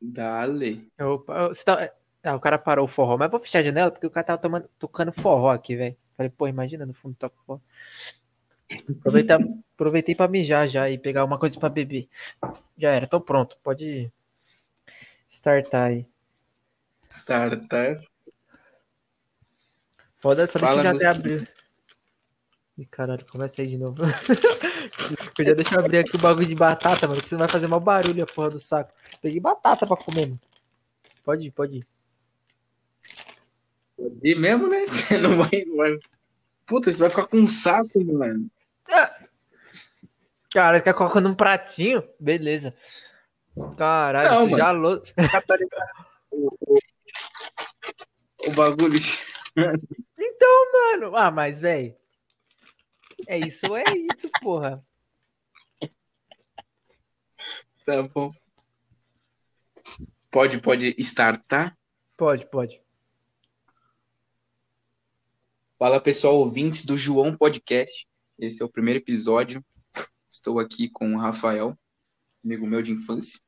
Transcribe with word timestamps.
Dale. 0.00 0.88
Opa, 1.00 1.52
tá- 1.64 1.92
Ah, 2.22 2.34
o 2.34 2.40
cara 2.40 2.58
parou 2.58 2.84
o 2.84 2.88
forró, 2.88 3.16
mas 3.16 3.30
vou 3.30 3.38
fechar 3.40 3.60
a 3.60 3.62
janela 3.62 3.90
porque 3.92 4.06
o 4.06 4.10
cara 4.10 4.26
tava 4.26 4.42
tomando, 4.42 4.68
tocando 4.78 5.12
forró 5.12 5.50
aqui, 5.50 5.76
velho. 5.76 5.96
Falei, 6.16 6.30
pô, 6.30 6.48
imagina 6.48 6.84
no 6.84 6.92
fundo 6.92 7.14
toca 7.14 7.36
forró. 7.46 7.60
Aproveitar, 8.98 9.38
aproveitei 9.74 10.14
pra 10.14 10.26
mijar 10.28 10.68
já 10.68 10.90
e 10.90 10.98
pegar 10.98 11.24
uma 11.24 11.38
coisa 11.38 11.58
pra 11.58 11.68
beber. 11.68 12.08
Já 12.76 12.90
era, 12.90 13.06
tô 13.06 13.20
pronto. 13.20 13.56
Pode 13.62 14.10
startar 15.30 15.88
aí. 15.90 16.06
Startar. 17.08 17.96
Foda 20.20 20.46
só 20.48 20.58
Fala 20.58 20.78
que 20.78 20.82
já 20.82 20.90
até 20.90 21.06
abriu. 21.06 21.46
Ih, 22.78 22.86
caralho, 22.86 23.26
começa 23.26 23.60
aí 23.60 23.66
de 23.66 23.76
novo. 23.76 24.04
Eu 25.36 25.44
já 25.44 25.52
deixa 25.52 25.74
eu 25.74 25.80
abrir 25.80 25.98
aqui 25.98 26.14
o 26.14 26.20
bagulho 26.20 26.46
de 26.46 26.54
batata, 26.54 27.08
mano, 27.08 27.20
que 27.20 27.28
você 27.28 27.34
vai 27.34 27.48
fazer 27.48 27.66
mal 27.66 27.80
barulho 27.80 28.22
a 28.22 28.26
porra 28.26 28.50
do 28.50 28.60
saco. 28.60 28.92
Peguei 29.20 29.40
batata 29.40 29.84
pra 29.84 29.96
comer, 29.96 30.28
mano. 30.28 30.40
Pode 31.24 31.46
ir, 31.48 31.50
pode 31.50 31.78
ir. 31.78 31.86
E 34.22 34.34
mesmo, 34.36 34.68
né? 34.68 34.86
Você 34.86 35.18
não 35.18 35.36
vai, 35.36 35.64
vai. 35.76 35.98
Puta, 36.64 36.92
você 36.92 37.00
vai 37.00 37.10
ficar 37.10 37.26
com 37.26 37.38
um 37.38 37.46
saço, 37.48 37.98
mano. 38.06 38.48
Cara, 40.52 40.80
quer 40.80 40.94
colocar 40.94 41.20
num 41.20 41.34
pratinho? 41.34 42.04
Beleza. 42.20 42.72
Caralho, 43.76 44.30
Não, 44.30 44.48
sujar 44.48 44.68
a 44.68 44.70
louça. 44.70 45.12
O, 46.30 46.48
o, 46.60 46.78
o 48.46 48.52
bagulho. 48.52 49.00
Mano, 50.72 51.16
ah, 51.16 51.30
mas, 51.30 51.60
velho. 51.60 51.94
É 53.26 53.38
isso, 53.38 53.74
é 53.76 53.84
isso, 53.96 54.30
porra. 54.40 54.84
Tá 57.84 58.02
bom. 58.14 58.32
Pode, 60.30 60.60
pode 60.60 60.94
startar. 60.98 61.76
Pode, 62.16 62.46
pode. 62.50 62.82
Fala 65.78 66.00
pessoal, 66.00 66.36
ouvintes 66.36 66.84
do 66.84 66.96
João 66.98 67.36
Podcast. 67.36 68.06
Esse 68.38 68.62
é 68.62 68.64
o 68.64 68.68
primeiro 68.70 68.98
episódio. 69.00 69.64
Estou 70.28 70.58
aqui 70.58 70.88
com 70.90 71.14
o 71.14 71.18
Rafael, 71.18 71.78
amigo 72.44 72.66
meu 72.66 72.82
de 72.82 72.92
infância. 72.92 73.40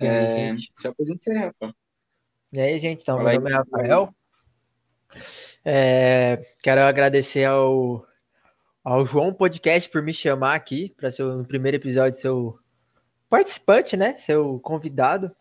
E 0.00 0.06
aí, 0.06 0.08
É, 0.08 0.48
gente? 0.54 0.72
Se 0.76 0.88
apresente 0.88 1.30
aí, 1.30 1.38
Rafa. 1.38 1.76
E 2.52 2.60
aí, 2.60 2.80
gente, 2.80 3.02
então, 3.02 3.16
Fala 3.16 3.30
meu 3.30 3.30
aí. 3.30 3.38
nome 3.38 3.50
é 3.50 3.54
Rafael. 3.54 4.14
É, 5.68 6.46
quero 6.62 6.80
agradecer 6.82 7.44
ao, 7.44 8.06
ao 8.84 9.04
João 9.04 9.34
Podcast 9.34 9.90
por 9.90 10.00
me 10.00 10.14
chamar 10.14 10.54
aqui 10.54 10.94
para 10.96 11.10
ser 11.10 11.24
o- 11.24 11.38
no 11.38 11.44
primeiro 11.44 11.76
episódio 11.76 12.20
seu 12.20 12.56
participante, 13.28 13.96
né? 13.96 14.16
Seu 14.18 14.60
convidado 14.60 15.34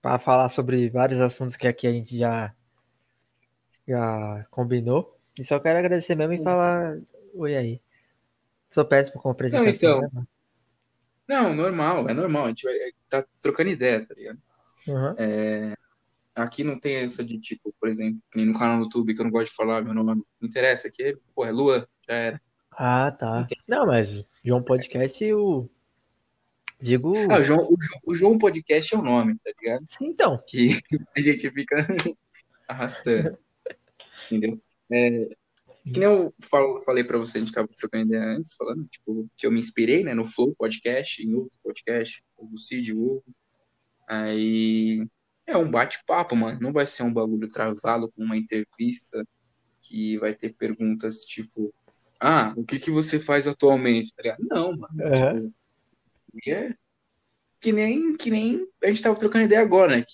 para 0.00 0.18
falar 0.18 0.48
sobre 0.48 0.90
vários 0.90 1.20
assuntos 1.20 1.54
que 1.54 1.68
aqui 1.68 1.86
a 1.86 1.92
gente 1.92 2.18
já 2.18 2.52
já 3.86 4.44
combinou. 4.50 5.16
E 5.38 5.44
só 5.44 5.60
quero 5.60 5.78
agradecer 5.78 6.16
mesmo 6.16 6.32
e 6.34 6.42
falar 6.42 6.98
oi 7.34 7.56
aí. 7.56 7.80
Sou 8.72 8.84
péssimo 8.84 9.20
com 9.22 9.30
apresentação. 9.30 9.70
então. 9.72 10.00
né? 10.12 10.26
Não, 11.28 11.54
normal, 11.54 12.08
é 12.08 12.12
normal. 12.14 12.46
A 12.46 12.48
gente 12.48 12.64
vai 12.64 12.74
tá 13.08 13.24
trocando 13.40 13.70
ideia, 13.70 14.04
tá 14.04 14.14
ligado? 14.14 14.38
Uhum. 14.88 15.14
Aqui 16.34 16.64
não 16.64 16.78
tem 16.80 16.96
essa 16.96 17.22
de 17.22 17.38
tipo, 17.38 17.74
por 17.78 17.88
exemplo, 17.88 18.20
que 18.30 18.38
nem 18.38 18.46
no 18.46 18.58
canal 18.58 18.78
do 18.78 18.84
YouTube 18.84 19.14
que 19.14 19.20
eu 19.20 19.24
não 19.24 19.30
gosto 19.30 19.50
de 19.50 19.56
falar 19.56 19.82
meu 19.82 19.92
nome. 19.92 20.22
Não 20.40 20.48
interessa, 20.48 20.88
aqui 20.88 21.02
é, 21.02 21.14
pô, 21.34 21.44
é 21.44 21.50
Lua, 21.52 21.88
já 22.08 22.14
era. 22.14 22.42
Ah, 22.72 23.10
tá. 23.12 23.46
Não, 23.68 23.86
mas 23.86 24.24
João 24.42 24.62
Podcast 24.62 25.22
eu 25.22 25.70
digo. 26.80 27.12
Ah, 27.30 27.38
o 27.38 27.42
João, 27.42 27.60
o, 27.60 27.76
João, 27.80 28.00
o 28.06 28.14
João 28.14 28.38
Podcast 28.38 28.94
é 28.94 28.98
o 28.98 29.02
nome, 29.02 29.36
tá 29.44 29.52
ligado? 29.60 29.86
Então, 30.00 30.42
Que 30.46 30.80
a 31.16 31.20
gente 31.20 31.50
fica 31.50 31.76
arrastando. 32.66 33.36
Entendeu? 34.30 34.58
É, 34.90 35.28
que 35.84 35.98
nem 35.98 36.04
eu 36.04 36.32
falo- 36.40 36.80
falei 36.80 37.04
pra 37.04 37.18
você, 37.18 37.38
a 37.38 37.40
gente 37.40 37.52
tava 37.52 37.68
trocando 37.76 38.06
ideia 38.06 38.24
antes, 38.36 38.54
falando, 38.54 38.86
tipo, 38.86 39.28
que 39.36 39.46
eu 39.46 39.50
me 39.52 39.58
inspirei, 39.60 40.02
né, 40.04 40.14
no 40.14 40.24
Flow 40.24 40.54
Podcast, 40.54 41.22
em 41.22 41.34
outros 41.34 41.58
podcasts, 41.62 42.22
o 42.38 42.56
Cid, 42.56 42.94
o 42.94 43.02
Hugo. 43.16 43.24
Aí 44.08 45.06
é 45.52 45.56
um 45.56 45.70
bate-papo, 45.70 46.34
mano. 46.34 46.58
Não 46.60 46.72
vai 46.72 46.86
ser 46.86 47.02
um 47.02 47.12
bagulho 47.12 47.48
travado 47.48 48.10
com 48.10 48.22
uma 48.22 48.36
entrevista 48.36 49.24
que 49.80 50.16
vai 50.18 50.34
ter 50.34 50.54
perguntas 50.54 51.20
tipo, 51.20 51.72
ah, 52.20 52.52
o 52.56 52.64
que 52.64 52.78
que 52.78 52.90
você 52.90 53.18
faz 53.18 53.48
atualmente? 53.48 54.14
Tá 54.14 54.22
ligado? 54.22 54.46
Não, 54.48 54.76
mano. 54.76 54.94
Aham. 55.00 55.52
Tipo, 56.32 56.50
é 56.50 56.74
que 57.60 57.72
nem, 57.72 58.16
que 58.16 58.30
nem 58.30 58.66
a 58.82 58.88
gente 58.88 59.02
tava 59.02 59.18
trocando 59.18 59.44
ideia 59.44 59.60
agora, 59.60 59.96
né? 59.96 60.04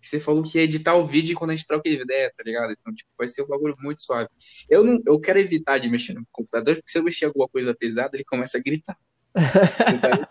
Você 0.00 0.20
falou 0.20 0.42
que 0.42 0.58
ia 0.58 0.64
editar 0.64 0.94
o 0.94 1.06
vídeo 1.06 1.36
quando 1.36 1.50
a 1.50 1.56
gente 1.56 1.66
troca 1.66 1.88
ideia, 1.88 2.32
tá 2.36 2.42
ligado? 2.44 2.72
Então, 2.72 2.94
tipo, 2.94 3.10
vai 3.16 3.26
ser 3.28 3.42
um 3.42 3.46
bagulho 3.46 3.76
muito 3.78 4.02
suave. 4.02 4.28
Eu 4.68 4.84
não, 4.84 5.00
eu 5.06 5.18
quero 5.20 5.38
evitar 5.38 5.78
de 5.78 5.88
mexer 5.88 6.14
no 6.14 6.26
computador, 6.30 6.76
porque 6.76 6.90
se 6.90 6.98
eu 6.98 7.02
mexer 7.02 7.26
alguma 7.26 7.48
coisa 7.48 7.74
pesada, 7.74 8.10
ele 8.14 8.24
começa 8.24 8.58
a 8.58 8.60
gritar. 8.60 8.96
Então, 9.94 10.26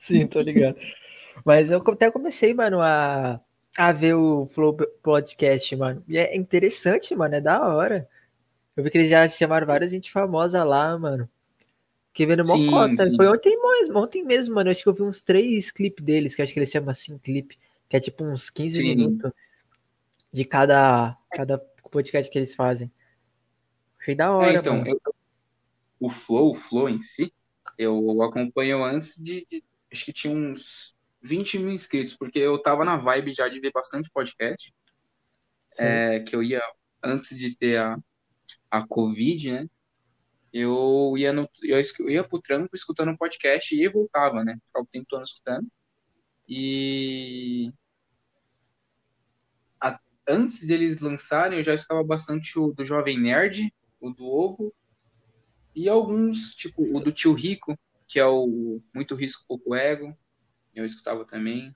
sim, 0.00 0.26
tô 0.26 0.40
ligado. 0.40 0.76
Mas 1.44 1.70
eu 1.70 1.78
até 1.78 2.10
comecei, 2.10 2.54
mano, 2.54 2.80
a, 2.80 3.40
a 3.76 3.92
ver 3.92 4.14
o 4.14 4.46
Flow 4.52 4.76
Podcast, 5.02 5.74
mano. 5.76 6.02
E 6.08 6.16
é 6.16 6.36
interessante, 6.36 7.14
mano, 7.14 7.34
é 7.34 7.40
da 7.40 7.66
hora. 7.66 8.08
Eu 8.76 8.82
vi 8.84 8.90
que 8.90 8.98
eles 8.98 9.10
já 9.10 9.28
chamaram 9.28 9.66
várias 9.66 9.90
gente 9.90 10.10
famosa 10.12 10.62
lá, 10.64 10.96
mano. 10.98 11.28
Fiquei 12.08 12.26
vendo 12.26 12.46
mó 12.46 12.56
Sim, 12.56 12.70
cota. 12.70 13.06
sim. 13.06 13.16
Foi 13.16 13.26
ontem 13.26 13.60
mesmo, 13.60 13.98
ontem 13.98 14.24
mesmo, 14.24 14.54
mano. 14.54 14.68
Eu 14.68 14.72
acho 14.72 14.82
que 14.82 14.88
eu 14.88 14.94
vi 14.94 15.02
uns 15.02 15.20
três 15.20 15.70
clipes 15.70 16.04
deles, 16.04 16.34
que 16.34 16.42
acho 16.42 16.52
que 16.52 16.58
eles 16.60 16.70
chamam 16.70 16.90
assim, 16.90 17.18
clipe. 17.18 17.58
Que 17.88 17.96
é 17.96 18.00
tipo 18.00 18.24
uns 18.24 18.50
15 18.50 18.80
Sim. 18.80 18.94
minutos 18.94 19.32
de 20.32 20.44
cada, 20.44 21.16
cada 21.32 21.58
podcast 21.90 22.30
que 22.30 22.38
eles 22.38 22.54
fazem. 22.54 22.90
Achei 24.00 24.14
da 24.14 24.32
hora, 24.32 24.52
É, 24.52 24.54
então, 24.56 24.84
eu- 24.86 25.00
o 26.00 26.10
Flow, 26.10 26.50
o 26.50 26.54
Flow 26.54 26.88
em 26.88 27.00
si, 27.00 27.32
eu 27.78 28.22
acompanho 28.22 28.84
antes 28.84 29.16
de, 29.22 29.46
de- 29.50 29.64
Acho 29.92 30.04
que 30.06 30.12
tinha 30.12 30.34
uns 30.36 30.93
20 31.24 31.58
mil 31.58 31.72
inscritos, 31.72 32.14
porque 32.16 32.38
eu 32.38 32.60
tava 32.60 32.84
na 32.84 32.96
vibe 32.96 33.32
já 33.32 33.48
de 33.48 33.58
ver 33.58 33.72
bastante 33.72 34.10
podcast. 34.12 34.72
É, 35.76 36.20
que 36.20 36.36
eu 36.36 36.42
ia, 36.42 36.62
antes 37.02 37.36
de 37.36 37.56
ter 37.56 37.78
a, 37.78 37.98
a 38.70 38.86
Covid, 38.86 39.52
né? 39.52 39.66
Eu 40.52 41.14
ia, 41.18 41.32
no, 41.32 41.48
eu, 41.62 41.80
eu 42.00 42.10
ia 42.10 42.22
pro 42.22 42.40
trampo 42.40 42.70
escutando 42.74 43.16
podcast 43.16 43.74
e 43.74 43.88
voltava, 43.88 44.44
né? 44.44 44.56
Ficava 44.66 44.84
o 44.84 44.88
tempo 44.88 45.06
todo 45.08 45.24
escutando. 45.24 45.66
E 46.48 47.72
a- 49.80 49.98
antes 50.28 50.64
deles 50.66 51.00
lançarem, 51.00 51.58
eu 51.58 51.64
já 51.64 51.74
estava 51.74 52.04
bastante 52.04 52.56
o 52.58 52.72
do 52.72 52.84
Jovem 52.84 53.18
Nerd, 53.18 53.72
o 54.00 54.10
do 54.10 54.26
Ovo, 54.26 54.72
e 55.74 55.88
alguns, 55.88 56.54
tipo, 56.54 56.82
o 56.96 57.00
do 57.00 57.10
Tio 57.10 57.32
Rico, 57.32 57.76
que 58.06 58.20
é 58.20 58.26
o 58.26 58.80
Muito 58.94 59.16
Risco, 59.16 59.44
Pouco 59.48 59.74
Ego, 59.74 60.16
eu 60.80 60.86
escutava 60.86 61.24
também. 61.24 61.74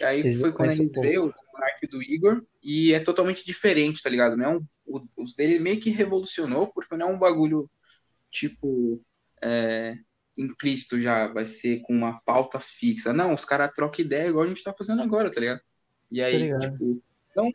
E 0.00 0.04
aí 0.04 0.32
foi 0.40 0.52
quando 0.52 0.70
eles 0.72 0.90
veio 1.00 1.26
o 1.28 1.34
Monark 1.52 1.86
do 1.88 2.02
Igor, 2.02 2.44
e 2.62 2.92
é 2.92 3.00
totalmente 3.00 3.44
diferente, 3.44 4.02
tá 4.02 4.10
ligado? 4.10 4.36
Não 4.36 4.44
é 4.52 4.58
o- 4.86 5.06
os 5.16 5.34
dele 5.34 5.58
meio 5.58 5.80
que 5.80 5.90
revolucionou, 5.90 6.72
porque 6.72 6.96
não 6.96 7.08
é 7.10 7.12
um 7.14 7.18
bagulho, 7.18 7.70
tipo, 8.30 9.02
é, 9.42 9.96
implícito 10.36 11.00
já, 11.00 11.26
vai 11.28 11.44
ser 11.46 11.80
com 11.82 11.94
uma 11.94 12.20
pauta 12.20 12.60
fixa. 12.60 13.12
Não, 13.12 13.32
os 13.34 13.44
caras 13.44 13.72
trocam 13.74 14.04
ideia 14.04 14.28
igual 14.28 14.44
a 14.44 14.48
gente 14.48 14.62
tá 14.62 14.74
fazendo 14.76 15.02
agora, 15.02 15.30
tá 15.30 15.40
ligado? 15.40 15.60
E 16.10 16.22
aí, 16.22 16.54
tipo, 16.58 17.02
então, 17.30 17.50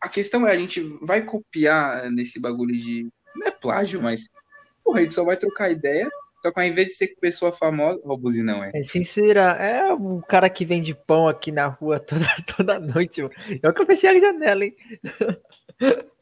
a 0.00 0.08
questão 0.08 0.46
é, 0.46 0.52
a 0.52 0.56
gente 0.56 0.80
vai 1.02 1.24
copiar 1.24 2.10
nesse 2.10 2.40
bagulho 2.40 2.76
de, 2.76 3.08
não 3.36 3.46
é 3.48 3.50
plágio, 3.50 4.02
mas, 4.02 4.28
porra, 4.84 5.00
a 5.00 5.02
gente 5.02 5.14
só 5.14 5.24
vai 5.24 5.36
trocar 5.36 5.70
ideia, 5.70 6.08
só 6.42 6.50
que 6.50 6.58
ao 6.60 6.66
invés 6.66 6.88
de 6.88 6.94
ser 6.94 7.14
pessoa 7.20 7.52
famosa, 7.52 8.00
ó, 8.04 8.14
o 8.14 8.16
buzinão, 8.16 8.64
é. 8.64 8.70
É 8.74 8.82
sincera, 8.82 9.52
é 9.56 9.92
o 9.92 10.22
cara 10.22 10.48
que 10.48 10.64
vende 10.64 10.94
pão 10.94 11.28
aqui 11.28 11.52
na 11.52 11.66
rua 11.66 12.00
toda, 12.00 12.24
toda 12.56 12.78
noite. 12.78 13.22
mano. 13.22 13.34
Eu 13.62 13.74
que 13.74 13.82
eu 13.82 13.86
fechei 13.86 14.10
a 14.10 14.18
janela, 14.18 14.64
hein? 14.64 14.74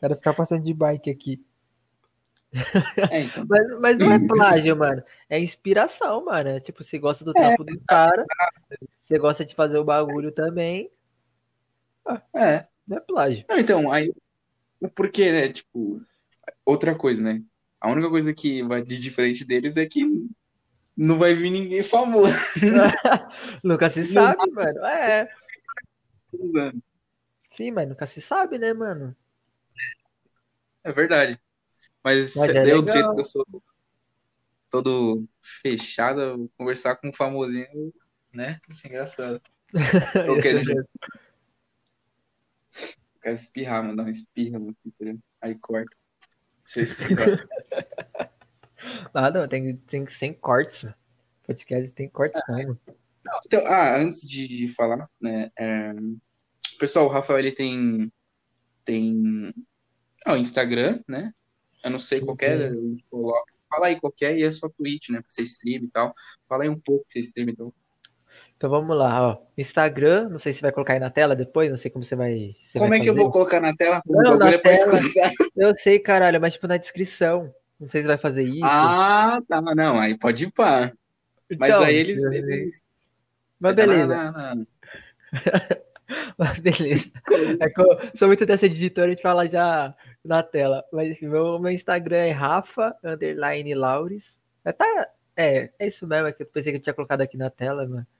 Quero 0.00 0.14
ficar 0.14 0.34
passando 0.34 0.62
de 0.62 0.72
bike 0.74 1.10
aqui. 1.10 1.44
É, 3.10 3.20
então. 3.20 3.44
Mas, 3.48 3.80
mas 3.80 3.98
não 3.98 4.12
é 4.12 4.26
plágio, 4.26 4.76
mano. 4.76 5.02
É 5.28 5.38
inspiração, 5.38 6.24
mano. 6.24 6.48
É 6.48 6.60
tipo, 6.60 6.82
você 6.82 6.98
gosta 6.98 7.24
do 7.24 7.32
trampo 7.32 7.64
do 7.64 7.78
cara, 7.86 8.24
você 9.06 9.18
gosta 9.18 9.44
de 9.44 9.54
fazer 9.54 9.78
o 9.78 9.84
bagulho 9.84 10.32
também. 10.32 10.90
É. 12.34 12.66
Não 12.86 12.96
é 12.96 13.00
plágio. 13.00 13.44
Não, 13.48 13.58
então, 13.58 13.92
aí, 13.92 14.12
o 14.80 14.88
porquê, 14.88 15.30
né? 15.30 15.52
Tipo, 15.52 16.00
outra 16.64 16.94
coisa, 16.94 17.22
né? 17.22 17.42
A 17.80 17.90
única 17.90 18.08
coisa 18.10 18.34
que 18.34 18.62
vai 18.62 18.82
de 18.82 18.98
diferente 18.98 19.44
deles 19.44 19.76
é 19.76 19.86
que 19.86 20.04
não 20.96 21.16
vai 21.16 21.32
vir 21.32 21.50
ninguém 21.50 21.82
famoso. 21.82 22.34
Nunca 23.62 23.88
se 23.88 24.04
sabe, 24.12 24.50
mano. 24.50 24.84
É, 24.84 25.28
sim, 27.56 27.70
mas 27.70 27.88
nunca 27.88 28.06
se 28.06 28.20
sabe, 28.20 28.58
né, 28.58 28.72
mano? 28.72 29.16
É 30.82 30.92
verdade. 30.92 31.38
Mas, 32.02 32.34
Mas 32.36 32.48
é 32.48 32.62
deu 32.62 32.86
jeito 32.86 33.14
que 33.14 33.20
eu 33.20 33.24
sou. 33.24 33.46
todo 34.70 35.24
fechado, 35.40 36.50
conversar 36.56 36.96
com 36.96 37.08
um 37.08 37.12
famosinho, 37.12 37.92
né? 38.34 38.58
Isso 38.68 38.86
é 38.86 38.88
engraçado. 38.88 39.40
Eu 40.26 40.40
quero, 40.40 40.60
eu 40.60 40.86
quero 43.20 43.34
espirrar, 43.34 43.82
mano, 43.82 43.96
dar 43.96 44.04
uma 44.04 44.10
espirra, 44.10 44.58
mano, 44.58 44.74
aí 45.42 45.54
corta. 45.56 45.94
Você 46.68 46.82
espirra. 46.82 47.48
Nada, 49.14 49.48
tem, 49.48 49.74
tem 49.74 50.04
que 50.04 50.12
ser 50.12 50.34
cortes, 50.34 50.84
mano. 50.84 50.94
Podcast 51.46 51.90
tem 51.92 52.10
cortes, 52.10 52.42
não, 52.46 52.56
mano. 52.58 52.80
Então, 53.46 53.66
ah, 53.66 53.96
antes 53.96 54.28
de 54.28 54.68
falar, 54.68 55.08
né, 55.18 55.50
é... 55.58 55.94
pessoal, 56.78 57.06
o 57.06 57.08
Rafael, 57.08 57.38
ele 57.38 57.52
tem, 57.52 58.12
tem 58.84 59.54
ah, 60.26 60.34
o 60.34 60.36
Instagram, 60.36 61.02
né, 61.08 61.32
eu 61.82 61.90
não 61.90 61.98
sei 61.98 62.20
qualquer, 62.20 62.72
fala 63.70 63.86
aí 63.86 63.98
qualquer, 63.98 64.36
e 64.36 64.42
é 64.42 64.50
só 64.50 64.68
Twitch, 64.68 65.08
né, 65.08 65.20
pra 65.20 65.26
você 65.28 65.42
stream 65.42 65.84
e 65.84 65.90
tal, 65.90 66.14
fala 66.46 66.64
aí 66.64 66.68
um 66.68 66.78
pouco 66.78 67.06
que 67.06 67.14
você 67.14 67.20
stream, 67.20 67.48
então. 67.48 67.72
Então 68.58 68.68
vamos 68.68 68.96
lá, 68.96 69.22
ó. 69.22 69.38
Instagram, 69.56 70.30
não 70.30 70.38
sei 70.40 70.52
se 70.52 70.60
vai 70.60 70.72
colocar 70.72 70.94
aí 70.94 70.98
na 70.98 71.10
tela 71.10 71.36
depois, 71.36 71.70
não 71.70 71.78
sei 71.78 71.92
como 71.92 72.04
você 72.04 72.16
vai. 72.16 72.56
Você 72.66 72.78
como 72.80 72.88
vai 72.90 72.98
é 72.98 73.02
que 73.02 73.08
eu 73.08 73.14
vou 73.14 73.30
colocar 73.30 73.60
na 73.60 73.72
tela? 73.72 74.02
Não, 74.04 74.36
na 74.36 74.50
é 74.50 74.58
tela. 74.58 74.98
Eu 75.56 75.78
sei, 75.78 76.00
caralho, 76.00 76.40
mas 76.40 76.54
tipo 76.54 76.66
na 76.66 76.76
descrição. 76.76 77.54
Não 77.78 77.88
sei 77.88 78.02
se 78.02 78.08
vai 78.08 78.18
fazer 78.18 78.42
isso. 78.42 78.64
Ah, 78.64 79.40
tá, 79.48 79.60
não, 79.60 80.00
aí 80.00 80.18
pode 80.18 80.44
ir 80.44 80.50
pá. 80.50 80.92
Mas 81.56 81.70
então, 81.70 81.84
aí 81.84 81.94
eles, 81.94 82.20
eles... 82.32 82.82
Mas 83.60 83.76
beleza. 83.76 84.06
Não, 84.08 84.32
não, 84.32 84.54
não. 84.56 84.66
Mas 86.36 86.58
beleza. 86.58 87.10
É 87.60 87.66
eu 87.76 88.10
sou 88.16 88.26
muito 88.26 88.44
dessa 88.44 88.66
editora, 88.66 89.06
a 89.06 89.10
gente 89.10 89.22
fala 89.22 89.48
já 89.48 89.94
na 90.24 90.42
tela. 90.42 90.84
Mas 90.92 91.10
enfim, 91.10 91.28
meu, 91.28 91.60
meu 91.60 91.70
Instagram 91.70 92.16
é 92.16 92.32
Rafa 92.32 92.96
underline 93.04 93.72
Laures. 93.74 94.36
É, 94.64 94.72
tá, 94.72 94.84
é, 95.36 95.70
é 95.78 95.86
isso 95.86 96.08
mesmo, 96.08 96.26
é 96.26 96.32
que 96.32 96.42
eu 96.42 96.46
pensei 96.46 96.72
que 96.72 96.78
eu 96.78 96.82
tinha 96.82 96.94
colocado 96.94 97.20
aqui 97.20 97.36
na 97.36 97.50
tela, 97.50 97.86
mas. 97.86 98.17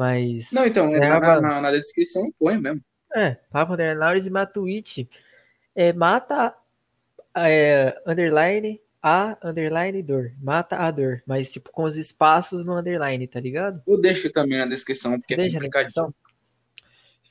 Mas 0.00 0.50
não, 0.50 0.64
então, 0.64 0.94
é, 0.96 0.98
na, 1.10 1.40
na, 1.42 1.60
na, 1.60 1.70
descrição 1.72 2.32
põe 2.38 2.56
mesmo. 2.56 2.82
É, 3.14 3.36
Rafa 3.52 3.74
underline 3.74 4.26
e 4.26 4.30
minha 4.30 4.46
Twitch 4.46 5.06
é 5.76 5.92
mata 5.92 6.56
é, 7.36 8.00
underline 8.06 8.80
a 9.02 9.36
underline 9.44 10.02
dor. 10.02 10.32
Mata 10.40 10.78
a 10.78 10.90
dor. 10.90 11.22
Mas, 11.26 11.52
tipo, 11.52 11.70
com 11.70 11.82
os 11.82 11.98
espaços 11.98 12.64
no 12.64 12.78
underline, 12.78 13.26
tá 13.28 13.38
ligado? 13.40 13.82
Eu 13.86 14.00
deixo 14.00 14.32
também 14.32 14.56
na 14.56 14.64
descrição, 14.64 15.20
porque 15.20 15.36
Deixa 15.36 15.50
é 15.50 15.60
complicadinho. 15.60 16.14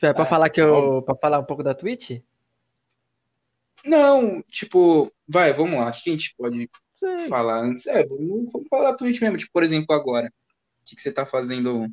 É 0.03 0.13
pra 0.13 0.23
ah, 0.23 0.27
falar 0.27 0.49
que 0.51 0.61
eu. 0.61 1.01
pra 1.01 1.15
falar 1.15 1.39
um 1.39 1.45
pouco 1.45 1.63
da 1.63 1.73
Twitch? 1.73 2.21
Não, 3.83 4.43
tipo, 4.43 5.11
vai, 5.27 5.53
vamos 5.53 5.73
lá. 5.79 5.89
O 5.89 5.91
que 5.91 6.09
a 6.11 6.13
gente 6.13 6.35
pode 6.37 6.69
Sim. 6.99 7.27
falar 7.27 7.63
antes? 7.63 7.87
É, 7.87 8.05
vamos, 8.05 8.51
vamos 8.51 8.67
falar 8.69 8.91
da 8.91 8.97
Twitch 8.97 9.19
mesmo. 9.19 9.37
Tipo, 9.37 9.51
por 9.51 9.63
exemplo, 9.63 9.95
agora. 9.95 10.27
O 10.27 10.85
que, 10.85 10.95
que 10.95 11.01
você 11.01 11.11
tá 11.11 11.25
fazendo 11.25 11.89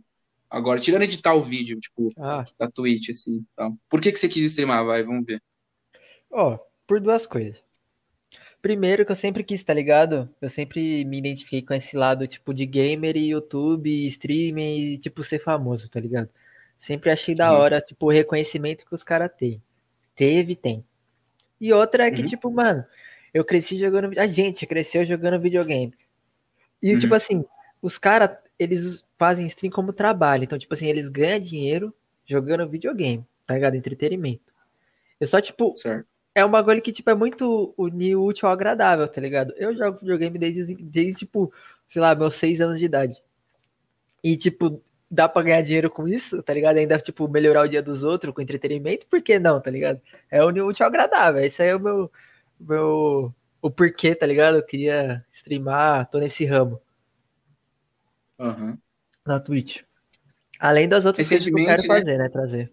agora? 0.56 0.80
Tirando 0.80 1.02
editar 1.02 1.34
o 1.34 1.42
vídeo, 1.42 1.78
tipo, 1.80 2.12
ah. 2.18 2.44
da 2.58 2.70
Twitch, 2.70 3.10
assim. 3.10 3.44
Tal. 3.54 3.76
Por 3.88 4.00
que, 4.00 4.12
que 4.12 4.18
você 4.18 4.28
quis 4.28 4.44
streamar? 4.44 4.84
Vai, 4.84 5.02
vamos 5.02 5.24
ver. 5.24 5.42
Ó, 6.30 6.54
oh, 6.54 6.58
por 6.86 7.00
duas 7.00 7.26
coisas. 7.26 7.62
Primeiro 8.60 9.06
que 9.06 9.12
eu 9.12 9.16
sempre 9.16 9.44
quis, 9.44 9.62
tá 9.62 9.72
ligado? 9.72 10.28
Eu 10.40 10.50
sempre 10.50 11.04
me 11.04 11.18
identifiquei 11.18 11.62
com 11.62 11.74
esse 11.74 11.96
lado, 11.96 12.26
tipo, 12.26 12.52
de 12.52 12.66
gamer 12.66 13.16
e 13.16 13.28
YouTube, 13.30 14.06
streaming 14.08 14.94
e, 14.94 14.98
tipo, 14.98 15.22
ser 15.22 15.38
famoso, 15.38 15.88
tá 15.88 16.00
ligado? 16.00 16.28
Sempre 16.80 17.10
achei 17.10 17.34
da 17.34 17.52
hora, 17.52 17.80
tipo, 17.80 18.06
o 18.06 18.10
reconhecimento 18.10 18.84
que 18.84 18.94
os 18.94 19.04
caras 19.04 19.30
têm. 19.36 19.62
Teve, 20.16 20.56
tem. 20.56 20.84
E 21.60 21.72
outra 21.72 22.06
é 22.06 22.10
que, 22.10 22.22
uhum. 22.22 22.26
tipo, 22.26 22.50
mano, 22.50 22.84
eu 23.32 23.44
cresci 23.44 23.78
jogando. 23.78 24.18
A 24.18 24.26
gente 24.26 24.66
cresceu 24.66 25.04
jogando 25.04 25.40
videogame. 25.40 25.94
E, 26.82 26.92
uhum. 26.92 27.00
tipo 27.00 27.14
assim, 27.14 27.44
os 27.80 27.98
caras, 27.98 28.36
eles 28.58 29.04
fazem 29.18 29.46
stream 29.46 29.70
como 29.70 29.92
trabalho. 29.92 30.44
Então, 30.44 30.58
tipo 30.58 30.74
assim, 30.74 30.86
eles 30.86 31.08
ganham 31.08 31.40
dinheiro 31.40 31.94
jogando 32.26 32.68
videogame, 32.68 33.24
tá 33.46 33.54
ligado? 33.54 33.76
Entretenimento. 33.76 34.52
Eu 35.20 35.26
só, 35.26 35.40
tipo, 35.40 35.76
certo 35.76 36.06
é 36.36 36.44
um 36.44 36.50
bagulho 36.50 36.82
que, 36.82 36.92
tipo, 36.92 37.08
é 37.08 37.14
muito 37.14 37.72
unir 37.78 38.14
útil 38.14 38.46
ao 38.46 38.52
agradável, 38.52 39.08
tá 39.08 39.18
ligado? 39.22 39.54
Eu 39.56 39.74
jogo 39.74 40.00
videogame 40.00 40.38
desde, 40.38 40.74
desde, 40.74 41.14
tipo, 41.14 41.50
sei 41.90 42.02
lá, 42.02 42.14
meus 42.14 42.34
seis 42.34 42.60
anos 42.60 42.78
de 42.78 42.84
idade. 42.84 43.16
E, 44.22 44.36
tipo, 44.36 44.82
dá 45.10 45.30
pra 45.30 45.40
ganhar 45.40 45.62
dinheiro 45.62 45.88
com 45.88 46.06
isso, 46.06 46.42
tá 46.42 46.52
ligado? 46.52 46.76
Ainda, 46.76 46.98
tipo, 46.98 47.26
melhorar 47.26 47.62
o 47.62 47.68
dia 47.68 47.82
dos 47.82 48.04
outros 48.04 48.34
com 48.34 48.42
entretenimento, 48.42 49.06
por 49.06 49.22
que 49.22 49.38
não, 49.38 49.62
tá 49.62 49.70
ligado? 49.70 49.98
É 50.30 50.44
unir 50.44 50.60
útil 50.60 50.84
ao 50.84 50.90
agradável. 50.90 51.42
Esse 51.42 51.62
aí 51.62 51.70
é 51.70 51.76
o 51.76 51.80
meu, 51.80 52.12
meu, 52.60 53.34
o 53.62 53.70
porquê, 53.70 54.14
tá 54.14 54.26
ligado? 54.26 54.58
Eu 54.58 54.62
queria 54.62 55.24
streamar, 55.32 56.06
tô 56.10 56.18
nesse 56.18 56.44
ramo. 56.44 56.78
Uhum. 58.38 58.78
Na 59.26 59.40
Twitch. 59.40 59.82
Além 60.58 60.88
das 60.88 61.04
outras 61.04 61.28
coisas 61.28 61.44
que 61.44 61.52
eu 61.52 61.64
quero 61.64 61.82
né? 61.82 61.86
fazer, 61.86 62.18
né? 62.18 62.28
Trazer. 62.28 62.72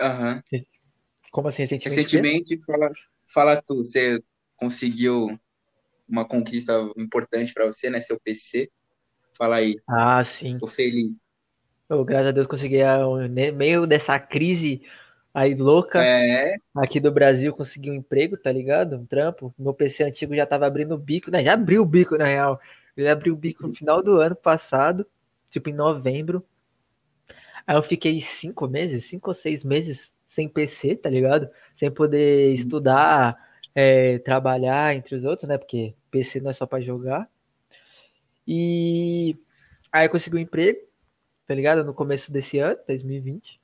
Aham. 0.00 0.42
Uhum. 0.52 0.62
Como 1.30 1.48
assim, 1.48 1.62
recentemente? 1.62 2.00
Recentemente, 2.00 2.64
fala, 2.64 2.90
fala 3.26 3.62
tu, 3.62 3.76
você 3.76 4.22
conseguiu 4.56 5.38
uma 6.08 6.24
conquista 6.24 6.72
importante 6.96 7.52
para 7.52 7.66
você, 7.66 7.90
né? 7.90 8.00
Seu 8.00 8.18
PC. 8.18 8.70
Fala 9.36 9.56
aí. 9.56 9.76
Ah, 9.86 10.24
sim. 10.24 10.58
Tô 10.58 10.66
feliz. 10.66 11.16
Oh, 11.88 12.04
graças 12.04 12.28
a 12.28 12.32
Deus 12.32 12.46
consegui, 12.46 12.78
no 12.82 13.56
meio 13.56 13.86
dessa 13.86 14.18
crise 14.18 14.82
aí 15.32 15.54
louca 15.54 16.04
é. 16.04 16.56
aqui 16.76 16.98
do 16.98 17.12
Brasil, 17.12 17.52
consegui 17.52 17.90
um 17.90 17.94
emprego, 17.94 18.36
tá 18.36 18.50
ligado? 18.50 18.96
Um 18.96 19.06
trampo. 19.06 19.54
Meu 19.58 19.72
PC 19.72 20.04
antigo 20.04 20.34
já 20.34 20.44
tava 20.44 20.66
abrindo 20.66 20.94
o 20.94 20.98
bico, 20.98 21.30
né? 21.30 21.42
Já 21.44 21.54
abriu 21.54 21.82
o 21.82 21.86
bico, 21.86 22.16
na 22.18 22.26
real. 22.26 22.60
Ele 22.98 23.08
abriu 23.08 23.32
o 23.32 23.36
bico 23.36 23.66
no 23.66 23.74
final 23.74 24.02
do 24.02 24.20
ano 24.20 24.34
passado, 24.34 25.06
tipo 25.48 25.70
em 25.70 25.72
novembro. 25.72 26.44
Aí 27.66 27.76
eu 27.76 27.82
fiquei 27.82 28.20
cinco 28.20 28.66
meses, 28.66 29.04
cinco 29.04 29.30
ou 29.30 29.34
seis 29.34 29.62
meses 29.62 30.12
sem 30.26 30.48
PC, 30.48 30.96
tá 30.96 31.08
ligado? 31.08 31.48
Sem 31.78 31.90
poder 31.90 32.52
estudar, 32.54 33.36
é, 33.74 34.18
trabalhar 34.18 34.96
entre 34.96 35.14
os 35.14 35.24
outros, 35.24 35.48
né? 35.48 35.56
Porque 35.56 35.94
PC 36.10 36.40
não 36.40 36.50
é 36.50 36.52
só 36.52 36.66
para 36.66 36.80
jogar. 36.80 37.28
E 38.46 39.36
aí 39.92 40.06
eu 40.06 40.10
consegui 40.10 40.36
um 40.36 40.40
emprego, 40.40 40.80
tá 41.46 41.54
ligado? 41.54 41.84
No 41.84 41.94
começo 41.94 42.32
desse 42.32 42.58
ano, 42.58 42.78
2020. 42.86 43.60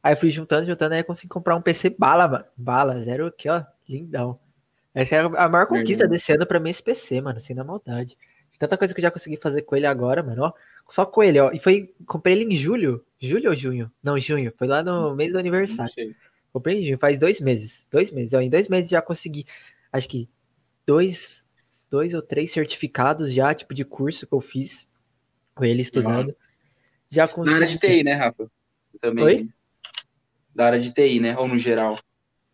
Aí 0.00 0.14
fui 0.14 0.30
juntando, 0.30 0.66
juntando, 0.66 0.94
aí 0.94 1.00
eu 1.00 1.04
consegui 1.04 1.28
comprar 1.28 1.56
um 1.56 1.62
PC 1.62 1.90
bala, 1.90 2.28
mano. 2.28 2.44
Bala, 2.56 3.02
zero 3.02 3.26
aqui, 3.26 3.48
ó. 3.48 3.64
Lindão. 3.88 4.38
Essa 4.94 5.16
é 5.16 5.20
a 5.20 5.48
maior 5.48 5.66
conquista 5.66 6.06
desse 6.06 6.32
ano 6.32 6.46
pra 6.46 6.60
mim, 6.60 6.70
esse 6.70 6.82
PC, 6.82 7.20
mano, 7.20 7.38
assim, 7.38 7.52
na 7.52 7.64
maldade. 7.64 8.16
Tanta 8.58 8.76
coisa 8.76 8.94
que 8.94 9.00
eu 9.00 9.02
já 9.02 9.10
consegui 9.10 9.36
fazer 9.36 9.62
com 9.62 9.76
ele 9.76 9.86
agora, 9.86 10.22
mano, 10.22 10.44
ó. 10.44 10.52
Só 10.92 11.04
com 11.04 11.22
ele, 11.22 11.38
ó. 11.40 11.50
E 11.52 11.58
foi. 11.58 11.92
Comprei 12.06 12.34
ele 12.34 12.54
em 12.54 12.56
julho. 12.56 13.04
Julho 13.20 13.50
ou 13.50 13.56
junho? 13.56 13.90
Não, 14.02 14.18
junho. 14.18 14.52
Foi 14.56 14.66
lá 14.66 14.82
no 14.82 15.14
mês 15.14 15.32
do 15.32 15.38
aniversário. 15.38 16.14
Comprei 16.52 16.80
em 16.80 16.84
junho, 16.84 16.98
faz 16.98 17.18
dois 17.18 17.40
meses. 17.40 17.72
Dois 17.90 18.10
meses. 18.12 18.32
Ó, 18.32 18.40
em 18.40 18.50
dois 18.50 18.68
meses 18.68 18.90
já 18.90 19.02
consegui. 19.02 19.46
Acho 19.92 20.08
que 20.08 20.28
dois, 20.86 21.42
dois 21.90 22.14
ou 22.14 22.22
três 22.22 22.52
certificados 22.52 23.32
já, 23.32 23.52
tipo, 23.54 23.74
de 23.74 23.84
curso 23.84 24.26
que 24.26 24.34
eu 24.34 24.40
fiz 24.40 24.86
com 25.54 25.64
ele 25.64 25.82
estudando. 25.82 26.28
Uhum. 26.28 26.34
Já 27.10 27.26
consegui. 27.26 27.50
Na 27.50 27.56
área 27.56 27.68
de 27.68 27.78
TI, 27.78 28.04
né, 28.04 28.12
Rafa? 28.14 28.50
Também. 29.00 29.24
Oi? 29.24 29.48
Da 30.54 30.66
área 30.66 30.78
de 30.78 30.92
TI, 30.92 31.18
né? 31.18 31.36
Ou 31.36 31.48
no 31.48 31.58
geral? 31.58 31.98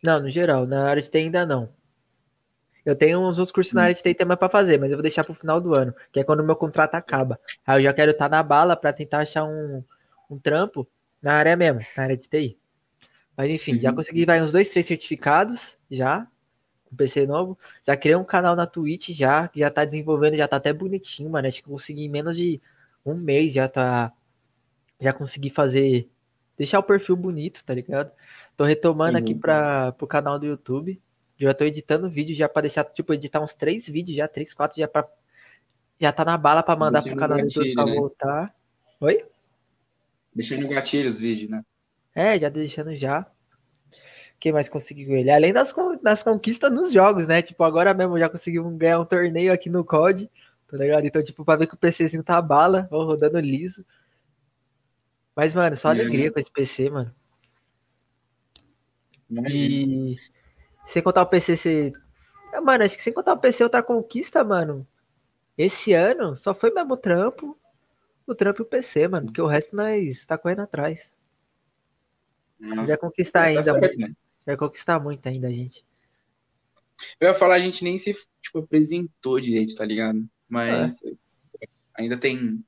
Não, 0.01 0.19
no 0.19 0.29
geral. 0.29 0.65
Na 0.65 0.89
área 0.89 1.01
de 1.01 1.09
TI 1.09 1.17
ainda 1.19 1.45
não. 1.45 1.69
Eu 2.85 2.95
tenho 2.95 3.19
uns 3.19 3.37
outros 3.37 3.51
cursos 3.51 3.73
na 3.73 3.83
área 3.83 3.95
de 3.95 4.01
TI 4.01 4.15
também 4.15 4.35
para 4.35 4.49
fazer, 4.49 4.79
mas 4.79 4.89
eu 4.89 4.97
vou 4.97 5.03
deixar 5.03 5.23
para 5.23 5.33
o 5.33 5.35
final 5.35 5.61
do 5.61 5.73
ano, 5.73 5.93
que 6.11 6.19
é 6.19 6.23
quando 6.23 6.39
o 6.39 6.43
meu 6.43 6.55
contrato 6.55 6.95
acaba. 6.95 7.39
Aí 7.65 7.79
eu 7.79 7.83
já 7.83 7.93
quero 7.93 8.11
estar 8.11 8.27
tá 8.27 8.37
na 8.37 8.41
bala 8.41 8.75
para 8.75 8.91
tentar 8.91 9.19
achar 9.19 9.43
um, 9.43 9.83
um 10.29 10.39
trampo 10.39 10.87
na 11.21 11.33
área 11.33 11.55
mesmo, 11.55 11.81
na 11.95 12.03
área 12.03 12.17
de 12.17 12.27
TI. 12.27 12.57
Mas 13.37 13.49
enfim, 13.49 13.73
uhum. 13.73 13.79
já 13.79 13.93
consegui 13.93 14.25
vai 14.25 14.41
uns 14.41 14.51
dois, 14.51 14.69
três 14.69 14.87
certificados 14.87 15.77
já, 15.89 16.27
com 16.85 16.95
PC 16.95 17.25
novo. 17.27 17.57
Já 17.85 17.95
criei 17.95 18.15
um 18.15 18.23
canal 18.23 18.55
na 18.55 18.65
Twitch 18.65 19.09
já, 19.11 19.47
que 19.47 19.59
já 19.59 19.69
tá 19.69 19.85
desenvolvendo, 19.85 20.35
já 20.35 20.47
tá 20.47 20.57
até 20.57 20.73
bonitinho, 20.73 21.29
mano. 21.29 21.47
Acho 21.47 21.57
que 21.57 21.69
consegui 21.69 22.05
em 22.05 22.09
menos 22.09 22.35
de 22.35 22.61
um 23.05 23.13
mês 23.13 23.53
já 23.53 23.67
tá. 23.67 24.11
Já 24.99 25.13
consegui 25.13 25.49
fazer. 25.49 26.09
Deixar 26.57 26.79
o 26.79 26.83
perfil 26.83 27.15
bonito, 27.15 27.63
tá 27.65 27.73
ligado? 27.73 28.11
Tô 28.55 28.63
retomando 28.63 29.17
uhum. 29.17 29.23
aqui 29.23 29.33
para 29.33 29.91
pro 29.93 30.05
canal 30.05 30.37
do 30.37 30.45
YouTube. 30.45 31.01
Já 31.41 31.53
tô 31.55 31.63
editando 31.63 32.09
vídeo 32.09 32.35
já 32.35 32.47
para 32.47 32.63
deixar, 32.63 32.83
tipo, 32.85 33.13
editar 33.13 33.41
uns 33.41 33.55
três 33.55 33.87
vídeos 33.87 34.15
já, 34.15 34.27
três, 34.27 34.53
quatro 34.53 34.77
já 34.79 34.87
para 34.87 35.07
já 35.99 36.11
tá 36.11 36.25
na 36.25 36.37
bala 36.37 36.63
para 36.63 36.79
mandar 36.79 37.03
pro 37.03 37.15
canal 37.15 37.37
do 37.37 37.43
YouTube 37.43 37.73
pra 37.73 37.85
né? 37.85 37.95
voltar. 37.95 38.55
Oi? 38.99 39.23
Deixando 40.33 40.67
gatilho 40.67 41.07
os 41.07 41.19
vídeos, 41.19 41.49
né? 41.49 41.63
É, 42.15 42.39
já 42.39 42.49
deixando 42.49 42.95
já. 42.95 43.25
Quem 44.39 44.51
mais 44.51 44.67
conseguiu 44.67 45.15
ele? 45.15 45.29
Além 45.29 45.53
das, 45.53 45.73
das 46.01 46.23
conquistas 46.23 46.71
nos 46.71 46.91
jogos, 46.91 47.27
né? 47.27 47.43
Tipo, 47.43 47.63
agora 47.63 47.93
mesmo 47.93 48.17
já 48.17 48.27
conseguimos 48.27 48.75
ganhar 48.77 48.99
um 48.99 49.05
torneio 49.05 49.53
aqui 49.53 49.69
no 49.69 49.85
COD, 49.85 50.27
tá 50.67 50.77
ligado? 50.77 51.05
Então, 51.05 51.23
tipo, 51.23 51.45
pra 51.45 51.55
ver 51.55 51.67
que 51.67 51.75
o 51.75 51.77
PCzinho 51.77 52.23
tá 52.23 52.41
bala, 52.41 52.87
ó, 52.91 53.03
rodando 53.03 53.39
liso. 53.39 53.85
Mas, 55.35 55.53
mano, 55.53 55.77
só 55.77 55.89
alegria 55.89 56.31
com 56.31 56.39
esse 56.39 56.51
PC, 56.51 56.89
mano. 56.89 57.13
Imagina. 59.29 60.09
E 60.09 60.40
sem 60.87 61.01
contar 61.01 61.21
o 61.23 61.27
PC, 61.27 61.57
você. 61.57 61.93
Mano, 62.63 62.83
acho 62.83 62.97
que 62.97 63.03
sem 63.03 63.13
contar 63.13 63.33
o 63.33 63.37
PC, 63.37 63.63
outra 63.63 63.81
conquista, 63.81 64.43
mano. 64.43 64.85
Esse 65.57 65.93
ano 65.93 66.35
só 66.35 66.53
foi 66.53 66.71
mesmo 66.71 66.93
o 66.93 66.97
trampo, 66.97 67.57
o 68.25 68.35
trampo 68.35 68.61
e 68.61 68.63
o 68.63 68.67
PC, 68.67 69.07
mano, 69.07 69.27
porque 69.27 69.41
o 69.41 69.47
resto 69.47 69.75
nós 69.75 70.25
tá 70.25 70.37
correndo 70.37 70.61
atrás. 70.61 70.99
Não. 72.59 72.85
Já 72.85 72.97
conquistar 72.97 73.41
Tá 73.41 73.45
ainda, 73.45 73.63
certo, 73.63 73.79
muito, 73.79 73.99
né? 73.99 74.15
vai 74.45 74.57
conquistar 74.57 74.99
muito 74.99 75.27
ainda, 75.27 75.51
gente. 75.51 75.85
Eu 77.19 77.29
ia 77.29 77.33
falar, 77.33 77.55
a 77.55 77.59
gente 77.59 77.83
nem 77.83 77.97
se, 77.97 78.13
tipo, 78.41 78.59
apresentou 78.59 79.39
direito, 79.39 79.75
tá 79.75 79.85
ligado? 79.85 80.23
Mas 80.47 81.01
ainda 81.95 82.17
tem. 82.17 82.63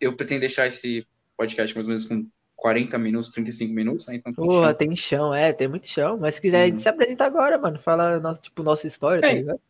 Eu 0.00 0.14
pretendo 0.16 0.40
deixar 0.40 0.66
esse 0.66 1.06
podcast 1.36 1.74
mais 1.74 1.86
ou 1.86 1.90
menos 1.90 2.04
com 2.04 2.28
40 2.56 2.98
minutos, 2.98 3.30
35 3.30 3.74
minutos, 3.74 4.06
né? 4.08 4.16
Então 4.16 4.32
tem 4.34 4.44
Porra, 4.44 4.68
chão. 4.68 4.74
tem 4.74 4.96
chão, 4.96 5.34
é, 5.34 5.52
tem 5.52 5.68
muito 5.68 5.86
chão. 5.88 6.18
Mas 6.18 6.36
se 6.36 6.40
quiser, 6.40 6.72
Uhum. 6.72 6.78
se 6.78 6.88
apresenta 6.88 7.24
agora, 7.24 7.58
mano. 7.58 7.78
Fala, 7.80 8.18
nossa, 8.20 8.40
tipo, 8.40 8.62
nossa 8.62 8.86
história, 8.86 9.22
tá 9.22 9.28
É. 9.28 9.34
ligado? 9.34 9.60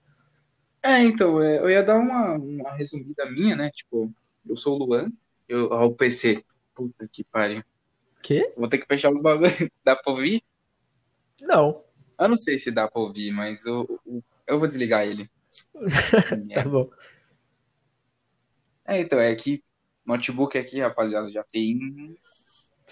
É, 0.82 1.02
então, 1.02 1.42
é, 1.42 1.58
eu 1.58 1.68
ia 1.70 1.82
dar 1.82 1.96
uma, 1.96 2.34
uma 2.34 2.72
resumida 2.72 3.28
minha, 3.30 3.56
né? 3.56 3.70
Tipo, 3.70 4.12
eu 4.48 4.56
sou 4.56 4.76
o 4.76 4.84
Luan, 4.84 5.10
eu, 5.48 5.68
ó, 5.70 5.86
o 5.86 5.94
PC. 5.94 6.44
Puta 6.74 7.08
que 7.10 7.24
pariu. 7.24 7.62
Quê? 8.22 8.52
Vou 8.56 8.68
ter 8.68 8.78
que 8.78 8.86
fechar 8.86 9.10
os 9.12 9.22
bagulhos. 9.22 9.52
Dá 9.84 9.96
pra 9.96 10.12
ouvir? 10.12 10.42
Não. 11.40 11.82
Eu 12.18 12.28
não 12.28 12.36
sei 12.36 12.58
se 12.58 12.70
dá 12.70 12.88
pra 12.88 13.00
ouvir, 13.00 13.30
mas 13.32 13.66
eu, 13.66 14.00
eu, 14.06 14.24
eu 14.46 14.58
vou 14.58 14.68
desligar 14.68 15.06
ele. 15.06 15.28
Tá 16.54 16.62
bom. 16.64 16.90
É, 18.84 19.00
então, 19.00 19.18
é 19.18 19.34
que 19.34 19.62
notebook 20.04 20.56
aqui, 20.56 20.80
rapaziada, 20.80 21.30
já 21.30 21.44
tem. 21.52 21.78
uns- 21.78 22.45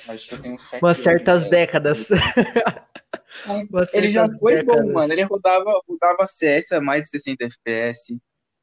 Acho 0.08 0.28
que 0.28 0.34
eu 0.34 0.40
tenho 0.40 0.58
sete 0.58 0.82
Umas 0.82 0.96
anos, 0.98 1.04
certas 1.04 1.44
né? 1.44 1.48
décadas. 1.50 2.08
Umas 3.70 3.92
Ele 3.92 4.10
já 4.10 4.28
foi 4.38 4.62
bom, 4.62 4.72
décadas. 4.74 4.92
mano. 4.94 5.12
Ele 5.12 5.22
rodava, 5.22 5.80
rodava 5.88 6.26
CS 6.26 6.74
a 6.74 6.80
mais 6.80 7.04
de 7.04 7.08
60 7.10 7.44
FPS, 7.44 8.18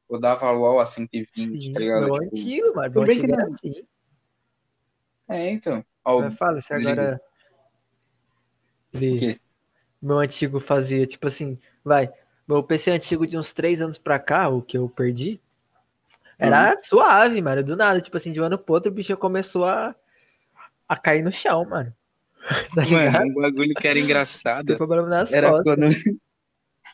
rodava 0.08 0.50
LoL 0.50 0.80
a 0.80 0.86
120, 0.86 1.64
Sim, 1.64 1.72
tá 1.72 1.80
ligado? 1.80 2.04
meu 2.04 2.12
Tipo, 2.14 2.24
antigo, 2.36 2.74
mano. 2.74 2.94
Meu 2.94 3.04
bem 3.04 3.20
que 3.20 3.32
era 3.32 3.44
não- 3.46 3.54
assim. 3.54 3.86
É, 5.28 5.50
então. 5.50 5.84
Ó, 6.04 6.20
Mas 6.20 6.34
fala, 6.34 6.60
se 6.62 6.72
agora. 6.74 7.20
Quê? 8.92 9.40
Meu 10.00 10.18
antigo 10.18 10.60
fazia, 10.60 11.06
tipo 11.06 11.28
assim, 11.28 11.58
vai. 11.84 12.12
Meu 12.46 12.62
PC 12.62 12.90
antigo 12.90 13.26
de 13.26 13.38
uns 13.38 13.52
três 13.52 13.80
anos 13.80 13.98
pra 13.98 14.18
cá, 14.18 14.48
o 14.48 14.60
que 14.60 14.76
eu 14.76 14.88
perdi, 14.88 15.40
era 16.38 16.74
Uhum. 16.74 16.82
suave, 16.82 17.40
mano. 17.40 17.62
Do 17.62 17.76
nada, 17.76 18.00
tipo 18.00 18.16
assim, 18.16 18.32
de 18.32 18.40
um 18.40 18.44
ano 18.44 18.58
pro 18.58 18.74
outro, 18.74 18.90
o 18.90 18.94
bicho 18.94 19.16
começou 19.16 19.64
a, 19.64 19.94
a 20.92 20.96
cair 20.96 21.22
no 21.22 21.32
chão, 21.32 21.64
mano. 21.68 21.92
Tá? 22.74 22.84
Mano, 22.88 23.30
um 23.30 23.34
bagulho 23.34 23.74
que 23.74 23.86
era 23.86 23.94
Tem 23.94 24.04
engraçado 24.04 24.76
problema 24.76 25.06
nas 25.08 25.32
era 25.32 25.48
fotos. 25.50 25.64
quando, 25.64 25.86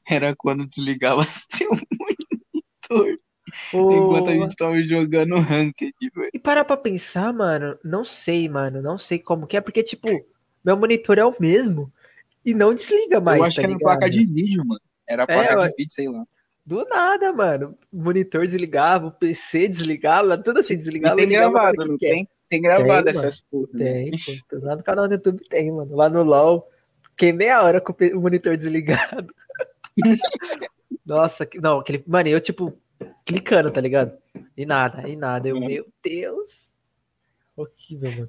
era 0.08 0.36
quando 0.36 0.66
desligava 0.66 1.24
seu 1.24 1.70
monitor 1.70 3.18
Ô, 3.72 3.90
enquanto 3.92 4.28
a 4.28 4.32
gente 4.34 4.56
tava 4.56 4.82
jogando 4.82 5.38
ranked, 5.40 5.94
velho. 6.14 6.30
E 6.34 6.38
parar 6.38 6.64
pra 6.66 6.76
pensar, 6.76 7.32
mano, 7.32 7.78
não 7.82 8.04
sei, 8.04 8.46
mano, 8.48 8.82
não 8.82 8.98
sei 8.98 9.18
como 9.18 9.46
que 9.46 9.56
é, 9.56 9.60
porque, 9.62 9.82
tipo, 9.82 10.06
meu 10.62 10.76
monitor 10.76 11.18
é 11.18 11.24
o 11.24 11.34
mesmo 11.40 11.90
e 12.44 12.52
não 12.52 12.74
desliga 12.74 13.18
mais, 13.20 13.38
Eu 13.38 13.44
acho 13.44 13.56
tá 13.56 13.62
que 13.62 13.66
era 13.66 13.72
ligado? 13.74 13.90
placa 13.98 14.10
de 14.10 14.24
vídeo, 14.26 14.62
mano. 14.66 14.80
Era 15.06 15.26
placa 15.26 15.52
eu 15.54 15.60
de 15.68 15.74
vídeo, 15.78 15.92
sei 15.92 16.08
lá. 16.10 16.24
Do 16.66 16.84
nada, 16.84 17.32
mano. 17.32 17.78
O 17.90 18.02
monitor 18.02 18.46
desligava, 18.46 19.06
o 19.06 19.12
PC 19.12 19.68
desligava, 19.68 20.36
tudo 20.36 20.60
assim, 20.60 20.74
E 20.74 20.76
desligava. 20.76 21.16
tem 21.16 21.24
ligava 21.26 21.50
gravado, 21.52 21.86
não 21.86 21.96
quer. 21.96 22.10
tem? 22.10 22.28
Tem 22.48 22.62
gravado 22.62 23.04
Tem, 23.04 23.10
essas 23.10 23.40
porra. 23.42 23.68
né? 23.74 23.84
Tem, 23.94 24.10
pô. 24.10 24.58
Lá 24.64 24.76
no 24.76 24.82
canal 24.82 25.06
do 25.08 25.14
YouTube 25.14 25.40
tem, 25.48 25.70
mano. 25.70 25.94
Lá 25.94 26.08
no 26.08 26.22
LOL, 26.22 26.68
fiquei 27.10 27.32
meia 27.32 27.62
hora 27.62 27.80
com 27.80 27.92
o 27.92 28.20
monitor 28.20 28.56
desligado. 28.56 29.32
Nossa, 31.04 31.48
não, 31.56 31.80
aquele. 31.80 32.02
Mano, 32.06 32.28
eu, 32.28 32.40
tipo, 32.40 32.72
clicando, 33.24 33.70
tá 33.70 33.80
ligado? 33.80 34.16
E 34.56 34.64
nada, 34.66 35.08
e 35.08 35.16
nada. 35.16 35.48
Eu, 35.48 35.56
Uhum. 35.56 35.66
meu 35.66 35.86
Deus. 36.02 36.68
Horrível, 37.56 38.10
mano. 38.12 38.28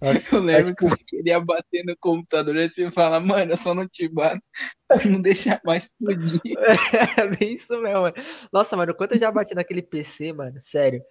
Nossa, 0.00 0.34
Eu 0.34 0.40
lembro 0.40 0.70
É, 0.70 0.74
que 0.74 0.82
você 0.84 0.96
queria 1.06 1.38
bater 1.40 1.84
no 1.84 1.94
computador 1.98 2.56
e 2.56 2.68
você 2.68 2.90
fala, 2.90 3.20
mano, 3.20 3.52
eu 3.52 3.56
só 3.56 3.74
não 3.74 3.86
te 3.86 4.08
bato 4.08 4.40
pra 4.88 5.04
não 5.04 5.20
deixar 5.20 5.60
mais 5.64 5.84
explodir. 5.84 6.40
É 7.18 7.26
bem 7.36 7.54
isso 7.56 7.70
mesmo, 7.80 8.00
mano. 8.02 8.14
Nossa, 8.52 8.76
mano, 8.76 8.94
quanto 8.94 9.12
eu 9.14 9.18
já 9.20 9.30
bati 9.30 9.54
naquele 9.54 9.82
PC, 9.82 10.32
mano, 10.32 10.58
sério. 10.62 11.02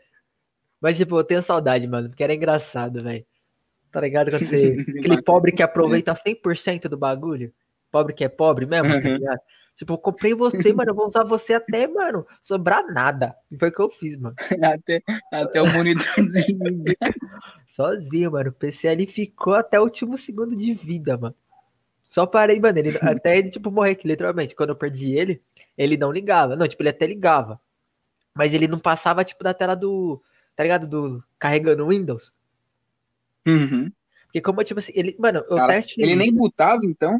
Mas, 0.81 0.97
tipo, 0.97 1.17
eu 1.17 1.23
tenho 1.23 1.43
saudade, 1.43 1.87
mano, 1.87 2.09
porque 2.09 2.23
era 2.23 2.33
engraçado, 2.33 3.03
velho. 3.03 3.25
Tá 3.91 4.01
ligado? 4.01 4.31
Quando 4.31 4.45
você... 4.47 4.85
Aquele 4.97 5.21
pobre 5.21 5.51
que 5.51 5.63
aproveita 5.63 6.13
100% 6.13 6.87
do 6.87 6.97
bagulho. 6.97 7.53
Pobre 7.91 8.13
que 8.13 8.23
é 8.23 8.29
pobre 8.29 8.65
mesmo, 8.65 9.01
tá 9.01 9.09
ligado? 9.09 9.39
Tipo, 9.79 9.93
eu 9.93 9.97
comprei 9.97 10.33
você, 10.33 10.73
mano, 10.73 10.91
eu 10.91 10.95
vou 10.95 11.07
usar 11.07 11.23
você 11.23 11.53
até, 11.53 11.87
mano, 11.87 12.27
sobrar 12.41 12.85
nada. 12.91 13.33
E 13.49 13.57
foi 13.57 13.69
o 13.69 13.71
que 13.71 13.81
eu 13.81 13.89
fiz, 13.89 14.19
mano. 14.19 14.35
Até, 14.61 15.01
até 15.31 15.61
o 15.61 15.71
monitor 15.71 16.15
desligar. 16.15 16.95
Sozinho, 17.73 18.33
mano. 18.33 18.49
O 18.49 18.53
PC 18.53 18.89
ali 18.89 19.07
ficou 19.07 19.53
até 19.53 19.79
o 19.79 19.83
último 19.83 20.17
segundo 20.17 20.53
de 20.53 20.73
vida, 20.73 21.17
mano. 21.17 21.33
Só 22.03 22.25
parei, 22.25 22.59
mano. 22.59 22.77
Ele, 22.77 22.89
até 23.01 23.37
ele, 23.37 23.51
tipo, 23.51 23.71
morrer, 23.71 23.95
que 23.95 24.05
literalmente, 24.05 24.53
quando 24.53 24.71
eu 24.71 24.75
perdi 24.75 25.13
ele, 25.13 25.41
ele 25.77 25.95
não 25.95 26.11
ligava. 26.11 26.57
Não, 26.57 26.67
tipo, 26.67 26.81
ele 26.81 26.89
até 26.89 27.07
ligava. 27.07 27.57
Mas 28.35 28.53
ele 28.53 28.67
não 28.67 28.79
passava, 28.79 29.23
tipo, 29.23 29.45
da 29.45 29.53
tela 29.53 29.75
do. 29.75 30.21
Tá 30.59 30.63
ligado? 30.63 30.85
Do. 30.87 31.23
Carregando 31.39 31.87
Windows. 31.87 32.33
Uhum. 33.47 33.89
Porque 34.25 34.41
como, 34.41 34.61
tipo 34.61 34.81
assim, 34.81 34.91
ele. 34.93 35.15
Mano, 35.17 35.39
o 35.49 35.55
Cara, 35.55 35.71
teste. 35.75 36.01
ele 36.01 36.17
nem 36.17 36.35
botava, 36.35 36.81
então? 36.83 37.17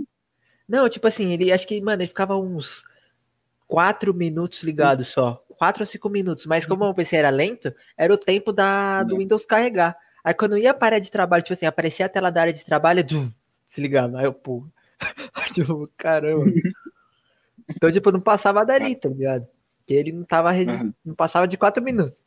Não, 0.67 0.89
tipo 0.89 1.07
assim, 1.07 1.31
ele 1.31 1.49
acho 1.49 1.65
que, 1.65 1.79
mano, 1.79 2.01
ele 2.01 2.09
ficava 2.09 2.35
uns 2.35 2.83
4 3.65 4.13
minutos 4.13 4.61
ligado 4.61 5.05
só. 5.05 5.41
4 5.57 5.83
ou 5.83 5.87
5 5.87 6.09
minutos. 6.09 6.45
Mas 6.45 6.65
como 6.65 6.83
o 6.83 6.93
PC 6.93 7.15
era 7.15 7.29
lento, 7.29 7.73
era 7.97 8.13
o 8.13 8.17
tempo 8.17 8.51
da, 8.51 9.03
do 9.03 9.15
Windows 9.19 9.45
carregar. 9.45 9.95
Aí 10.21 10.33
quando 10.33 10.57
ia 10.57 10.73
para 10.73 10.87
a 10.87 10.97
área 10.97 11.01
de 11.01 11.09
trabalho, 11.09 11.41
tipo 11.41 11.53
assim, 11.53 11.65
aparecia 11.65 12.07
a 12.07 12.09
tela 12.09 12.29
da 12.29 12.41
área 12.41 12.53
de 12.53 12.65
trabalho, 12.65 13.07
zum, 13.07 13.31
desligava. 13.69 14.19
Aí 14.19 14.25
eu, 14.25 14.33
pô. 14.33 14.67
tipo, 15.55 15.89
caramba. 15.97 16.43
Então, 17.69 17.89
tipo, 17.91 18.11
não 18.11 18.19
passava 18.19 18.65
dali, 18.65 18.95
tá 18.95 19.07
ligado? 19.07 19.47
Porque 19.77 19.93
ele 19.93 20.11
não 20.11 20.23
tava, 20.23 20.51
Uhum. 20.51 20.91
não 21.05 21.13
passava 21.15 21.47
de 21.47 21.55
4 21.55 21.81
minutos. 21.83 22.17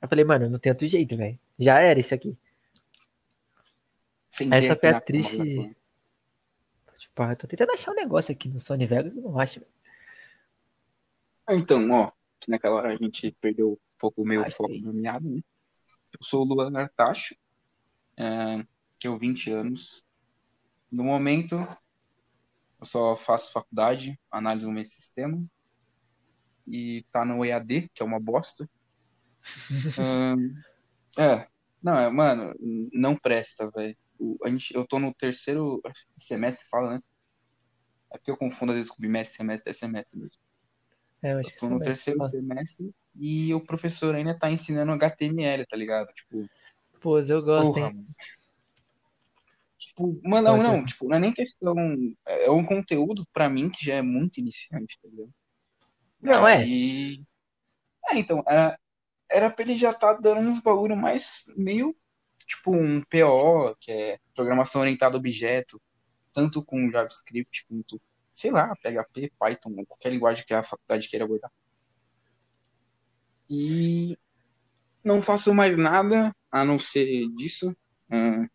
Eu 0.00 0.08
falei, 0.08 0.24
mano, 0.24 0.48
não 0.48 0.58
tem 0.58 0.70
outro 0.72 0.88
jeito, 0.88 1.16
velho. 1.16 1.38
Já 1.58 1.80
era 1.80 1.98
isso 1.98 2.14
aqui. 2.14 2.36
Sentei 4.28 4.68
Essa 4.68 4.96
a 4.96 5.00
triste. 5.00 5.76
Tipo, 6.98 7.22
ah, 7.22 7.32
eu 7.32 7.36
tô 7.36 7.46
tentando 7.46 7.72
achar 7.72 7.90
um 7.90 7.96
negócio 7.96 8.30
aqui 8.32 8.48
no 8.48 8.60
Sony 8.60 8.86
Vegas, 8.86 9.14
eu 9.16 9.22
não 9.22 9.38
acho. 9.38 9.60
Ah, 11.46 11.54
Então, 11.54 11.90
ó, 11.90 12.12
que 12.38 12.50
naquela 12.50 12.76
hora 12.76 12.92
a 12.92 12.96
gente 12.96 13.32
perdeu 13.40 13.72
um 13.72 13.98
pouco 13.98 14.22
o 14.22 14.26
meu 14.26 14.42
Ah, 14.42 14.50
foco 14.50 14.72
sim. 14.72 14.82
na 14.82 14.92
meada, 14.92 15.28
né? 15.28 15.42
Eu 16.12 16.24
sou 16.24 16.42
o 16.42 16.44
Luan 16.44 16.76
Artacho, 16.78 17.34
é, 18.16 18.64
tenho 19.00 19.18
20 19.18 19.50
anos. 19.50 20.04
No 20.90 21.04
momento, 21.04 21.56
eu 22.80 22.86
só 22.86 23.16
faço 23.16 23.52
faculdade, 23.52 24.18
análise 24.30 24.64
do 24.66 24.72
meio 24.72 24.86
sistema, 24.86 25.42
e 26.66 27.04
tá 27.10 27.24
no 27.24 27.44
EAD, 27.44 27.90
que 27.92 28.02
é 28.02 28.06
uma 28.06 28.20
bosta. 28.20 28.68
É, 31.18 31.48
não, 31.82 31.98
é, 31.98 32.08
mano, 32.08 32.54
não 32.92 33.16
presta, 33.16 33.68
velho. 33.72 33.96
Eu 34.72 34.86
tô 34.86 35.00
no 35.00 35.12
terceiro 35.12 35.82
semestre, 36.16 36.68
fala, 36.68 36.94
né? 36.94 37.02
É 38.12 38.18
porque 38.18 38.30
eu 38.30 38.36
confundo 38.36 38.70
às 38.70 38.76
vezes 38.76 38.90
com 38.90 39.02
bimestre, 39.02 39.36
semestre, 39.36 39.70
é 39.70 39.72
semestre 39.72 40.16
mesmo. 40.16 40.40
É, 41.20 41.32
eu 41.32 41.38
acho 41.40 41.50
Eu 41.50 41.56
tô 41.56 41.68
no 41.68 41.80
terceiro 41.80 42.20
Ó, 42.22 42.28
semestre 42.28 42.94
e 43.16 43.52
o 43.52 43.60
professor 43.60 44.14
ainda 44.14 44.38
tá 44.38 44.48
ensinando 44.48 44.92
HTML, 44.92 45.66
tá 45.66 45.76
ligado? 45.76 46.12
Tipo, 46.12 46.48
Pô, 47.00 47.18
eu 47.18 47.42
gosto, 47.42 47.74
porra, 47.74 47.88
hein? 47.88 47.94
mano. 47.94 48.08
Tipo, 49.76 50.20
mano, 50.24 50.48
não, 50.48 50.62
não, 50.62 50.84
tipo, 50.84 51.08
não 51.08 51.16
é 51.16 51.20
nem 51.20 51.32
questão. 51.32 51.74
É 52.26 52.50
um 52.50 52.64
conteúdo 52.64 53.26
pra 53.32 53.48
mim 53.48 53.70
que 53.70 53.84
já 53.84 53.94
é 53.94 54.02
muito 54.02 54.38
iniciante, 54.38 54.98
tá 55.00 55.08
ligado? 55.08 55.30
Não, 56.20 56.46
é. 56.46 56.58
Aí. 56.58 57.22
É, 58.10 58.18
então, 58.18 58.42
era, 58.46 58.78
era 59.30 59.50
pra 59.50 59.64
ele 59.64 59.76
já 59.76 59.92
tá 59.92 60.12
dando 60.12 60.48
uns 60.48 60.60
bagulho 60.60 60.96
mais 60.96 61.44
meio, 61.56 61.96
tipo, 62.46 62.72
um 62.72 63.02
PO, 63.02 63.76
que 63.80 63.92
é 63.92 64.18
Programação 64.34 64.82
Orientada 64.82 65.16
a 65.16 65.18
Objeto, 65.18 65.80
tanto 66.32 66.64
com 66.64 66.90
JavaScript 66.90 67.66
quanto, 67.66 68.00
sei 68.32 68.50
lá, 68.50 68.74
PHP, 68.76 69.32
Python, 69.38 69.84
qualquer 69.86 70.12
linguagem 70.12 70.44
que 70.46 70.54
a 70.54 70.62
faculdade 70.62 71.08
queira 71.08 71.24
abordar. 71.24 71.50
E 73.50 74.16
não 75.02 75.22
faço 75.22 75.54
mais 75.54 75.76
nada 75.76 76.34
a 76.50 76.64
não 76.64 76.78
ser 76.78 77.28
disso. 77.34 77.74
Ah, 78.10 78.46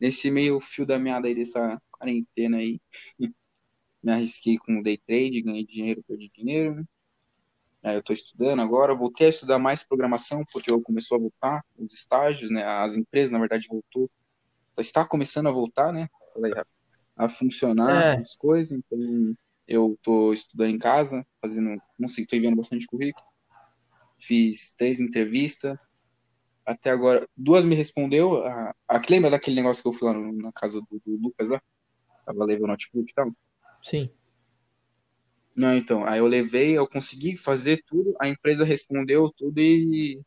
nesse 0.00 0.30
meio 0.30 0.60
fio 0.60 0.86
da 0.86 0.98
meada 0.98 1.28
aí 1.28 1.34
dessa 1.34 1.80
quarentena 1.90 2.58
aí, 2.58 2.80
me 4.02 4.12
arrisquei 4.12 4.58
com 4.58 4.78
o 4.78 4.82
day 4.82 4.98
trade, 4.98 5.42
ganhei 5.42 5.66
dinheiro, 5.66 6.02
perdi 6.06 6.30
dinheiro. 6.34 6.86
Aí 7.88 7.96
eu 7.96 8.02
tô 8.02 8.12
estudando 8.12 8.60
agora, 8.60 8.94
voltei 8.94 9.26
a 9.26 9.30
estudar 9.30 9.58
mais 9.58 9.82
programação, 9.82 10.44
porque 10.52 10.70
eu 10.70 10.80
começou 10.82 11.16
a 11.16 11.20
voltar 11.20 11.64
os 11.78 11.94
estágios, 11.94 12.50
né? 12.50 12.62
As 12.64 12.96
empresas, 12.96 13.32
na 13.32 13.38
verdade, 13.38 13.66
voltou. 13.68 14.10
Está 14.76 15.04
começando 15.04 15.48
a 15.48 15.52
voltar, 15.52 15.92
né? 15.92 16.08
A 17.16 17.28
funcionar 17.28 18.16
É. 18.16 18.20
as 18.20 18.36
coisas, 18.36 18.72
então 18.72 19.34
eu 19.66 19.98
tô 20.02 20.32
estudando 20.32 20.70
em 20.70 20.78
casa, 20.78 21.26
fazendo, 21.40 21.80
não 21.98 22.08
sei, 22.08 22.26
tô 22.26 22.36
enviando 22.36 22.56
bastante 22.56 22.86
currículo. 22.86 23.26
fiz 24.20 24.74
três 24.76 25.00
entrevistas. 25.00 25.78
Até 26.66 26.90
agora, 26.90 27.26
duas 27.34 27.64
me 27.64 27.74
respondeu. 27.74 28.44
A, 28.44 28.74
a, 28.86 29.00
lembra 29.08 29.30
daquele 29.30 29.56
negócio 29.56 29.82
que 29.82 29.88
eu 29.88 29.92
fui 29.92 30.08
lá 30.08 30.14
no, 30.14 30.32
na 30.32 30.52
casa 30.52 30.80
do, 30.80 31.00
do, 31.06 31.16
Lucas 31.22 31.48
lá? 31.48 31.62
Tava 32.26 32.44
levando 32.44 32.64
o 32.64 32.68
notebook 32.68 33.10
e 33.10 33.14
tal? 33.14 33.32
Sim. 33.82 34.10
Não, 35.58 35.76
então, 35.76 36.04
aí 36.04 36.20
eu 36.20 36.26
levei, 36.26 36.78
eu 36.78 36.86
consegui 36.86 37.36
fazer 37.36 37.82
tudo, 37.84 38.14
a 38.20 38.28
empresa 38.28 38.64
respondeu 38.64 39.28
tudo 39.36 39.58
e 39.58 40.22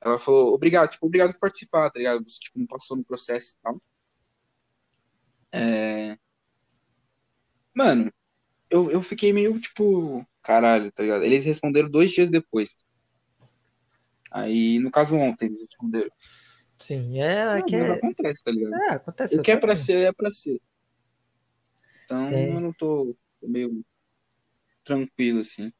ela 0.00 0.18
falou, 0.18 0.54
obrigado, 0.54 0.90
tipo, 0.90 1.06
obrigado 1.06 1.34
por 1.34 1.40
participar, 1.40 1.90
tá 1.90 1.98
ligado? 1.98 2.22
Você, 2.26 2.40
tipo, 2.40 2.58
não 2.58 2.66
passou 2.66 2.96
no 2.96 3.04
processo 3.04 3.54
e 3.54 3.62
tal. 3.62 3.82
É... 5.52 6.16
Mano, 7.74 8.10
eu, 8.70 8.90
eu 8.90 9.02
fiquei 9.02 9.30
meio, 9.30 9.60
tipo, 9.60 10.26
caralho, 10.42 10.90
tá 10.90 11.02
ligado? 11.02 11.22
Eles 11.22 11.44
responderam 11.44 11.90
dois 11.90 12.10
dias 12.10 12.30
depois. 12.30 12.74
Aí, 14.30 14.78
no 14.78 14.90
caso, 14.90 15.16
ontem 15.16 15.46
eles 15.46 15.60
responderam. 15.60 16.10
Sim, 16.80 17.20
é. 17.20 17.58
Não, 17.58 17.66
que 17.66 17.76
mas 17.76 17.90
é... 17.90 17.92
acontece, 17.92 18.42
tá 18.42 18.50
ligado? 18.50 18.74
É, 18.74 18.88
acontece. 18.94 19.36
O 19.36 19.42
que 19.42 19.52
é 19.52 19.56
pra 19.58 19.74
ser, 19.74 20.08
é 20.08 20.12
pra 20.12 20.30
ser. 20.30 20.58
Então, 22.04 22.28
é. 22.28 22.48
eu 22.48 22.60
não 22.60 22.72
tô, 22.72 23.14
tô 23.38 23.46
meio 23.46 23.84
tranquilo, 24.84 25.40
assim. 25.40 25.72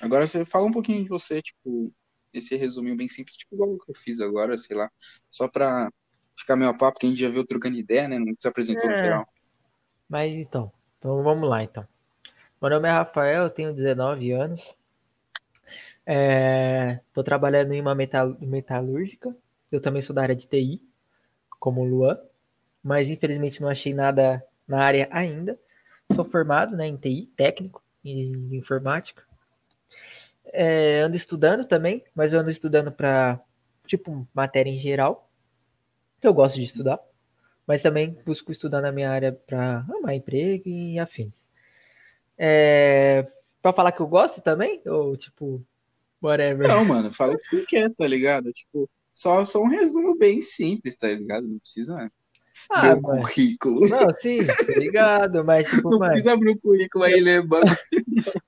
Agora 0.00 0.26
você 0.26 0.44
fala 0.44 0.66
um 0.66 0.72
pouquinho 0.72 1.02
de 1.02 1.08
você, 1.08 1.40
tipo, 1.40 1.92
esse 2.32 2.56
resuminho 2.56 2.96
bem 2.96 3.08
simples, 3.08 3.36
tipo 3.36 3.54
igual 3.54 3.78
que 3.78 3.90
eu 3.90 3.94
fiz 3.94 4.20
agora, 4.20 4.56
sei 4.58 4.76
lá, 4.76 4.90
só 5.30 5.48
pra 5.48 5.90
ficar 6.38 6.56
meio 6.56 6.70
a 6.70 6.74
papo, 6.74 6.94
porque 6.94 7.06
a 7.06 7.08
gente 7.08 7.20
já 7.20 7.30
viu 7.30 7.46
trocando 7.46 7.78
ideia, 7.78 8.06
né? 8.06 8.18
Não 8.18 8.34
se 8.38 8.46
apresentou 8.46 8.90
é. 8.90 8.92
no 8.92 8.98
geral. 8.98 9.26
Mas 10.08 10.32
então, 10.32 10.70
então 10.98 11.22
vamos 11.22 11.48
lá 11.48 11.62
então. 11.62 11.86
Meu 12.60 12.70
nome 12.70 12.88
é 12.88 12.92
Rafael, 12.92 13.44
eu 13.44 13.50
tenho 13.50 13.74
19 13.74 14.32
anos. 14.32 14.60
Estou 16.06 17.22
é, 17.22 17.24
trabalhando 17.24 17.72
em 17.72 17.80
uma 17.80 17.94
metal, 17.94 18.36
metalúrgica. 18.40 19.36
Eu 19.72 19.80
também 19.80 20.02
sou 20.02 20.14
da 20.14 20.22
área 20.22 20.36
de 20.36 20.46
TI, 20.46 20.80
como 21.58 21.80
o 21.80 21.84
Luan, 21.84 22.18
mas 22.82 23.08
infelizmente 23.08 23.60
não 23.60 23.68
achei 23.68 23.92
nada 23.92 24.44
na 24.68 24.82
área 24.82 25.08
ainda. 25.10 25.58
Sou 26.14 26.24
formado 26.24 26.76
né, 26.76 26.86
em 26.86 26.96
TI, 26.96 27.32
técnico 27.36 27.82
em 28.04 28.54
informática. 28.56 29.24
É, 30.46 31.00
ando 31.00 31.16
estudando 31.16 31.64
também, 31.64 32.04
mas 32.14 32.32
eu 32.32 32.40
ando 32.40 32.50
estudando 32.50 32.92
para, 32.92 33.40
tipo, 33.86 34.26
matéria 34.32 34.70
em 34.70 34.78
geral, 34.78 35.28
eu 36.22 36.32
gosto 36.32 36.56
de 36.56 36.64
estudar, 36.64 37.00
mas 37.66 37.82
também 37.82 38.18
busco 38.24 38.52
estudar 38.52 38.80
na 38.80 38.92
minha 38.92 39.10
área 39.10 39.32
para 39.32 39.78
arrumar 39.78 40.14
emprego 40.14 40.68
e 40.68 40.98
afins. 40.98 41.44
É, 42.38 43.26
para 43.60 43.72
falar 43.72 43.92
que 43.92 44.00
eu 44.00 44.06
gosto 44.06 44.40
também, 44.40 44.80
ou 44.86 45.16
tipo, 45.16 45.64
whatever? 46.22 46.68
Não, 46.68 46.84
mano, 46.84 47.10
fala 47.10 47.34
o 47.34 47.38
que 47.38 47.46
você 47.46 47.64
quer, 47.66 47.92
tá 47.94 48.06
ligado? 48.06 48.52
Tipo, 48.52 48.88
só, 49.12 49.44
só 49.44 49.60
um 49.60 49.68
resumo 49.68 50.16
bem 50.16 50.40
simples, 50.40 50.96
tá 50.96 51.08
ligado? 51.08 51.48
Não 51.48 51.58
precisa 51.58 52.10
ah, 52.70 52.82
meu 52.82 53.00
mas... 53.00 53.22
currículo. 53.22 53.88
Não, 53.88 54.14
sim, 54.20 54.38
ligado, 54.76 55.44
mas 55.44 55.68
tipo, 55.70 55.90
Não 55.90 55.98
mano... 55.98 56.10
precisa 56.10 56.32
abrir 56.32 56.50
o 56.50 56.58
currículo 56.58 57.04
aí 57.04 57.20
lembrando. 57.20 57.76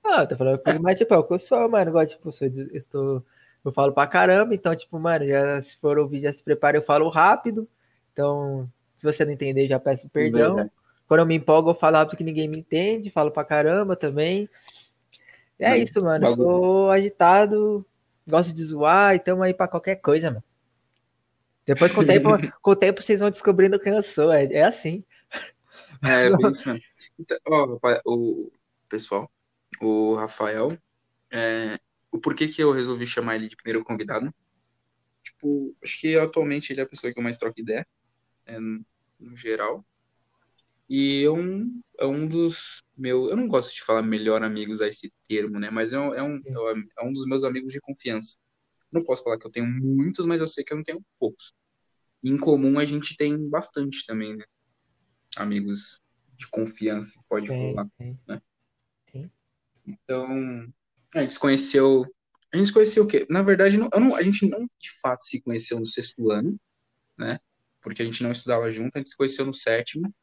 Não, 0.03 0.27
tô 0.27 0.35
falando, 0.35 0.61
mas 0.81 0.97
tipo, 0.97 1.13
é 1.13 1.17
o 1.17 1.23
que 1.23 1.33
eu 1.33 1.39
sou, 1.39 1.69
mano. 1.69 1.89
Igual, 1.89 2.05
tipo, 2.05 2.31
sou, 2.31 2.47
estou, 2.47 3.23
eu 3.63 3.71
falo 3.71 3.93
pra 3.93 4.07
caramba, 4.07 4.53
então, 4.53 4.75
tipo, 4.75 4.99
mano, 4.99 5.25
já 5.25 5.61
se 5.63 5.77
for 5.77 5.97
ouvir, 5.97 6.21
já 6.21 6.33
se 6.33 6.43
prepara, 6.43 6.77
eu 6.77 6.83
falo 6.83 7.09
rápido. 7.09 7.67
Então, 8.13 8.69
se 8.97 9.05
você 9.05 9.23
não 9.23 9.31
entender, 9.31 9.67
já 9.67 9.79
peço 9.79 10.09
perdão. 10.09 10.55
Verdade. 10.55 10.71
Quando 11.07 11.21
eu 11.21 11.25
me 11.25 11.35
empolgo, 11.35 11.71
eu 11.71 11.75
falo 11.75 11.97
rápido 11.97 12.17
que 12.17 12.23
ninguém 12.23 12.47
me 12.47 12.59
entende, 12.59 13.09
falo 13.09 13.31
pra 13.31 13.43
caramba 13.43 13.95
também. 13.95 14.49
É 15.57 15.77
isso, 15.77 16.01
mano. 16.01 16.25
Eu 16.25 16.35
sou 16.35 16.91
agitado, 16.91 17.85
gosto 18.27 18.53
de 18.53 18.63
zoar, 18.63 19.15
então 19.15 19.41
aí 19.41 19.53
pra 19.53 19.67
qualquer 19.67 19.95
coisa, 19.95 20.29
mano. 20.29 20.43
Depois, 21.65 21.91
com 21.91 22.01
o 22.01 22.05
tempo, 22.05 22.29
com 22.61 22.71
o 22.71 22.75
tempo 22.75 23.01
vocês 23.01 23.19
vão 23.19 23.29
descobrindo 23.29 23.79
quem 23.79 23.93
eu 23.93 24.03
sou. 24.03 24.31
É, 24.31 24.45
é 24.45 24.63
assim. 24.63 25.03
É, 26.03 26.25
é 26.25 26.37
bem 26.37 26.49
isso 26.51 26.67
mesmo. 26.67 26.83
Então, 27.17 27.37
ó, 27.47 27.79
o 28.05 28.51
pessoal, 28.87 29.31
o 29.81 30.15
Rafael, 30.15 30.77
é, 31.31 31.79
o 32.11 32.19
porquê 32.19 32.47
que 32.47 32.61
eu 32.61 32.71
resolvi 32.71 33.05
chamar 33.05 33.35
ele 33.35 33.47
de 33.47 33.55
primeiro 33.55 33.83
convidado? 33.83 34.33
Tipo, 35.23 35.75
acho 35.83 35.99
que 35.99 36.17
atualmente 36.17 36.71
ele 36.73 36.81
é 36.81 36.83
a 36.83 36.89
pessoa 36.89 37.13
que 37.13 37.19
eu 37.19 37.23
mais 37.23 37.37
troco 37.37 37.59
ideia, 37.59 37.85
é, 38.45 38.59
no 38.59 39.35
geral. 39.35 39.85
E 40.89 41.23
é 41.23 41.29
um, 41.29 41.81
é 41.99 42.05
um 42.05 42.27
dos 42.27 42.83
meus. 42.97 43.29
Eu 43.29 43.37
não 43.37 43.47
gosto 43.47 43.75
de 43.75 43.83
falar 43.83 44.01
melhor 44.01 44.41
amigos 44.41 44.81
a 44.81 44.87
esse 44.87 45.13
termo, 45.27 45.59
né? 45.59 45.69
Mas 45.69 45.93
é 45.93 45.99
um, 45.99 46.13
é 46.15 46.23
um, 46.23 46.41
é 46.97 47.03
um 47.03 47.13
dos 47.13 47.27
meus 47.27 47.43
amigos 47.43 47.71
de 47.71 47.79
confiança. 47.79 48.37
Não 48.91 49.03
posso 49.03 49.23
falar 49.23 49.37
que 49.37 49.45
eu 49.45 49.51
tenho 49.51 49.67
muitos, 49.67 50.25
mas 50.25 50.41
eu 50.41 50.47
sei 50.47 50.63
que 50.63 50.73
eu 50.73 50.77
não 50.77 50.83
tenho 50.83 51.05
poucos. 51.19 51.53
Em 52.23 52.37
comum 52.37 52.79
a 52.79 52.85
gente 52.85 53.15
tem 53.15 53.49
bastante 53.49 54.05
também, 54.05 54.35
né? 54.35 54.45
Amigos 55.37 56.01
de 56.35 56.47
confiança, 56.49 57.19
pode 57.27 57.47
falar, 57.47 57.87
sim. 57.97 58.17
né? 58.27 58.41
Então, 59.85 60.71
a 61.15 61.21
gente 61.21 61.33
se 61.33 61.39
conheceu. 61.39 62.05
A 62.53 62.57
gente 62.57 62.67
se 62.67 62.73
conheceu 62.73 63.03
o 63.03 63.07
quê? 63.07 63.25
Na 63.29 63.41
verdade, 63.41 63.77
não, 63.77 63.89
não, 63.89 64.15
a 64.15 64.23
gente 64.23 64.47
não 64.47 64.67
de 64.79 64.91
fato 65.01 65.23
se 65.23 65.41
conheceu 65.41 65.79
no 65.79 65.85
sexto 65.85 66.31
ano, 66.31 66.59
né? 67.17 67.39
Porque 67.81 68.01
a 68.01 68.05
gente 68.05 68.21
não 68.23 68.31
estudava 68.31 68.69
junto, 68.69 68.95
a 68.95 68.99
gente 68.99 69.09
se 69.09 69.17
conheceu 69.17 69.45
no 69.45 69.53
sétimo, 69.53 70.13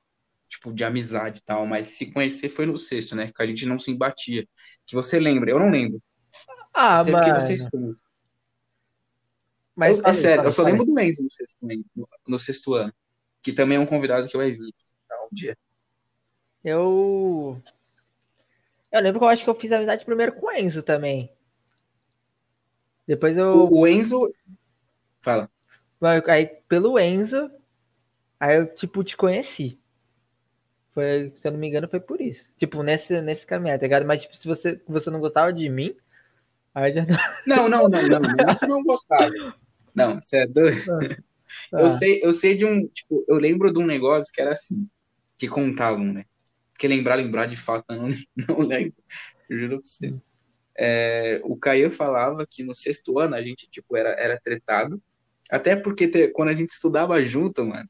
tipo, 0.49 0.73
de 0.73 0.85
amizade 0.85 1.39
e 1.39 1.43
tal, 1.43 1.67
mas 1.67 1.89
se 1.89 2.13
conhecer 2.13 2.49
foi 2.49 2.67
no 2.67 2.77
sexto, 2.77 3.17
né? 3.17 3.33
Que 3.35 3.43
a 3.43 3.47
gente 3.47 3.67
não 3.67 3.79
se 3.79 3.91
embatia. 3.91 4.47
Que 4.87 4.95
você 4.95 5.19
lembra? 5.19 5.51
Eu 5.51 5.59
não 5.59 5.71
lembro. 5.71 6.01
Ah, 6.73 7.03
mas... 7.05 7.49
Mas, 9.77 9.99
eu, 9.99 10.07
é 10.07 10.12
sério, 10.15 10.45
eu 10.45 10.51
só 10.51 10.62
lembro 10.62 10.87
do 10.87 10.99
Enzo 10.99 11.23
no 11.23 11.31
sexto, 11.31 11.59
no, 11.95 12.09
no 12.27 12.39
sexto 12.39 12.75
ano. 12.75 12.93
Que 13.43 13.53
também 13.53 13.77
é 13.77 13.81
um 13.81 13.87
convidado 13.87 14.27
que 14.27 14.35
eu 14.35 14.43
evito. 14.43 14.85
Tá, 15.07 15.17
um 15.31 15.35
dia. 15.35 15.57
Eu. 16.65 17.62
Eu 18.91 19.01
lembro 19.01 19.21
que 19.21 19.25
eu 19.25 19.29
acho 19.29 19.45
que 19.45 19.51
eu 19.51 19.55
fiz 19.55 19.71
amizade 19.71 20.05
primeiro 20.05 20.33
com 20.33 20.47
o 20.47 20.53
Enzo 20.53 20.83
também. 20.83 21.31
Depois 23.07 23.37
eu. 23.37 23.67
O, 23.67 23.81
o 23.81 23.87
Enzo. 23.87 24.33
Fala. 25.21 25.51
Aí, 26.27 26.47
pelo 26.69 26.99
Enzo, 26.99 27.51
aí 28.41 28.57
eu, 28.57 28.75
tipo, 28.75 29.05
te 29.05 29.17
conheci. 29.17 29.79
Foi, 30.93 31.33
se 31.37 31.47
eu 31.47 31.53
não 31.53 31.59
me 31.59 31.69
engano, 31.69 31.89
foi 31.89 32.01
por 32.01 32.21
isso. 32.21 32.51
Tipo, 32.57 32.83
nesse, 32.83 33.21
nesse 33.21 33.47
caminho, 33.47 33.79
tá 33.79 33.83
ligado? 33.83 34.07
Mas, 34.07 34.23
tipo, 34.23 34.37
se 34.37 34.49
você, 34.49 34.83
você 34.89 35.11
não 35.11 35.21
gostava 35.21 35.53
de 35.53 35.69
mim, 35.69 35.95
aí 36.75 36.95
já 36.95 37.05
não. 37.05 37.17
Não, 37.47 37.69
não, 37.69 37.89
não, 37.89 38.03
não. 38.03 38.21
Não, 38.21 38.21
não, 38.62 38.69
não 38.69 38.83
gostava. 38.83 39.31
Não, 39.97 40.21
você 40.21 40.39
é 40.39 40.47
doido. 40.47 40.85
Ah, 41.73 41.81
eu, 41.81 41.89
sei, 41.89 42.21
eu 42.23 42.33
sei 42.33 42.55
de 42.55 42.67
um. 42.67 42.87
Tipo, 42.87 43.25
eu 43.27 43.37
lembro 43.37 43.73
de 43.73 43.79
um 43.79 43.87
negócio 43.87 44.33
que 44.33 44.43
era 44.43 44.53
assim, 44.53 44.87
que 45.39 45.49
contavam, 45.49 46.05
né? 46.13 46.27
Porque 46.73 46.87
lembrar, 46.87 47.15
lembrar 47.15 47.47
de 47.47 47.57
fato, 47.57 47.87
não, 47.89 48.09
não 48.49 48.59
lembro. 48.61 48.95
Juro 49.49 49.81
pra 49.81 49.89
você. 49.89 50.15
É, 50.79 51.41
o 51.45 51.57
Caio 51.57 51.91
falava 51.91 52.47
que 52.49 52.63
no 52.63 52.75
sexto 52.75 53.19
ano 53.19 53.35
a 53.35 53.43
gente, 53.43 53.67
tipo, 53.71 53.97
era, 53.97 54.11
era 54.11 54.39
tretado. 54.39 55.03
Até 55.51 55.75
porque 55.75 56.07
te, 56.07 56.29
quando 56.29 56.51
a 56.51 56.55
gente 56.55 56.71
estudava 56.71 57.23
junto, 57.23 57.65
mano. 57.65 57.89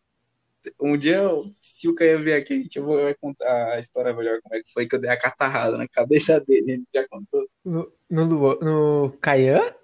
Um 0.80 0.96
dia, 0.96 1.20
se 1.50 1.88
o 1.88 1.94
Caio 1.94 2.18
vier 2.18 2.40
aqui, 2.40 2.52
a 2.52 2.56
gente 2.56 2.78
vai 2.80 3.14
contar 3.14 3.74
a 3.74 3.80
história 3.80 4.12
melhor 4.12 4.40
como 4.42 4.54
é 4.54 4.62
que 4.62 4.72
foi 4.72 4.86
que 4.86 4.94
eu 4.94 5.00
dei 5.00 5.10
a 5.10 5.18
catarrada 5.18 5.76
na 5.76 5.88
cabeça 5.88 6.40
dele. 6.40 6.72
A 6.72 6.74
gente 6.76 6.88
já 6.94 7.08
contou. 7.08 7.48
No, 7.64 7.92
no, 8.08 8.60
no 8.60 9.18
Caian? 9.20 9.74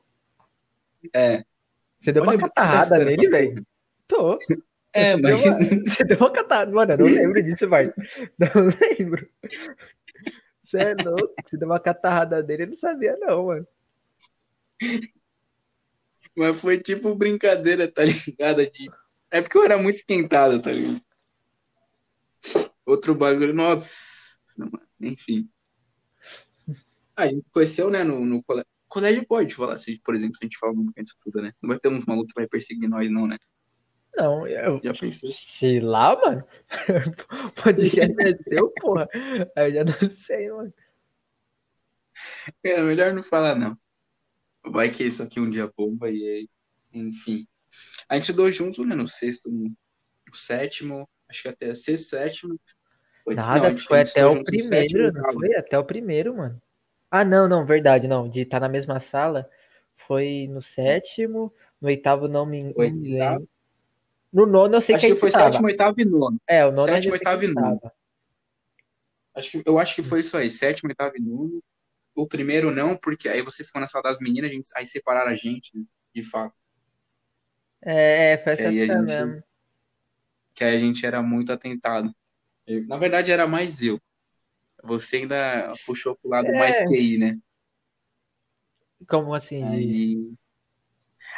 É. 1.13 1.45
Você 2.03 2.12
deu 2.12 2.23
Olha, 2.23 2.37
uma 2.37 2.49
catarrada 2.49 2.99
tá 2.99 3.05
nele, 3.05 3.29
velho? 3.29 3.67
Tô. 4.09 4.38
É, 4.93 5.17
mas. 5.17 5.43
Deu 5.43 5.53
uma... 5.53 5.59
Você 5.95 6.05
deu 6.05 6.17
uma 6.19 6.31
catarrada. 6.31 6.73
Mano, 6.73 6.93
eu 6.93 6.99
não 6.99 7.07
lembro 7.07 7.43
disso, 7.43 7.69
Marcos. 7.69 8.05
Não 8.38 8.49
lembro. 8.99 9.29
Você 10.65 10.77
é 10.79 10.95
louco. 10.95 11.35
Você 11.49 11.57
deu 11.57 11.69
uma 11.69 11.81
catarrada 11.81 12.43
dele, 12.43 12.65
eu 12.65 12.69
não 12.69 12.77
sabia, 12.77 13.17
não, 13.19 13.47
mano. 13.47 13.67
Mas 16.37 16.61
foi 16.61 16.81
tipo 16.81 17.15
brincadeira, 17.15 17.91
tá 17.91 18.03
ligado? 18.05 18.67
De... 18.69 18.91
É 19.31 19.41
porque 19.41 19.59
eu 19.59 19.65
era 19.65 19.79
muito 19.79 19.97
esquentado, 19.97 20.61
tá 20.61 20.73
ligado? 20.73 21.01
Outro 22.85 23.15
bagulho, 23.15 23.55
nossa. 23.55 24.38
Enfim. 25.01 25.49
A 27.15 27.27
gente 27.27 27.51
conheceu, 27.51 27.91
né, 27.91 28.03
no, 28.03 28.25
no 28.25 28.43
colégio 28.93 29.27
pode 29.27 29.55
falar, 29.55 29.79
se, 29.79 29.99
por 30.05 30.15
exemplo, 30.15 30.37
se 30.37 30.45
a 30.45 30.47
gente 30.47 30.59
fala 30.59 30.75
muito 30.75 30.93
que 30.93 31.03
tudo, 31.25 31.41
né? 31.41 31.53
Não 31.63 31.69
vai 31.69 31.79
ter 31.79 31.89
uns 31.89 32.05
malucos 32.05 32.33
que 32.33 32.41
vai 32.41 32.47
perseguir 32.47 32.89
nós, 32.91 33.11
não, 33.11 33.27
né? 33.27 33.39
Não, 34.15 34.47
eu. 34.47 34.79
Já 34.85 34.93
pensei. 34.93 35.33
Sei 35.33 35.81
lá, 35.81 36.15
mano. 36.15 36.45
Pode 37.65 37.91
ser 37.91 38.39
seu, 38.47 38.71
porra. 38.73 39.09
Eu 39.57 39.73
já 39.73 39.85
não 39.85 40.17
sei, 40.17 40.51
mano. 40.51 40.75
É, 42.63 42.83
melhor 42.83 43.15
não 43.15 43.23
falar, 43.23 43.55
não. 43.55 43.77
Vai 44.67 44.91
que 44.91 45.05
isso 45.05 45.23
aqui 45.23 45.41
um 45.41 45.49
dia 45.49 45.73
bomba 45.75 46.11
e 46.11 46.23
aí. 46.23 46.49
Enfim. 46.93 47.49
A 48.07 48.17
gente 48.17 48.25
estudou 48.25 48.51
junto, 48.51 48.85
né? 48.85 48.95
No 48.95 49.09
sexto, 49.09 49.51
no, 49.51 49.75
sétimo, 50.35 51.09
acho 51.31 51.43
que 51.43 51.49
até 51.49 51.75
sexto, 51.75 52.11
sétimo. 52.11 52.61
Foi, 53.25 53.35
Nada, 53.35 53.71
não, 53.71 53.79
foi 53.79 54.03
até 54.03 54.27
o 54.27 54.45
primeiro, 54.45 54.69
sétimo, 54.69 55.13
não 55.13 55.33
foi? 55.33 55.55
Até 55.57 55.79
o 55.79 55.85
primeiro, 55.85 56.37
mano. 56.37 56.61
Ah, 57.12 57.25
não, 57.25 57.46
não, 57.48 57.64
verdade, 57.66 58.09
não. 58.09 58.29
De 58.29 58.40
estar 58.40 58.57
tá 58.59 58.66
na 58.66 58.68
mesma 58.68 58.98
sala 59.01 59.48
Foi 60.07 60.48
no 60.51 60.62
sétimo, 60.62 61.53
no 61.81 61.88
oitavo 61.88 62.29
não 62.29 62.46
me, 62.46 62.64
não 62.64 62.72
me 62.75 62.79
Oitavo? 62.79 63.18
lembro. 63.18 63.48
No 64.33 64.46
nono 64.46 64.77
eu 64.77 64.81
sei 64.83 64.96
Acho 64.96 65.07
que 65.09 65.14
que 65.14 65.20
foi 65.20 65.31
sétimo, 65.31 65.66
oitavo 65.66 66.01
e 66.01 66.05
nono. 66.07 66.40
É, 66.48 66.64
o 66.66 66.72
nono 66.72 66.88
eu 66.90 66.94
sétimo, 66.94 67.12
que 67.14 67.18
oitavo 67.18 67.44
e 67.44 67.48
nono. 67.48 67.81
Acho 69.35 69.51
que, 69.51 69.62
eu 69.66 69.79
acho 69.79 69.94
que 69.94 70.03
foi 70.03 70.20
isso 70.20 70.37
aí, 70.37 70.51
sétimo, 70.51 70.90
oitavo 70.90 71.16
e 71.16 71.20
nono. 71.20 71.62
O 72.14 72.27
primeiro 72.27 72.70
não, 72.75 72.96
porque 72.96 73.29
aí 73.29 73.42
você 73.42 73.64
ficou 73.64 73.81
na 73.81 73.87
sala 73.87 74.05
das 74.05 74.20
meninas, 74.20 74.51
gente- 74.51 74.70
aí 74.77 74.87
separaram 74.87 75.31
a 75.33 75.35
gente, 75.35 75.70
né, 75.77 75.85
de 76.14 76.22
fato. 76.25 76.55
É, 77.85 78.33
é, 78.35 78.38
foi 78.38 78.53
Que 78.55 78.62
essa 78.62 78.68
época 78.68 78.87
gente, 78.87 79.03
mesmo. 79.03 79.42
que 80.55 80.64
aí 80.64 80.75
a 80.77 80.79
gente 80.79 81.05
era 81.05 81.22
muito 81.22 81.53
atentado. 81.53 82.14
Eu- 82.66 82.87
na 82.87 82.96
verdade, 82.98 83.33
era 83.33 83.46
mais 83.46 83.83
eu. 83.83 84.01
Você 84.83 85.18
ainda 85.18 85.79
puxou 85.85 86.16
pro 86.16 86.31
lado 86.31 86.55
mais 86.55 86.81
É, 86.81 86.83
QI, 86.83 87.18
né? 87.18 87.38
como 89.09 89.35
assim? 89.35 89.64
Aí. 89.66 90.37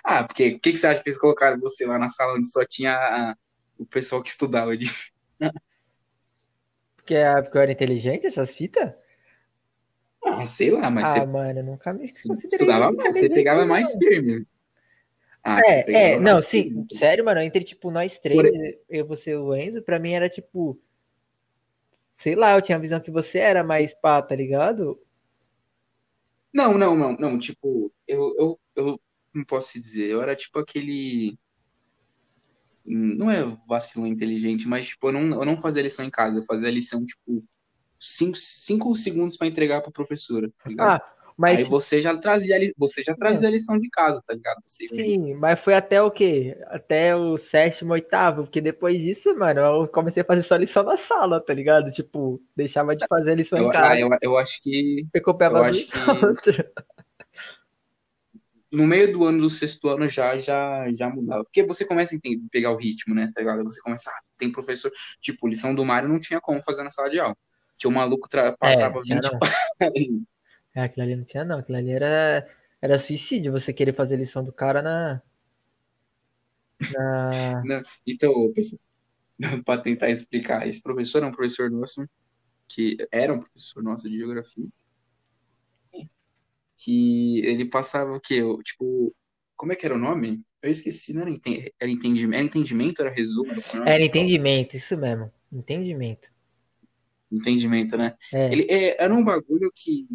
Ah, 0.05 0.25
porque 0.25 0.49
o 0.55 0.61
que, 0.61 0.73
que 0.73 0.79
você 0.79 0.87
acha 0.87 1.03
que 1.03 1.09
eles 1.09 1.19
colocaram 1.19 1.59
você 1.61 1.87
lá 1.87 1.99
na 1.99 2.09
sala 2.09 2.35
onde 2.35 2.49
só 2.51 2.65
tinha 2.65 2.95
a- 2.97 3.37
o 3.79 3.87
pessoal 3.87 4.23
que 4.23 4.31
estudava? 4.31 4.77
De... 4.77 4.87
Porque, 6.97 7.15
é- 7.15 7.41
porque 7.43 7.57
eu 7.57 7.63
era 7.63 7.71
inteligente, 7.73 8.27
essas 8.27 8.53
fitas? 8.57 8.93
Ah, 10.25 10.45
sei 10.47 10.71
lá, 10.71 10.91
mas 10.91 11.09
Ah, 11.09 11.13
você 11.13 11.27
mano, 11.27 11.61
eu 11.61 11.65
nunca 11.65 11.93
me 11.93 12.13
estudava 12.49 12.93
mais, 12.93 13.17
você 13.19 13.31
pegava 13.31 13.67
mais 13.67 13.95
não. 13.95 13.97
firme. 13.97 14.47
Ah, 15.45 15.63
É, 15.67 16.15
é, 16.15 16.19
pegava 16.19 16.21
não, 16.21 16.41
mais 16.41 16.43
sim, 16.43 16.75
firme. 16.75 16.87
sério, 16.93 17.25
mano, 17.25 17.41
entre, 17.41 17.63
tipo, 17.65 17.91
nós 17.91 18.19
três, 18.19 18.43
Por... 18.43 18.53
eu, 18.89 19.07
você 19.07 19.31
e 19.31 19.37
o 19.37 19.55
Enzo, 19.55 19.83
pra 19.83 19.99
mim 20.01 20.13
era, 20.13 20.29
tipo, 20.29 20.81
sei 22.19 22.35
lá, 22.35 22.55
eu 22.57 22.63
tinha 22.63 22.77
a 22.77 22.81
visão 22.81 23.01
que 23.01 23.11
você 23.11 23.39
era 23.39 23.63
mais 23.65 23.95
pá, 23.95 24.21
tá 24.23 24.35
ligado? 24.35 24.99
Não, 26.53 26.79
não, 26.79 26.97
não, 26.97 27.13
não. 27.17 27.39
Tipo, 27.39 27.93
eu, 28.07 28.35
eu, 28.39 28.61
eu 28.77 29.01
não 29.35 29.45
posso 29.45 29.73
te 29.73 29.81
dizer. 29.81 30.09
Eu 30.11 30.23
era 30.23 30.37
tipo 30.37 30.59
aquele. 30.59 31.39
hum, 32.87 33.15
Não 33.17 33.31
é 33.31 33.43
vacilão 33.69 34.07
inteligente, 34.07 34.67
mas 34.69 34.89
tipo, 34.89 35.09
eu 35.09 35.13
não, 35.13 35.39
eu 35.41 35.45
não 35.45 35.57
fazia 35.57 35.83
lição 35.83 36.05
em 36.05 36.11
casa. 36.11 36.39
Eu 36.39 36.45
fazia 36.45 36.71
lição, 36.71 37.05
tipo, 37.05 37.45
cinco, 38.01 38.37
cinco 38.39 38.95
segundos 38.95 39.37
pra 39.37 39.47
entregar 39.49 39.83
pra 39.83 39.93
professora, 39.93 40.51
tá? 40.77 40.95
Ah, 40.95 41.01
mas, 41.37 41.59
Aí 41.59 41.65
você 41.65 42.01
já 42.01 42.17
trazia, 42.17 42.57
a 42.57 42.61
você 42.77 43.03
já 43.03 43.13
é, 43.13 43.17
trazia 43.17 43.49
a 43.49 43.51
lição 43.51 43.79
de 43.79 43.89
casa, 43.91 44.23
tá 44.27 44.35
ligado? 44.35 44.63
Você 44.67 44.89
sim, 44.89 45.35
mas 45.35 45.59
foi 45.61 45.75
até 45.75 46.01
o 46.01 46.11
quê? 46.11 46.57
Até 46.67 47.17
o 47.17 47.37
sétimo, 47.37 47.93
oitavo, 47.93 48.45
porque 48.45 48.61
depois 48.61 48.99
disso, 48.99 49.35
mano, 49.37 49.61
eu 49.61 49.89
comecei 49.89 50.23
a 50.23 50.27
fazer 50.27 50.43
só 50.43 50.57
lição 50.57 50.85
na 50.85 50.97
sala, 50.97 51.41
tá 51.41 51.53
ligado? 51.53 51.91
Tipo, 51.91 52.41
deixava 52.57 52.95
de 52.95 53.05
fazer 53.09 53.35
lição 53.35 53.59
em 53.59 53.63
Eu, 53.63 53.71
ah, 53.71 53.73
casa, 53.73 53.99
eu, 54.01 54.09
eu 54.23 54.39
acho 54.39 54.63
que. 54.63 55.07
eu 55.13 55.23
copiava 55.23 55.59
Eu 55.59 55.65
acho 55.65 55.87
que 55.87 56.65
no 58.75 58.87
meio 58.87 59.13
do 59.13 59.25
ano 59.25 59.41
do 59.41 59.49
sexto 59.49 59.89
ano 59.89 60.09
já, 60.09 60.37
já, 60.37 60.91
já 60.95 61.09
mudava. 61.09 61.45
Porque 61.45 61.63
você 61.63 61.85
começa 61.85 62.15
a 62.15 62.17
entender, 62.17 62.43
pegar 62.51 62.73
o 62.73 62.77
ritmo, 62.77 63.15
né? 63.15 63.31
Tá 63.33 63.41
ligado? 63.41 63.63
Você 63.65 63.81
começa, 63.81 64.11
ah, 64.11 64.21
tem 64.37 64.51
professor. 64.51 64.91
Tipo, 65.21 65.47
lição 65.47 65.75
do 65.75 65.85
Mário 65.85 66.09
não 66.09 66.19
tinha 66.19 66.41
como 66.41 66.63
fazer 66.63 66.83
na 66.83 66.91
sala 66.91 67.09
de 67.09 67.21
aula. 67.21 67.37
Que 67.79 67.87
o 67.87 67.91
maluco 67.91 68.29
tra- 68.29 68.47
É, 68.47 68.57
passava 68.57 69.01
tinha 69.03 69.21
20 69.21 69.33
não. 69.33 69.39
páginas. 69.39 70.23
É, 70.75 70.83
aquilo 70.83 71.05
ali 71.05 71.17
não 71.17 71.25
tinha 71.25 71.45
não, 71.45 71.59
aquilo 71.59 71.79
ali 71.79 71.91
era, 71.93 72.49
era 72.81 72.99
suicídio, 72.99 73.53
você 73.53 73.73
querer 73.73 73.95
fazer 73.95 74.17
lição 74.17 74.45
do 74.45 74.53
cara 74.53 74.83
na, 74.83 75.23
na... 76.89 77.01
Não, 77.65 77.83
Então, 78.07 78.53
pessoal, 78.53 78.81
para 79.65 79.83
tentar 79.83 80.11
explicar, 80.11 80.69
esse 80.69 80.83
professor 80.83 81.23
é 81.23 81.27
um 81.27 81.33
professor 81.33 81.71
nosso, 81.71 82.07
que 82.69 82.97
era 83.13 83.35
um 83.35 83.41
professor 83.41 83.83
nosso 83.83 84.11
de 84.11 84.19
geografia, 84.19 84.67
que 86.77 87.41
ele 87.45 87.67
passava 87.69 88.13
o 88.13 88.21
quê? 88.21 88.41
Tipo, 88.65 89.15
como 89.57 89.73
é 89.73 89.77
que 89.77 89.87
era 89.87 89.95
o 89.95 89.99
nome? 89.99 90.43
Eu 90.63 90.71
esqueci, 90.71 91.13
não 91.15 91.23
era, 91.23 91.31
enten- 91.31 91.71
era 91.81 91.91
entendimento, 91.91 92.35
era 92.37 92.45
entendimento, 92.47 93.03
era 93.03 93.11
resumo, 93.11 93.53
era 93.53 93.63
era 93.85 94.05
entendimento, 94.05 94.77
isso 94.77 94.97
mesmo, 94.97 95.31
entendimento. 95.53 96.29
Entendimento, 97.31 97.97
né? 97.97 98.17
É, 98.33 98.45
Ele 98.49 98.67
é, 98.71 99.03
era 99.03 99.13
um 99.13 99.25
bagulho 99.25 99.71
que 99.75 100.07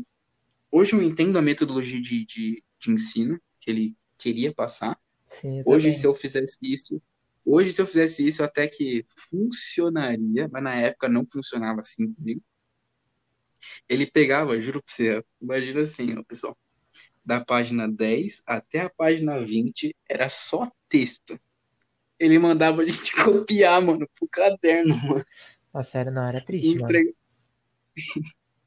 hoje 0.72 0.94
eu 0.96 1.02
entendo 1.02 1.38
a 1.38 1.42
metodologia 1.42 2.02
de, 2.02 2.26
de, 2.26 2.64
de 2.80 2.92
ensino 2.92 3.40
que 3.60 3.70
ele 3.72 3.96
queria 4.18 4.54
passar. 4.54 5.00
sim, 5.42 5.64
Hoje, 5.66 5.92
se 5.92 6.06
também. 6.06 6.08
eu 6.08 6.16
fizesse 6.16 6.58
isso, 6.64 7.02
hoje, 7.46 7.74
se 7.74 7.82
eu 7.82 7.88
fizesse 7.88 8.28
isso, 8.28 8.44
até 8.44 8.68
que 8.68 9.06
funcionaria, 9.30 10.50
mas 10.52 10.64
na 10.64 10.76
época 10.76 11.10
não 11.10 11.26
funcionava 11.28 11.80
assim 11.82 12.14
comigo. 12.14 12.42
Ele 13.88 14.06
pegava, 14.10 14.60
juro 14.62 14.82
pra 14.84 14.94
você, 14.94 15.24
imagina 15.42 15.82
assim, 15.82 16.18
ó, 16.18 16.24
pessoal, 16.24 16.58
da 17.26 17.44
página 17.44 17.88
10 17.90 18.44
até 18.46 18.82
a 18.82 18.90
página 18.90 19.44
20 19.44 19.96
era 20.10 20.30
só 20.30 20.72
texto. 20.90 21.40
Ele 22.20 22.40
mandava 22.40 22.82
a 22.84 22.86
gente 22.86 23.14
copiar, 23.24 23.82
mano, 23.82 24.08
pro 24.18 24.28
caderno, 24.30 24.96
mano, 24.98 25.26
Nossa, 25.74 25.90
sério, 25.92 26.12
não, 26.12 26.28
era 26.28 26.40
triste, 26.42 26.78
mano. 26.78 27.02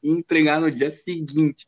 E 0.03 0.11
entregar 0.11 0.61
no 0.61 0.71
dia 0.71 0.91
seguinte. 0.91 1.67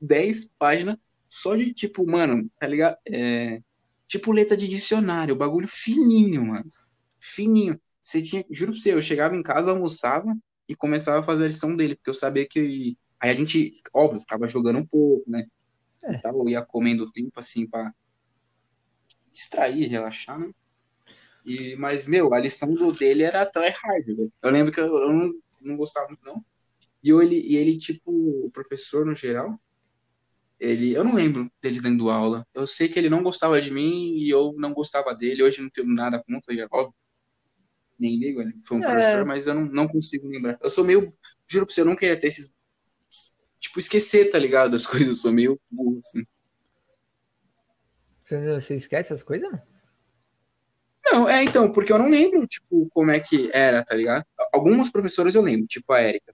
10 0.00 0.50
páginas 0.58 0.96
só 1.28 1.56
de 1.56 1.72
tipo, 1.72 2.06
mano, 2.06 2.50
tá 2.58 2.66
ligado? 2.66 2.96
É, 3.08 3.60
tipo 4.06 4.32
letra 4.32 4.56
de 4.56 4.68
dicionário, 4.68 5.36
bagulho 5.36 5.66
fininho, 5.66 6.44
mano. 6.44 6.70
Fininho. 7.18 7.80
Você 8.02 8.20
tinha, 8.20 8.44
juro 8.50 8.72
pra 8.72 8.80
você, 8.80 8.92
eu 8.92 9.00
chegava 9.00 9.36
em 9.36 9.42
casa, 9.42 9.70
almoçava 9.70 10.36
e 10.68 10.74
começava 10.74 11.20
a 11.20 11.22
fazer 11.22 11.44
a 11.44 11.48
lição 11.48 11.74
dele, 11.74 11.96
porque 11.96 12.10
eu 12.10 12.14
sabia 12.14 12.46
que. 12.46 12.96
Aí 13.20 13.30
a 13.30 13.34
gente, 13.34 13.70
óbvio, 13.94 14.20
ficava 14.20 14.48
jogando 14.48 14.80
um 14.80 14.86
pouco, 14.86 15.24
né? 15.30 15.46
É, 16.04 16.20
eu 16.28 16.48
ia 16.48 16.62
comendo 16.62 17.10
tempo 17.10 17.38
assim 17.38 17.66
pra 17.66 17.92
distrair, 19.32 19.86
relaxar, 19.86 20.38
né? 20.38 20.50
E, 21.44 21.74
mas, 21.76 22.06
meu, 22.06 22.34
a 22.34 22.40
lição 22.40 22.74
do 22.74 22.92
dele 22.92 23.22
era 23.22 23.46
tryhard, 23.46 24.04
velho. 24.04 24.32
Eu 24.42 24.50
lembro 24.50 24.72
que 24.72 24.80
eu, 24.80 24.86
eu 24.86 25.12
não, 25.12 25.32
não 25.60 25.76
gostava 25.76 26.08
muito, 26.08 26.24
não. 26.24 26.44
E 27.02 27.10
ele, 27.10 27.40
e 27.40 27.56
ele, 27.56 27.78
tipo, 27.78 28.10
o 28.10 28.50
professor 28.50 29.04
no 29.04 29.14
geral, 29.14 29.58
ele, 30.58 30.92
eu 30.92 31.02
não 31.02 31.14
lembro 31.14 31.50
dele 31.60 31.80
dando 31.80 32.08
aula. 32.08 32.46
Eu 32.54 32.66
sei 32.66 32.88
que 32.88 32.98
ele 32.98 33.10
não 33.10 33.22
gostava 33.22 33.60
de 33.60 33.70
mim 33.70 34.16
e 34.16 34.30
eu 34.30 34.54
não 34.56 34.72
gostava 34.72 35.12
dele. 35.12 35.42
Hoje 35.42 35.58
eu 35.58 35.64
não 35.64 35.70
tenho 35.70 35.88
nada 35.88 36.22
contra, 36.22 36.52
ele, 36.52 36.64
óbvio, 36.70 36.94
nem 37.98 38.16
ligo, 38.18 38.40
ele 38.40 38.54
foi 38.66 38.78
um 38.78 38.80
professor, 38.80 39.20
é, 39.20 39.24
mas 39.24 39.46
eu 39.46 39.54
não, 39.54 39.64
não 39.64 39.88
consigo 39.88 40.28
lembrar. 40.28 40.58
Eu 40.62 40.70
sou 40.70 40.84
meio, 40.84 41.12
juro 41.48 41.66
pra 41.66 41.74
você, 41.74 41.80
eu 41.80 41.84
não 41.84 41.96
queria 41.96 42.18
ter 42.18 42.28
esses, 42.28 42.52
tipo, 43.58 43.78
esquecer, 43.78 44.30
tá 44.30 44.38
ligado? 44.38 44.74
As 44.74 44.86
coisas, 44.86 45.08
eu 45.08 45.14
sou 45.14 45.32
meio 45.32 45.60
burro, 45.70 45.98
assim. 45.98 46.24
você 48.28 48.76
esquece 48.76 49.12
essas 49.12 49.22
coisas? 49.22 49.50
Não, 51.04 51.28
é 51.28 51.42
então, 51.42 51.70
porque 51.72 51.92
eu 51.92 51.98
não 51.98 52.08
lembro, 52.08 52.46
tipo, 52.46 52.88
como 52.90 53.10
é 53.10 53.18
que 53.18 53.50
era, 53.52 53.84
tá 53.84 53.94
ligado? 53.94 54.24
Algumas 54.52 54.90
professoras 54.90 55.34
eu 55.34 55.42
lembro, 55.42 55.66
tipo 55.66 55.92
a 55.92 56.00
Érica, 56.00 56.32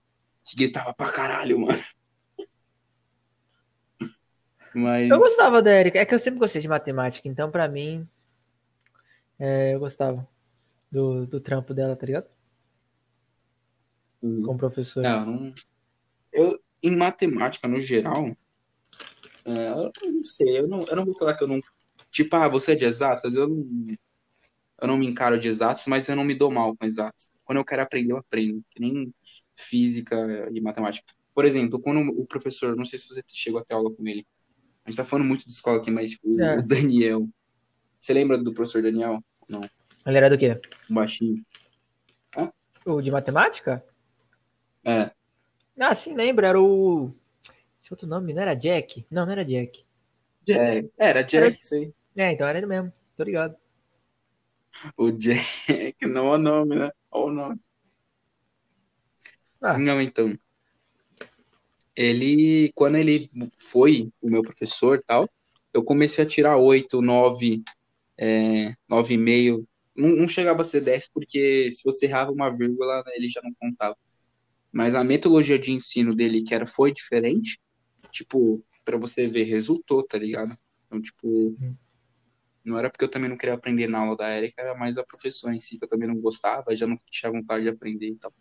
que 0.49 0.57
gritava 0.57 0.95
pra 0.95 1.11
caralho, 1.13 1.61
mano. 1.61 1.79
Eu 5.11 5.19
Mas, 5.19 5.19
gostava 5.19 5.61
da 5.63 5.71
Erika, 5.73 5.99
é 5.99 6.07
que 6.07 6.15
eu 6.15 6.19
sempre 6.19 6.39
gostei 6.41 6.63
de 6.63 6.69
matemática, 6.69 7.29
então 7.29 7.51
pra 7.51 7.69
mim, 7.69 8.09
é, 9.39 9.75
eu 9.75 9.81
gostava 9.81 10.27
do, 10.91 11.27
do 11.27 11.41
trampo 11.41 11.75
dela, 11.75 11.97
tá 11.97 12.07
ligado? 12.07 12.27
hum, 14.23 14.43
Como 14.43 14.59
professora. 14.59 15.09
não, 15.09 15.27
não, 15.27 15.55
eu, 16.33 16.61
em 16.83 16.97
matemática, 16.97 17.69
no 17.69 17.81
geral, 17.81 18.37
é, 19.45 19.69
eu 20.03 20.13
não 20.13 20.25
sei, 20.25 20.59
eu 20.59 20.69
não, 20.69 20.85
eu 20.87 20.97
não 20.97 21.05
vou 21.05 21.17
falar 21.17 21.35
que 21.37 21.45
eu 21.45 21.49
não, 21.49 21.61
tipo, 22.11 22.35
ah, 22.37 22.49
você 22.49 22.73
é 22.73 22.77
de 22.77 22.85
exatas, 22.85 23.35
eu 23.37 23.49
não, 23.49 23.97
eu 24.81 24.89
não 24.89 24.97
me 24.97 25.07
encaro 25.07 25.39
de 25.39 25.49
exatas, 25.49 25.87
mas 25.87 26.09
eu 26.09 26.17
não 26.17 26.25
me 26.25 26.35
dou 26.35 26.51
mal 26.51 26.77
com 26.77 26.85
exatas. 26.87 27.33
Quando 27.45 27.59
eu 27.59 27.65
quero 27.65 27.83
aprender, 27.83 28.13
eu 28.13 28.17
aprendo, 28.19 28.63
que 28.71 28.81
nem 28.81 29.13
física 29.59 30.17
e 30.53 30.61
matemática. 30.61 31.13
Por 31.35 31.45
exemplo, 31.45 31.81
quando 31.81 32.01
o 32.21 32.27
professor, 32.27 32.77
não 32.77 32.85
sei 32.85 32.99
se 32.99 33.09
você 33.09 33.23
chegou 33.29 33.61
até 33.61 33.75
aula 33.75 33.93
com 33.95 34.07
ele, 34.07 34.27
a 34.85 34.91
gente 34.91 34.97
tá 34.97 35.05
falando 35.05 35.27
muito 35.27 35.45
de 35.45 35.53
escola 35.53 35.79
aqui, 35.79 35.91
mas 35.91 36.11
tipo, 36.11 36.29
o 36.29 36.41
É. 36.41 36.63
Daniel, 36.63 37.29
você 37.99 38.13
lembra 38.13 38.39
do 38.39 38.53
professor 38.53 38.83
Daniel? 38.83 39.23
Não, 39.49 39.61
Ele 40.07 40.17
era 40.17 40.31
do 40.31 40.39
quê? 40.39 40.61
um 40.91 40.95
baixinho. 40.95 41.45
Hã? 42.37 42.51
O 42.87 43.01
de 43.03 43.11
matemática? 43.11 43.85
É, 44.85 45.11
Ah, 45.79 45.95
sim, 45.95 46.15
lembro, 46.15 46.45
era 46.47 46.61
o... 46.61 47.13
Tinha 47.83 47.93
outro 47.93 48.07
nome, 48.07 48.33
não 48.35 48.43
era 48.43 48.55
Jack? 48.55 49.07
Não, 49.11 49.25
não 49.25 49.33
era 49.33 49.45
Jack. 49.45 49.85
Jack, 50.43 50.91
era 50.99 51.21
Era... 51.21 51.23
Jack, 51.25 51.59
isso 51.59 51.75
aí. 51.75 51.93
É, 52.17 52.33
então 52.33 52.47
era 52.47 52.59
ele 52.59 52.67
mesmo, 52.67 52.93
tô 53.17 53.23
ligado. 53.23 53.55
O 54.97 55.11
Jack, 55.13 55.95
não 56.07 56.33
é 56.33 56.37
o 56.37 56.39
nome, 56.39 56.77
né? 56.77 56.91
Olha 57.11 57.27
o 57.27 57.35
nome. 57.35 57.61
Ah, 59.61 59.79
Não, 59.79 60.01
então. 60.01 60.39
Ele, 61.95 62.71
quando 62.75 62.97
ele 62.97 63.29
foi 63.59 64.09
o 64.21 64.31
meu 64.31 64.43
professor 64.43 64.99
e 64.99 65.03
tal, 65.03 65.29
eu 65.75 65.83
comecei 65.83 66.25
a 66.25 66.29
tirar 66.29 66.57
8, 66.57 67.03
9, 67.03 67.63
é, 68.17 68.75
9,5. 68.89 69.67
Não, 69.97 70.11
não 70.11 70.29
chegava 70.29 70.61
a 70.61 70.65
ser 70.65 70.81
10, 70.81 71.09
porque 71.13 71.69
se 71.71 71.83
você 71.85 72.07
errava 72.07 72.31
uma 72.31 72.51
vírgula, 72.51 73.03
ele 73.15 73.29
já 73.29 73.41
não 73.43 73.53
contava. 73.55 73.97
Mas 74.71 74.95
a 74.95 75.03
metodologia 75.03 75.59
de 75.59 75.73
ensino 75.73 76.15
dele, 76.15 76.43
que 76.45 76.55
era, 76.55 76.67
foi 76.67 76.93
diferente, 76.93 77.59
tipo, 78.13 78.65
pra 78.85 78.97
você 78.97 79.27
ver, 79.27 79.45
resultou, 79.45 80.05
tá 80.07 80.19
ligado? 80.19 80.57
Então, 80.87 81.03
tipo, 81.03 81.57
não 82.65 82.79
era 82.79 82.91
porque 82.91 83.05
eu 83.05 83.11
também 83.11 83.29
não 83.29 83.37
queria 83.37 83.55
aprender 83.55 83.89
na 83.89 84.01
aula 84.01 84.17
da 84.17 84.37
Erika, 84.37 84.63
era 84.63 84.75
mais 84.75 84.97
a 84.99 85.05
professora 85.05 85.55
em 85.55 85.59
si, 85.59 85.79
que 85.79 85.85
eu 85.85 85.89
também 85.89 86.07
não 86.09 86.21
gostava, 86.21 86.77
já 86.77 86.87
não 86.87 86.97
tinha 87.11 87.33
vontade 87.33 87.65
de 87.65 87.71
aprender 87.71 88.09
e 88.09 88.17
tal. 88.17 88.33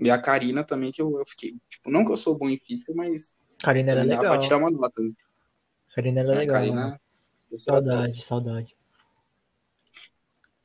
E 0.00 0.10
a 0.10 0.18
Karina 0.20 0.64
também, 0.64 0.90
que 0.90 1.00
eu, 1.00 1.18
eu 1.18 1.24
fiquei, 1.26 1.52
tipo, 1.68 1.90
não 1.90 2.04
que 2.04 2.10
eu 2.12 2.16
sou 2.16 2.36
bom 2.36 2.48
em 2.48 2.58
física, 2.58 2.92
mas 2.94 3.38
Karina 3.62 3.92
era 3.92 4.06
dá 4.06 4.16
pra 4.16 4.22
legal. 4.30 4.38
tirar 4.40 4.56
uma 4.58 4.70
nota. 4.70 5.00
né? 5.00 5.10
Karina 5.94 6.20
era 6.20 6.32
A 6.32 6.34
legal. 6.36 6.56
Karina, 6.56 7.00
Saudade, 7.56 8.22
saudade. 8.24 8.76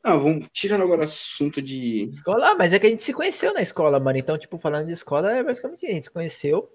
Ah, 0.02 0.16
vamos, 0.16 0.48
tirando 0.52 0.82
agora 0.84 1.04
assunto 1.04 1.62
de. 1.62 2.06
Escola, 2.06 2.52
ah, 2.52 2.56
mas 2.56 2.74
é 2.74 2.80
que 2.80 2.88
a 2.88 2.90
gente 2.90 3.04
se 3.04 3.14
conheceu 3.14 3.54
na 3.54 3.62
escola, 3.62 4.00
mano. 4.00 4.18
Então, 4.18 4.38
tipo, 4.38 4.58
falando 4.58 4.88
de 4.88 4.94
escola, 4.94 5.32
é 5.32 5.44
basicamente 5.44 5.86
a 5.86 5.92
gente 5.92 6.06
se 6.06 6.10
conheceu 6.10 6.72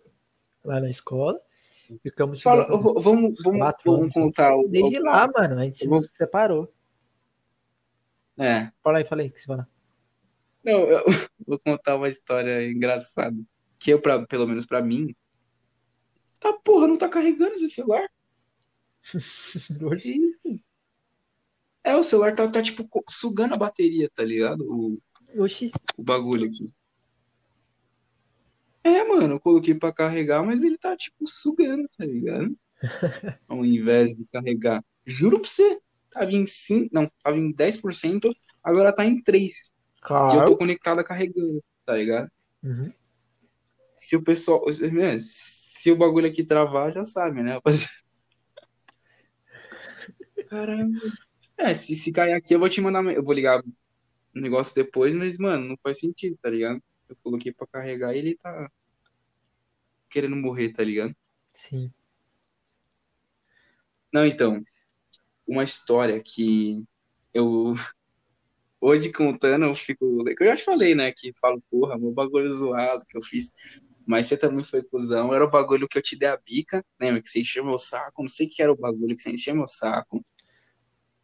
lá 0.65 0.79
na 0.79 0.91
escola. 0.91 1.41
Ficamos 2.03 2.41
Fala, 2.43 2.67
vamos, 2.69 3.03
vamos, 3.03 3.43
vamos 3.85 4.13
contar 4.13 4.55
o. 4.55 4.69
desde 4.69 4.99
o- 5.01 5.03
lá, 5.03 5.27
mano. 5.35 5.59
A 5.59 5.65
gente 5.65 5.81
se 5.81 5.89
vou- 5.89 6.03
separou. 6.03 6.73
É. 8.39 8.71
Fala 8.83 8.99
aí, 8.99 9.05
fala 9.05 9.23
aí, 9.23 9.29
o 9.29 9.33
que 9.33 9.41
você 9.41 9.47
fala? 9.47 9.69
Não, 10.65 10.89
eu 10.89 11.05
vou 11.47 11.59
contar 11.59 11.97
uma 11.97 12.09
história 12.09 12.67
engraçada. 12.69 13.37
Que 13.79 13.93
eu, 13.93 14.01
pra, 14.01 14.27
pelo 14.27 14.47
menos 14.47 14.65
pra 14.65 14.81
mim. 14.81 15.15
Tá, 16.41 16.53
porra, 16.53 16.87
não 16.87 16.97
tá 16.97 17.09
carregando 17.09 17.55
esse 17.55 17.69
celular? 17.71 18.09
É, 21.87 21.95
o 21.95 22.03
celular 22.03 22.35
tá, 22.35 22.51
tá 22.51 22.63
tipo, 22.63 22.89
sugando 23.07 23.55
a 23.55 23.59
bateria, 23.59 24.11
tá 24.15 24.25
ligado? 24.25 24.65
O, 24.67 24.99
Oxi, 25.37 25.71
o 25.99 26.03
bagulho 26.03 26.47
aqui. 26.47 26.73
É, 28.83 29.05
mano, 29.05 29.35
eu 29.35 29.41
coloquei 29.41 29.75
pra 29.75 29.93
carregar, 29.93 30.43
mas 30.43 30.63
ele 30.63 30.79
tá, 30.79 30.97
tipo, 30.97 31.27
sugando, 31.27 31.87
tá 31.95 32.07
ligado? 32.07 32.57
Ao 33.47 33.63
invés 33.67 34.17
de 34.17 34.25
carregar. 34.33 34.83
Juro 35.05 35.41
pra 35.41 35.51
você, 35.51 35.79
tava 36.11 36.33
em 36.33 36.47
5, 36.47 36.89
não, 36.91 37.11
tava 37.23 37.37
em 37.37 37.53
10%, 37.53 38.35
agora 38.63 38.91
tá 38.91 39.05
em 39.05 39.23
3%. 39.23 39.74
E 40.05 40.37
eu 40.37 40.45
tô 40.45 40.57
claro. 40.57 40.57
conectada 40.59 41.03
carregando, 41.03 41.65
tá 41.87 41.97
ligado? 41.97 42.31
Uhum. 42.63 42.93
Se 43.99 44.15
o 44.17 44.23
pessoal. 44.23 44.63
né, 44.93 45.19
Se 45.23 45.91
o 45.91 45.97
bagulho 45.97 46.29
aqui 46.29 46.45
travar, 46.45 46.93
já 46.93 47.05
sabe, 47.05 47.43
né? 47.43 47.59
Caramba. 50.49 51.01
É, 51.57 51.73
se, 51.73 51.95
se 51.95 52.13
cair 52.13 52.35
aqui, 52.35 52.55
eu 52.55 52.59
vou 52.59 52.69
te 52.69 52.81
mandar. 52.81 53.03
Eu 53.13 53.25
vou 53.25 53.35
ligar 53.35 53.61
o 53.61 53.65
negócio 54.35 54.75
depois, 54.75 55.15
mas, 55.15 55.39
mano, 55.39 55.67
não 55.69 55.77
faz 55.83 56.01
sentido, 56.01 56.37
tá 56.43 56.51
ligado? 56.51 56.83
Eu 57.09 57.17
coloquei 57.23 57.53
pra 57.53 57.67
carregar 57.67 58.15
e 58.15 58.19
ele 58.19 58.37
tá 58.37 58.71
querendo 60.11 60.37
morrer, 60.37 60.71
tá 60.71 60.83
ligado? 60.85 61.15
Sim. 61.69 61.91
Não, 64.13 64.27
então, 64.27 64.63
uma 65.47 65.65
história 65.65 66.23
que 66.23 66.85
eu. 67.33 67.75
Hoje 68.87 69.11
contando, 69.11 69.65
eu 69.65 69.75
fico. 69.75 70.23
Eu 70.29 70.47
já 70.47 70.57
te 70.57 70.63
falei, 70.63 70.95
né? 70.95 71.11
Que 71.11 71.33
falo, 71.41 71.59
porra, 71.71 71.97
meu 71.97 72.13
bagulho 72.13 72.53
zoado 72.53 73.03
que 73.09 73.17
eu 73.17 73.23
fiz. 73.23 73.51
Mas 74.07 74.27
você 74.27 74.37
também 74.37 74.63
foi 74.63 74.83
cuzão. 74.83 75.33
Era 75.33 75.43
o 75.43 75.51
bagulho 75.51 75.89
que 75.89 75.97
eu 75.97 76.03
te 76.03 76.15
dei 76.19 76.29
a 76.29 76.37
bica, 76.37 76.85
lembra? 77.01 77.23
Que 77.23 77.31
você 77.31 77.41
encheu 77.41 77.65
meu 77.65 77.79
saco. 77.79 78.21
Não 78.21 78.29
sei 78.29 78.47
o 78.47 78.51
que 78.51 78.63
era 78.63 78.71
o 78.71 78.77
bagulho 78.77 79.17
que 79.17 79.23
você 79.23 79.31
encheu 79.31 79.57
meu 79.57 79.67
saco. 79.67 80.23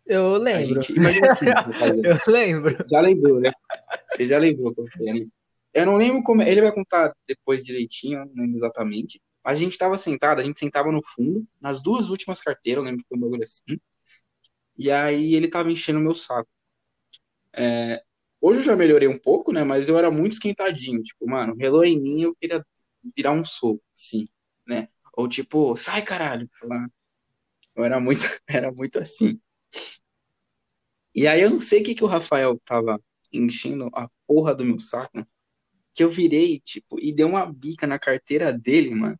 Eu 0.06 0.38
lembro. 0.38 0.80
gente. 0.80 0.96
Imagina 0.96 1.26
assim, 1.26 1.44
rapaziada. 1.50 2.00
Eu 2.26 2.32
lembro. 2.32 2.78
Já 2.90 3.00
lembrou, 3.02 3.40
né? 3.40 3.52
Você 4.08 4.24
já 4.24 4.38
lembrou 4.38 4.74
qual 4.74 4.86
foi, 4.96 5.12
né? 5.12 5.26
Eu 5.74 5.84
não 5.84 5.96
lembro 5.96 6.22
como. 6.22 6.40
Ele 6.40 6.62
vai 6.62 6.72
contar 6.72 7.14
depois 7.28 7.62
direitinho, 7.62 8.20
não 8.20 8.42
lembro 8.42 8.56
exatamente. 8.56 9.20
A 9.44 9.54
gente 9.54 9.76
tava 9.76 9.98
sentado, 9.98 10.40
a 10.40 10.42
gente 10.42 10.58
sentava 10.58 10.90
no 10.90 11.02
fundo, 11.04 11.46
nas 11.60 11.82
duas 11.82 12.08
últimas 12.08 12.40
carteiras, 12.40 12.82
eu 12.82 12.86
lembro 12.86 13.02
que 13.02 13.08
foi 13.08 13.18
um 13.18 13.20
bagulho 13.20 13.42
assim. 13.42 13.78
E 14.78 14.90
aí 14.90 15.34
ele 15.34 15.46
tava 15.46 15.70
enchendo 15.70 15.98
o 15.98 16.02
meu 16.02 16.14
saco. 16.14 16.48
É, 17.54 18.02
hoje 18.40 18.60
eu 18.60 18.64
já 18.64 18.76
melhorei 18.76 19.08
um 19.08 19.18
pouco, 19.18 19.52
né? 19.52 19.64
Mas 19.64 19.88
eu 19.88 19.98
era 19.98 20.10
muito 20.10 20.32
esquentadinho. 20.32 21.02
Tipo, 21.02 21.28
mano, 21.28 21.54
relou 21.54 21.84
em 21.84 22.00
mim, 22.00 22.22
eu 22.22 22.34
queria 22.34 22.64
virar 23.16 23.32
um 23.32 23.44
soco, 23.44 23.82
assim, 23.94 24.28
né? 24.66 24.88
Ou 25.14 25.28
tipo, 25.28 25.76
sai 25.76 26.02
caralho. 26.02 26.48
Eu 27.74 27.84
era 27.84 28.00
muito, 28.00 28.20
era 28.48 28.72
muito 28.72 28.98
assim. 28.98 29.40
E 31.14 31.26
aí 31.26 31.40
eu 31.40 31.50
não 31.50 31.60
sei 31.60 31.80
o 31.80 31.84
que 31.84 31.94
que 31.94 32.04
o 32.04 32.08
Rafael 32.08 32.60
tava 32.64 33.00
enchendo 33.32 33.90
a 33.92 34.08
porra 34.26 34.54
do 34.54 34.64
meu 34.64 34.78
saco, 34.78 35.26
que 35.92 36.04
eu 36.04 36.10
virei, 36.10 36.60
tipo, 36.60 36.98
e 37.00 37.12
deu 37.12 37.28
uma 37.28 37.50
bica 37.52 37.86
na 37.86 37.98
carteira 37.98 38.52
dele, 38.52 38.94
mano. 38.94 39.18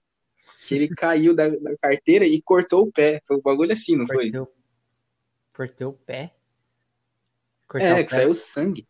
Que 0.63 0.75
ele 0.75 0.89
caiu 0.89 1.35
da, 1.35 1.49
da 1.49 1.77
carteira 1.79 2.27
e 2.27 2.41
cortou 2.43 2.87
o 2.87 2.93
pé. 2.93 3.21
Foi 3.27 3.37
um 3.37 3.41
bagulho 3.41 3.73
assim, 3.73 3.97
não 3.97 4.07
foi? 4.07 4.31
Cortei 4.31 4.41
o, 4.41 4.49
cortei 5.53 5.87
o 5.87 5.93
pé. 5.93 6.35
Cortar 7.71 7.87
É, 7.99 8.01
o 8.01 8.05
que 8.05 8.11
saiu 8.13 8.35
sangue. 8.35 8.85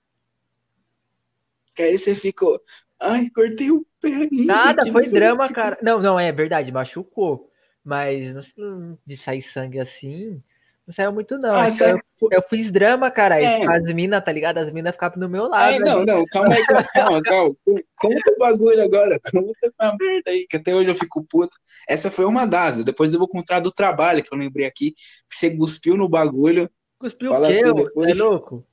Que 1.75 1.83
aí 1.83 1.99
você 1.99 2.15
ficou, 2.15 2.59
ai, 2.99 3.29
cortei 3.35 3.71
o 3.71 3.85
pé 4.01 4.09
ainda. 4.09 4.45
Nada, 4.47 4.85
que 4.85 4.91
foi 4.93 5.05
não 5.05 5.13
drama, 5.13 5.49
quê." 5.49 5.55
cara. 5.55 5.79
Não, 5.83 6.01
não, 6.01 6.19
é 6.19 6.33
verdade, 6.33 6.73
machucou. 6.73 7.51
Mas 7.85 8.53
não- 8.57 8.99
de 9.07 9.17
sair 9.19 9.43
sangue 9.43 9.79
assim, 9.81 10.43
não 10.87 10.95
saiu 10.95 11.13
muito, 11.13 11.39
não. 11.39 11.55
Ah, 11.55 11.65
que 11.67 11.71
sério? 11.73 12.03
eu, 12.23 12.29
eu 12.33 12.43
fiz 12.49 12.71
drama, 12.71 13.11
cara. 13.11 13.41
É. 13.43 13.65
As 13.67 13.85
minas, 13.93 14.25
tá 14.25 14.33
ligado? 14.33 14.59
As 14.59 14.73
minas 14.73 14.93
ficavam 14.93 15.19
no 15.21 15.29
meu 15.29 15.45
É, 15.47 15.49
lado. 15.49 15.81
não, 15.85 15.97
ali. 15.99 16.07
não, 16.07 16.25
calma 16.27 16.55
aí, 16.55 16.67
calma, 16.67 17.23
calma. 17.23 17.57
Conta 17.97 18.33
o 18.33 18.39
bagulho 18.39 18.83
agora, 18.83 19.21
conta 19.31 19.59
essa 19.63 19.97
merda 19.99 20.31
aí, 20.31 20.47
que 20.49 20.57
até 20.57 20.75
hoje 20.75 20.91
eu 20.91 20.95
fico 20.95 21.23
puto. 21.23 21.55
Essa 21.87 22.11
foi 22.11 22.25
uma 22.25 22.47
das, 22.47 22.83
depois 22.83 23.13
eu 23.13 23.19
vou 23.19 23.29
contar 23.29 23.61
do 23.61 23.71
trabalho, 23.71 24.23
que 24.25 24.33
eu 24.33 24.39
lembrei 24.39 24.67
aqui, 24.67 24.93
que 24.93 25.37
você 25.37 25.55
cuspiu 25.55 25.97
no 25.99 26.09
bagulho. 26.09 26.69
Cuspiu 26.99 27.33
o 27.33 27.47
quê. 27.47 27.61
É 28.09 28.15
louco? 28.15 28.67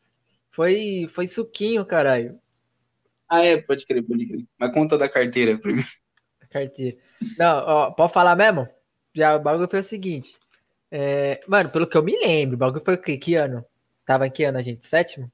Foi, 0.57 1.07
foi 1.13 1.27
suquinho, 1.27 1.85
caralho. 1.85 2.39
Ah, 3.29 3.45
é, 3.45 3.61
pode 3.61 3.85
crer, 3.85 4.01
pode 4.01 4.25
crer. 4.25 4.43
Mas 4.57 4.73
conta 4.73 4.97
da 4.97 5.07
carteira 5.07 5.55
pra 5.55 5.71
mim. 5.71 5.83
Carteira. 6.49 6.97
Não, 7.37 7.57
ó, 7.59 7.91
pode 7.91 8.11
falar 8.11 8.35
mesmo? 8.35 8.67
Já 9.13 9.35
o 9.35 9.39
bagulho 9.39 9.69
foi 9.69 9.81
o 9.81 9.83
seguinte. 9.83 10.35
É, 10.89 11.39
mano, 11.47 11.69
pelo 11.69 11.85
que 11.85 11.95
eu 11.95 12.01
me 12.01 12.17
lembro, 12.17 12.55
o 12.55 12.57
bagulho 12.57 12.83
foi 12.83 12.95
o 12.95 13.01
quê? 13.01 13.17
Que 13.17 13.35
ano? 13.35 13.63
Tava 14.03 14.25
em 14.25 14.31
que 14.31 14.43
ano, 14.45 14.57
a 14.57 14.63
gente? 14.63 14.87
Sétimo? 14.87 15.31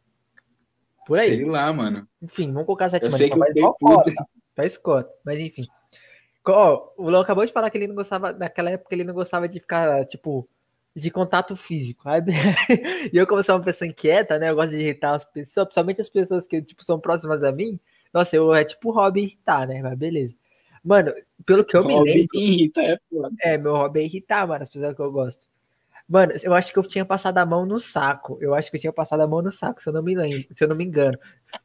Por 1.08 1.18
aí. 1.18 1.30
Sei 1.30 1.46
lá, 1.46 1.72
mano. 1.72 2.06
Enfim, 2.22 2.52
vamos 2.52 2.66
colocar 2.66 2.90
sétimo 2.90 3.08
Eu 3.08 3.18
sei 3.18 3.30
que 3.30 3.36
eu 3.36 3.40
faz 3.40 3.54
cota, 3.80 4.12
faz 4.54 4.78
cota, 4.78 5.14
mas 5.24 5.40
enfim. 5.40 5.66
Ó, 6.46 6.92
o 6.98 7.10
Léo 7.10 7.22
acabou 7.22 7.46
de 7.46 7.54
falar 7.54 7.70
que 7.70 7.78
ele 7.78 7.88
não 7.88 7.96
gostava, 7.96 8.34
naquela 8.34 8.72
época 8.72 8.94
ele 8.94 9.06
não 9.06 9.14
gostava 9.14 9.48
de 9.48 9.62
ficar, 9.62 10.06
tipo, 10.06 10.50
de 10.96 11.10
contato 11.10 11.56
físico. 11.56 12.04
E 13.12 13.18
eu, 13.18 13.28
como 13.28 13.44
sou 13.44 13.56
uma 13.56 13.64
pessoa 13.64 13.88
inquieta, 13.88 14.38
né? 14.40 14.50
Eu 14.50 14.56
gosto 14.56 14.72
de 14.72 14.78
irritar 14.78 15.16
as 15.16 15.26
pessoas, 15.26 15.66
principalmente 15.66 16.02
as 16.02 16.10
pessoas 16.10 16.46
que, 16.46 16.62
tipo, 16.62 16.84
são 16.84 17.00
próximas 17.00 17.44
a 17.44 17.52
mim. 17.52 17.80
Nossa, 18.14 18.36
eu 18.36 18.54
é 18.54 18.64
tipo 18.64 18.92
hobby 18.92 19.24
irritar, 19.24 19.68
né? 19.68 19.82
Mas 19.82 19.98
beleza. 19.98 20.36
Mano, 20.84 21.14
pelo 21.46 21.64
que 21.64 21.76
eu 21.76 21.84
me 21.86 21.94
Hobby 21.94 22.12
lembro, 22.12 22.38
irrita, 22.38 22.82
é 22.82 23.00
foda. 23.10 23.30
é, 23.42 23.58
meu 23.58 23.74
hobby 23.74 24.02
é 24.02 24.04
irritar, 24.04 24.46
mano, 24.46 24.64
as 24.64 24.70
pessoas 24.70 24.94
que 24.94 25.02
eu 25.02 25.12
gosto. 25.12 25.42
Mano, 26.08 26.34
eu 26.44 26.54
acho 26.54 26.74
que 26.74 26.78
eu 26.78 26.84
tinha 26.84 27.06
passado 27.06 27.38
a 27.38 27.46
mão 27.46 27.66
no 27.66 27.80
saco. 27.80 28.38
Eu 28.42 28.54
acho 28.54 28.70
que 28.70 28.76
eu 28.78 28.82
tinha 28.82 28.94
passado 28.94 29.22
a 29.22 29.28
mão 29.28 29.42
no 29.42 29.52
saco, 29.52 29.82
se 29.82 29.88
eu 29.88 29.94
não 29.94 30.04
me 30.04 30.14
lembro, 30.14 30.48
se 30.56 30.64
eu 30.64 30.68
não 30.68 30.76
me 30.76 30.84
engano. 30.84 31.18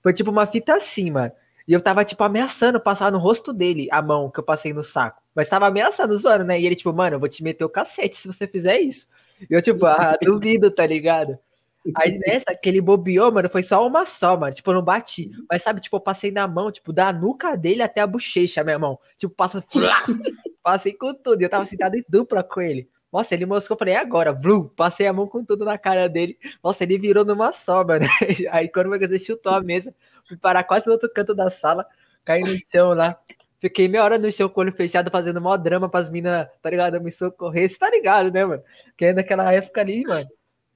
Foi 0.02 0.14
tipo 0.14 0.30
uma 0.30 0.46
fita 0.46 0.76
assim, 0.76 1.10
mano. 1.10 1.32
E 1.66 1.72
eu 1.72 1.82
tava, 1.82 2.04
tipo, 2.04 2.22
ameaçando 2.24 2.80
passar 2.80 3.12
no 3.12 3.18
rosto 3.18 3.52
dele 3.52 3.88
a 3.90 4.00
mão 4.00 4.30
que 4.30 4.40
eu 4.40 4.44
passei 4.44 4.72
no 4.72 4.82
saco. 4.82 5.20
Mas 5.34 5.48
tava 5.48 5.66
ameaçando, 5.66 6.16
zoando, 6.16 6.44
né? 6.44 6.58
E 6.58 6.64
ele, 6.64 6.76
tipo, 6.76 6.92
mano, 6.92 7.16
eu 7.16 7.20
vou 7.20 7.28
te 7.28 7.42
meter 7.42 7.64
o 7.64 7.68
cacete 7.68 8.16
se 8.16 8.26
você 8.26 8.46
fizer 8.46 8.80
isso. 8.80 9.06
E 9.50 9.54
eu, 9.54 9.62
tipo, 9.62 9.84
ah, 9.86 10.16
duvido, 10.22 10.70
tá 10.70 10.86
ligado? 10.86 11.38
Aí 11.96 12.18
nessa 12.26 12.54
que 12.54 12.68
ele 12.68 12.80
bobeou, 12.80 13.32
mano, 13.32 13.48
foi 13.48 13.62
só 13.62 13.86
uma 13.86 14.04
só, 14.06 14.36
mano. 14.36 14.54
Tipo, 14.54 14.70
eu 14.70 14.74
não 14.74 14.82
bati. 14.82 15.30
Mas 15.50 15.62
sabe, 15.62 15.80
tipo, 15.80 15.96
eu 15.96 16.00
passei 16.00 16.30
na 16.30 16.46
mão, 16.46 16.70
tipo, 16.72 16.92
da 16.92 17.12
nuca 17.12 17.56
dele 17.56 17.82
até 17.82 18.00
a 18.00 18.06
bochecha, 18.06 18.64
meu 18.64 18.74
irmão. 18.74 18.98
Tipo, 19.18 19.34
passa. 19.34 19.64
Passei 20.62 20.92
com 20.92 21.14
tudo. 21.14 21.40
Eu 21.40 21.48
tava 21.48 21.64
sentado 21.64 21.94
em 21.96 22.04
dupla 22.08 22.42
com 22.42 22.60
ele. 22.60 22.88
Nossa, 23.12 23.34
ele 23.34 23.46
moscou, 23.46 23.74
eu 23.74 23.78
falei, 23.78 23.94
"É 23.94 23.98
agora, 23.98 24.32
Blue, 24.34 24.68
passei 24.76 25.06
a 25.06 25.12
mão 25.14 25.26
com 25.26 25.42
tudo 25.42 25.64
na 25.64 25.78
cara 25.78 26.08
dele. 26.08 26.36
Nossa, 26.62 26.84
ele 26.84 26.98
virou 26.98 27.24
numa 27.24 27.52
só, 27.52 27.82
mano. 27.82 28.04
Aí 28.52 28.68
quando 28.68 28.86
o 28.88 28.90
Magazer 28.90 29.18
chutou 29.20 29.52
a 29.52 29.62
mesa, 29.62 29.94
fui 30.26 30.36
parar 30.36 30.62
quase 30.64 30.86
no 30.86 30.92
outro 30.92 31.10
canto 31.14 31.34
da 31.34 31.48
sala, 31.48 31.86
caí 32.24 32.40
no 32.40 32.54
chão 32.70 32.92
lá. 32.92 33.18
Fiquei 33.60 33.88
meia 33.88 34.04
hora 34.04 34.18
no 34.18 34.30
chão 34.30 34.48
com 34.48 34.60
o 34.60 34.64
olho 34.64 34.72
fechado, 34.72 35.10
fazendo 35.10 35.40
mó 35.40 35.56
drama 35.56 35.88
pras 35.88 36.10
minas, 36.10 36.46
tá 36.62 36.70
ligado? 36.70 37.00
Me 37.00 37.10
socorrer. 37.12 37.68
Você 37.70 37.76
tá 37.76 37.90
ligado, 37.90 38.30
né, 38.32 38.44
mano? 38.44 38.62
Que 38.96 39.12
naquela 39.12 39.52
época 39.52 39.80
ali, 39.80 40.02
mano. 40.06 40.28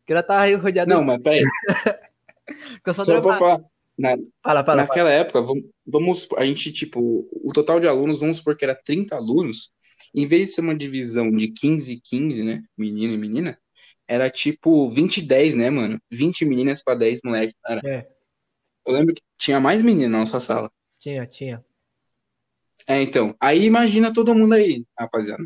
Que 0.05 0.13
ela 0.13 0.23
tava 0.23 0.57
rodeada. 0.57 0.93
Não, 0.93 1.05
mas 1.05 1.23
peraí. 1.23 1.45
que 2.83 2.91
eu 2.91 2.95
só 2.95 3.05
Só 3.05 3.21
drama. 3.21 3.39
falar. 3.39 3.61
Na, 3.97 4.11
Fala, 4.11 4.25
fala, 4.43 4.65
fala. 4.65 4.83
naquela 4.83 5.11
época, 5.11 5.41
vamos, 5.43 5.65
vamos. 5.87 6.29
A 6.37 6.45
gente, 6.45 6.73
tipo, 6.73 7.29
o 7.31 7.53
total 7.53 7.79
de 7.79 7.87
alunos, 7.87 8.21
vamos 8.21 8.39
supor 8.39 8.57
que 8.57 8.65
era 8.65 8.75
30 8.75 9.15
alunos. 9.15 9.71
Em 10.15 10.27
vez 10.27 10.47
de 10.49 10.55
ser 10.57 10.61
uma 10.63 10.75
divisão 10.75 11.31
de 11.31 11.49
15 11.49 11.93
e 11.93 12.01
15, 12.01 12.43
né? 12.43 12.63
Menino 12.77 13.13
e 13.15 13.19
menina, 13.19 13.57
era 14.09 14.29
tipo 14.29 14.89
20 14.89 15.19
e 15.19 15.23
10, 15.23 15.55
né, 15.55 15.71
mano? 15.71 16.01
20 16.11 16.45
meninas 16.45 16.83
pra 16.83 16.95
10 16.95 17.21
moleques, 17.25 17.55
cara. 17.63 17.81
É, 17.85 18.07
Eu 18.85 18.93
lembro 18.95 19.15
que 19.15 19.23
tinha 19.39 19.61
mais 19.61 19.83
menina 19.83 20.09
na 20.09 20.19
nossa 20.19 20.41
sala. 20.41 20.71
tinha, 20.99 21.25
tinha. 21.27 21.65
É, 22.89 23.03
então. 23.03 23.35
Aí 23.41 23.65
imagina 23.65 24.13
todo 24.13 24.35
mundo 24.35 24.55
aí, 24.55 24.85
rapaziada. 24.99 25.45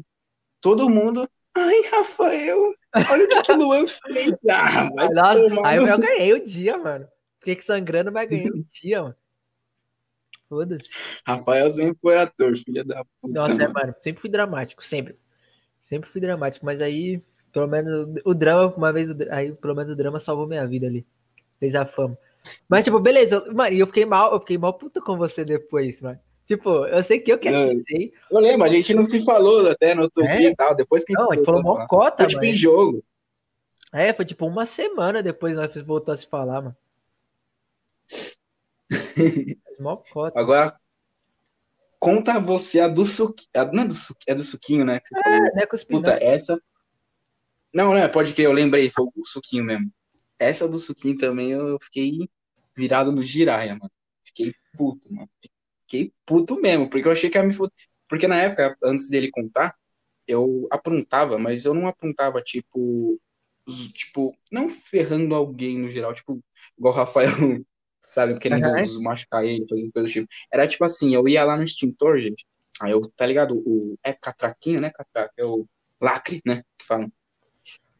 Todo 0.60 0.88
mundo 0.88 1.28
Ai, 1.58 1.80
Rafael, 1.90 2.74
olha 3.10 3.24
o 3.24 3.42
que 3.42 3.52
o 3.52 3.56
Luan 3.56 3.86
fez. 3.86 4.34
Ah, 4.50 4.90
vai 4.94 5.08
Nossa, 5.08 5.48
tomar 5.48 5.68
aí 5.70 5.80
no- 5.80 5.88
eu 5.88 5.98
ganhei 5.98 6.32
o 6.34 6.46
dia, 6.46 6.76
mano. 6.76 7.08
Fiquei 7.40 7.62
sangrando, 7.64 8.12
mas 8.12 8.28
ganhei 8.28 8.50
o 8.50 8.64
dia, 8.70 9.02
mano. 9.02 9.16
Foda-se. 10.48 10.88
Rafael 11.26 11.70
sempre 11.70 11.98
foi 12.00 12.16
ator, 12.18 12.54
filha 12.56 12.84
da 12.84 13.02
puta. 13.20 13.34
Nossa, 13.34 13.54
é, 13.54 13.58
mano. 13.68 13.72
mano, 13.74 13.94
sempre 14.02 14.20
fui 14.20 14.30
dramático, 14.30 14.84
sempre. 14.84 15.16
Sempre 15.84 16.10
fui 16.10 16.20
dramático, 16.20 16.64
mas 16.64 16.80
aí, 16.80 17.22
pelo 17.52 17.66
menos, 17.66 18.20
o 18.24 18.34
drama, 18.34 18.74
uma 18.76 18.92
vez, 18.92 19.08
aí, 19.30 19.52
pelo 19.54 19.74
menos 19.74 19.92
o 19.92 19.96
drama 19.96 20.18
salvou 20.20 20.46
minha 20.46 20.66
vida 20.66 20.86
ali. 20.86 21.06
Fez 21.58 21.74
a 21.74 21.86
fama. 21.86 22.18
Mas, 22.68 22.84
tipo, 22.84 23.00
beleza, 23.00 23.36
eu- 23.36 23.54
mano, 23.54 23.74
e 23.74 23.80
eu 23.80 23.86
fiquei 23.86 24.04
mal, 24.04 24.32
eu 24.34 24.40
fiquei 24.40 24.58
mal 24.58 24.74
puto 24.74 25.00
com 25.00 25.16
você 25.16 25.42
depois, 25.44 25.98
mano. 26.00 26.20
Tipo, 26.46 26.86
eu 26.86 27.02
sei 27.02 27.18
que 27.18 27.32
eu 27.32 27.38
que 27.38 27.48
avisei. 27.48 28.12
Eu 28.30 28.38
lembro, 28.38 28.64
a 28.64 28.68
gente 28.68 28.94
não 28.94 29.04
se 29.04 29.24
falou 29.24 29.68
até 29.68 29.94
no 29.94 30.02
outro 30.02 30.24
É? 30.24 30.36
dia 30.38 30.50
e 30.50 30.54
tal. 30.56 30.76
Depois 30.76 31.04
que 31.04 31.12
a 31.12 31.18
gente 31.18 31.24
Não, 31.26 31.32
a 31.32 31.36
gente 31.36 31.44
falou 31.44 31.62
mó 31.62 31.86
cota, 31.86 32.24
Foi 32.24 32.26
tipo 32.28 32.44
em 32.44 32.54
jogo. 32.54 33.04
É, 33.92 34.12
foi 34.12 34.24
tipo 34.24 34.46
uma 34.46 34.66
semana 34.66 35.22
depois 35.22 35.56
nós 35.56 35.72
voltou 35.82 36.14
a 36.14 36.16
se 36.16 36.26
falar, 36.26 36.62
mano. 36.62 36.76
Mó 39.80 39.96
cota. 39.96 40.38
Agora, 40.38 40.78
conta 41.98 42.38
você 42.38 42.80
a 42.80 42.88
do 42.88 43.04
suquinho. 43.04 43.48
Não 43.72 43.82
é 43.82 43.88
do, 43.88 43.94
su... 43.94 44.14
é 44.28 44.34
do 44.34 44.42
suquinho, 44.42 44.84
né? 44.84 45.00
Que 45.00 45.20
falou. 45.20 45.40
né. 45.40 45.66
Puta, 45.90 46.18
essa. 46.22 46.60
Não, 47.72 47.92
né? 47.94 48.06
Pode 48.08 48.32
crer, 48.32 48.46
eu 48.46 48.52
lembrei, 48.52 48.88
foi 48.88 49.06
o 49.16 49.24
suquinho 49.24 49.64
mesmo. 49.64 49.90
Essa 50.38 50.68
do 50.68 50.78
suquinho 50.78 51.16
também 51.18 51.50
eu 51.50 51.78
fiquei 51.80 52.28
virado 52.76 53.10
no 53.10 53.22
giraia, 53.22 53.74
mano. 53.74 53.90
Fiquei 54.24 54.54
puto, 54.76 55.12
mano. 55.12 55.28
Fiquei 55.88 56.12
puto 56.26 56.60
mesmo, 56.60 56.88
porque 56.90 57.06
eu 57.06 57.12
achei 57.12 57.30
que 57.30 57.38
ia 57.38 57.44
me 57.44 57.54
foder. 57.54 57.72
Porque 58.08 58.26
na 58.26 58.36
época, 58.36 58.76
antes 58.82 59.08
dele 59.08 59.30
contar, 59.30 59.74
eu 60.26 60.66
aprontava, 60.70 61.38
mas 61.38 61.64
eu 61.64 61.74
não 61.74 61.86
aprontava, 61.88 62.42
tipo. 62.42 63.20
Tipo, 63.92 64.36
não 64.52 64.70
ferrando 64.70 65.34
alguém 65.34 65.78
no 65.78 65.90
geral, 65.90 66.14
tipo, 66.14 66.40
igual 66.78 66.94
o 66.94 66.96
Rafael, 66.96 67.30
sabe, 68.08 68.38
querendo 68.38 68.64
Aham. 68.64 69.02
machucar 69.02 69.44
ele, 69.44 69.66
fazer 69.68 69.82
as 69.82 69.90
coisas 69.90 70.10
do 70.10 70.12
tipo. 70.12 70.28
Era 70.52 70.68
tipo 70.68 70.84
assim, 70.84 71.14
eu 71.14 71.26
ia 71.28 71.44
lá 71.44 71.56
no 71.56 71.64
extintor, 71.64 72.18
gente. 72.20 72.46
Aí 72.80 72.92
eu, 72.92 73.00
tá 73.16 73.26
ligado? 73.26 73.56
O, 73.66 73.96
é 74.04 74.12
catraquinho, 74.12 74.80
né? 74.80 74.90
Catraca, 74.90 75.32
é 75.36 75.44
o 75.44 75.66
lacre, 76.00 76.40
né? 76.44 76.62
Que 76.78 76.86
falam. 76.86 77.10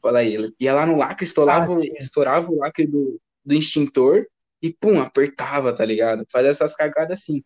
Fala 0.01 0.21
aí, 0.21 0.35
ele 0.35 0.55
ia 0.61 0.73
lá 0.75 0.87
no 0.87 0.97
lacre, 0.97 1.25
estourava, 1.25 1.75
Ah, 1.75 1.81
estourava 1.99 2.51
o 2.51 2.59
lacre 2.59 2.87
do, 2.87 3.21
do 3.45 3.55
extintor 3.55 4.27
e 4.63 4.73
pum, 4.73 5.01
apertava, 5.01 5.75
tá 5.75 5.85
ligado? 5.85 6.25
Fazia 6.31 6.51
essas 6.51 6.77
cagadas 6.77 7.19
assim. 7.21 7.43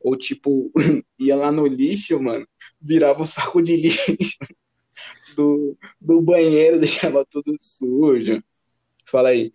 Ou 0.00 0.16
tipo, 0.16 0.70
ia 1.18 1.36
lá 1.36 1.52
no 1.52 1.66
lixo, 1.66 2.20
mano, 2.20 2.46
virava 2.80 3.22
o 3.22 3.26
saco 3.26 3.62
de 3.62 3.76
lixo 3.76 4.16
do, 5.36 5.76
do 6.00 6.20
banheiro, 6.20 6.78
deixava 6.80 7.24
tudo 7.26 7.56
sujo. 7.60 8.42
Fala 9.06 9.30
aí, 9.30 9.52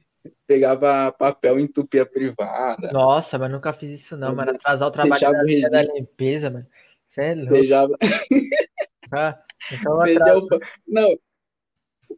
pegava 0.48 1.12
papel 1.12 1.60
e 1.60 1.64
entupia 1.64 2.06
privada, 2.06 2.92
Nossa, 2.92 3.38
mas 3.38 3.52
nunca 3.52 3.74
fiz 3.74 4.02
isso 4.02 4.18
não, 4.18 4.36
mano. 4.36 4.52
Atrasar 4.52 4.88
o 4.88 4.92
trabalho 4.92 5.22
da, 5.22 5.70
da 5.70 5.84
limpeza, 5.94 6.50
mano. 6.50 6.68
Você 7.10 7.22
é 7.22 7.36
louco, 7.36 7.54
beijava, 7.54 7.98
tá? 9.10 9.44
Então, 9.72 9.98
beijava. 10.00 10.42
Não, 10.88 11.16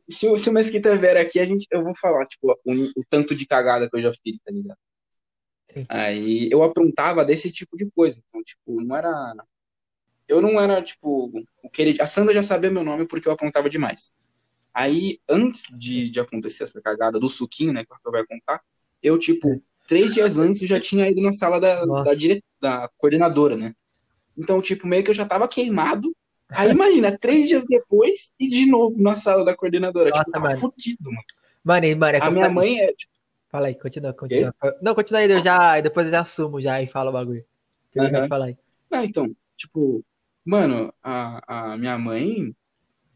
se, 0.10 0.28
o- 0.28 0.38
se 0.38 0.50
o 0.50 0.54
Mesquita 0.54 0.96
vier 0.96 1.18
aqui, 1.18 1.40
a 1.40 1.46
gente, 1.46 1.68
eu 1.72 1.84
vou 1.84 1.96
falar, 1.96 2.26
tipo, 2.28 2.52
o, 2.66 2.74
o 2.74 3.04
tanto 3.10 3.36
de 3.36 3.46
cagada 3.46 3.90
que 3.90 3.98
eu 3.98 4.02
já 4.02 4.12
fiz, 4.24 4.40
tá 4.40 4.52
ligado? 4.52 4.78
Sim. 5.74 5.86
Aí 5.90 6.50
eu 6.52 6.64
aprontava 6.64 7.24
desse 7.26 7.52
tipo 7.52 7.76
de 7.78 7.90
coisa. 7.92 8.20
Então, 8.28 8.44
tipo, 8.44 8.82
não 8.82 8.96
era. 8.96 9.36
Eu 10.28 10.42
não 10.42 10.60
era, 10.60 10.82
tipo, 10.82 11.32
o 11.64 11.70
querido. 11.70 12.02
A 12.02 12.06
Sandra 12.06 12.34
já 12.34 12.44
sabia 12.44 12.70
meu 12.70 12.84
nome 12.84 13.08
porque 13.08 13.28
eu 13.28 13.32
aprontava 13.32 13.70
demais. 13.70 14.14
Aí, 14.74 15.20
antes 15.28 15.78
de, 15.78 16.10
de 16.10 16.20
acontecer 16.20 16.64
essa 16.64 16.82
cagada 16.82 17.20
do 17.20 17.30
suquinho, 17.30 17.74
né, 17.74 17.84
que 17.84 17.92
o 17.92 18.12
vai 18.12 18.26
contar, 18.26 18.62
eu, 19.02 19.18
tipo, 19.18 19.62
três 19.88 20.14
dias 20.14 20.38
antes 20.38 20.62
eu 20.62 20.68
já 20.68 20.80
tinha 20.80 21.10
ido 21.10 21.22
na 21.22 21.32
sala 21.32 21.60
da, 21.60 21.84
da, 21.84 22.14
dire... 22.14 22.44
da 22.62 22.90
coordenadora, 22.98 23.58
né? 23.58 23.74
Então, 24.38 24.62
tipo, 24.62 24.86
meio 24.86 25.04
que 25.04 25.10
eu 25.10 25.16
já 25.16 25.26
tava 25.26 25.48
queimado. 25.48 26.16
Aí, 26.50 26.72
imagina, 26.72 27.18
três 27.18 27.48
dias 27.48 27.66
depois 27.68 28.36
e 28.40 28.48
de 28.48 28.66
novo 28.68 29.02
na 29.02 29.16
sala 29.16 29.44
da 29.44 29.56
coordenadora. 29.56 30.10
Nossa, 30.10 30.24
tipo, 30.24 30.32
tava 30.32 30.50
mano. 30.50 30.60
fudido, 30.60 31.12
mano. 31.12 31.26
Mano, 31.64 31.98
mano, 31.98 32.18
é 32.18 32.22
A 32.22 32.32
minha 32.32 32.50
mãe 32.50 32.80
é, 32.80 32.94
tipo, 32.94 33.14
Fala 33.50 33.68
aí, 33.68 33.76
continua, 33.76 34.14
continua. 34.14 34.54
Não, 34.82 34.94
continua 34.94 35.22
aí, 35.22 35.32
eu 35.32 35.44
já, 35.44 35.80
depois 35.80 36.06
eu 36.06 36.12
já 36.12 36.22
assumo 36.22 36.62
já 36.62 36.82
e 36.82 36.88
falo 36.88 37.10
o 37.10 37.14
bagulho. 37.14 37.46
Falar 38.28 38.46
aí. 38.46 38.58
Não, 38.92 39.04
então, 39.04 39.36
tipo, 39.56 40.04
mano, 40.46 40.94
a, 41.02 41.72
a 41.72 41.78
minha 41.78 41.98
mãe 41.98 42.56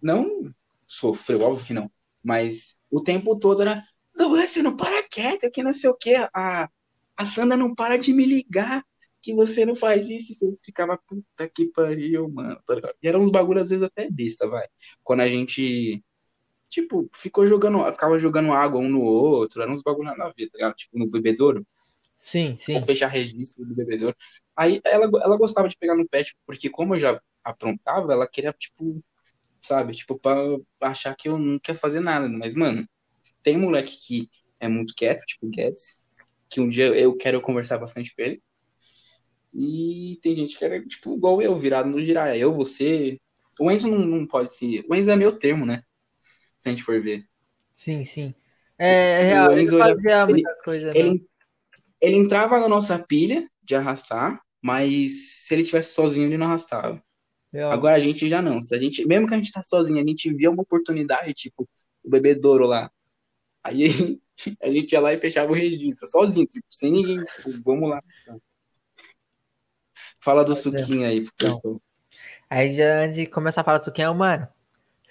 não 0.02 0.42
sofreu, 0.88 1.42
óbvio 1.42 1.66
que 1.66 1.74
não, 1.74 1.90
mas 2.24 2.80
o 2.90 3.02
tempo 3.02 3.38
todo 3.40 3.62
era, 3.62 3.86
Luan, 4.18 4.46
você 4.46 4.62
não 4.62 4.76
para 4.76 5.08
quieto, 5.08 5.50
que 5.52 5.64
não 5.64 5.72
sei 5.72 5.90
o 5.90 5.96
quê, 5.96 6.16
a, 6.34 6.70
a 7.16 7.26
Sandra 7.26 7.56
não 7.56 7.74
para 7.74 7.98
de 7.98 8.14
me 8.14 8.26
ligar, 8.26 8.84
que 9.22 9.34
você 9.34 9.66
não 9.66 9.76
faz 9.76 10.10
isso, 10.10 10.34
e 10.34 10.36
você 10.36 10.58
ficava, 10.64 10.98
puta 11.08 11.48
que 11.48 11.68
pariu, 11.68 12.28
mano, 12.30 12.60
tá 12.66 12.76
ligado? 12.76 12.96
E 13.02 13.08
eram 13.08 13.22
uns 13.22 13.30
bagulhos 13.32 13.64
às 13.64 13.70
vezes 13.70 13.84
até 13.84 14.10
besta, 14.10 14.48
vai, 14.48 14.68
quando 15.04 15.22
a 15.22 15.28
gente, 15.30 16.04
tipo, 16.72 17.10
ficou 17.14 17.46
jogando, 17.46 17.84
ficava 17.92 18.18
jogando 18.18 18.54
água 18.54 18.80
um 18.80 18.90
no 18.90 19.02
outro, 19.02 19.62
eram 19.62 19.74
uns 19.74 19.84
bagulhos 19.84 20.18
nada 20.18 20.30
a 20.30 20.34
ver, 20.34 20.50
tá 20.50 20.58
ligado? 20.58 20.76
Tipo, 20.76 20.98
no 20.98 21.08
bebedouro, 21.08 21.68
Sim, 22.20 22.58
sim. 22.66 22.76
ou 22.76 22.82
fechar 22.82 23.08
registro 23.08 23.66
do 23.66 23.76
bebedouro. 23.76 24.16
Aí 24.56 24.82
ela, 24.86 25.06
ela 25.06 25.38
gostava 25.38 25.68
de 25.68 25.78
pegar 25.78 25.96
no 25.96 26.08
pé, 26.08 26.24
tipo, 26.24 26.40
porque 26.46 26.70
como 26.70 26.96
eu 26.96 27.00
já 27.00 27.22
aprontava, 27.44 28.14
ela 28.14 28.28
queria, 28.28 28.54
tipo, 28.54 29.04
sabe, 29.62 29.94
tipo, 29.94 30.18
pra 30.18 30.58
achar 30.82 31.16
que 31.16 31.28
eu 31.30 31.38
não 31.38 31.60
quer 31.60 31.76
fazer 31.76 32.00
nada. 32.00 32.30
Mas, 32.30 32.56
mano, 32.56 32.88
tem 33.44 33.58
moleque 33.58 33.98
que 34.00 34.30
é 34.60 34.68
muito 34.70 34.96
quieto, 34.96 35.26
tipo 35.26 35.48
o 35.48 35.50
Guedes, 35.50 36.04
que 36.50 36.62
um 36.62 36.70
dia 36.70 36.88
eu 36.88 37.16
quero 37.18 37.42
conversar 37.42 37.78
bastante 37.78 38.16
com 38.16 38.22
ele. 38.22 38.42
E 39.54 40.18
tem 40.24 40.36
gente 40.36 40.58
que 40.58 40.64
era, 40.64 40.82
tipo, 40.88 41.16
igual 41.16 41.42
eu, 41.42 41.56
virado 41.56 41.90
no 41.90 42.02
giraia. 42.02 42.38
Eu, 42.38 42.54
você. 42.54 43.20
O 43.60 43.70
Enzo 43.70 43.90
não, 43.90 44.00
não 44.00 44.26
pode 44.26 44.56
ser. 44.56 44.86
O 44.90 44.96
Enzo 44.96 45.12
é 45.12 45.16
meu 45.16 45.38
termo, 45.38 45.66
né? 45.66 45.84
Se 46.62 46.70
a 46.70 46.72
gente 46.72 46.84
for 46.84 47.02
ver. 47.02 47.26
Sim, 47.76 48.06
sim. 48.06 48.34
É, 48.78 49.22
é 49.22 49.24
real, 49.24 49.52
ele 49.52 49.62
ele- 49.64 49.78
fazia 49.78 50.26
muita 50.28 50.56
coisa, 50.64 50.94
não. 50.94 50.96
Ele, 50.96 51.28
ele 52.02 52.16
entrava 52.18 52.60
na 52.60 52.70
nossa 52.70 52.98
pilha 53.00 53.50
de 53.64 53.76
arrastar, 53.76 54.42
mas 54.62 55.46
se 55.46 55.54
ele 55.54 55.64
tivesse 55.64 55.94
sozinho, 55.94 56.28
ele 56.28 56.38
não 56.38 56.48
arrastava. 56.48 57.02
Real. 57.52 57.72
Agora 57.72 57.96
a 57.96 58.00
gente 58.00 58.30
já 58.30 58.42
não. 58.42 58.62
Se 58.62 58.76
a 58.76 58.80
gente, 58.80 59.06
mesmo 59.06 59.28
que 59.28 59.34
a 59.34 59.38
gente 59.38 59.52
tá 59.52 59.62
sozinho, 59.64 60.02
a 60.04 60.08
gente 60.08 60.34
via 60.34 60.52
uma 60.52 60.64
oportunidade, 60.64 61.34
tipo, 61.34 61.68
o 62.04 62.10
bebedouro 62.10 62.66
lá. 62.68 62.92
Aí 63.64 63.86
a 64.62 64.70
gente 64.72 64.92
ia 64.94 65.02
lá 65.02 65.14
e 65.14 65.20
fechava 65.20 65.52
o 65.52 65.56
registro, 65.56 66.08
sozinho, 66.08 66.46
tipo, 66.48 66.66
sem 66.70 66.92
ninguém. 66.92 67.24
Tipo, 67.26 67.62
vamos 67.64 67.90
lá. 67.90 68.02
Fala 70.24 70.44
do 70.46 70.54
é. 70.54 70.56
suquinho 70.56 71.06
aí, 71.08 71.24
porque 71.24 71.46
eu 71.46 71.50
Não. 71.50 71.60
tô- 71.60 71.82
Aí 72.50 72.76
já 72.76 73.04
antes 73.04 73.16
de 73.16 73.26
começar 73.28 73.62
a 73.62 73.64
falar 73.64 73.78
aqui, 73.78 74.02
é, 74.02 74.10
mano, 74.14 74.48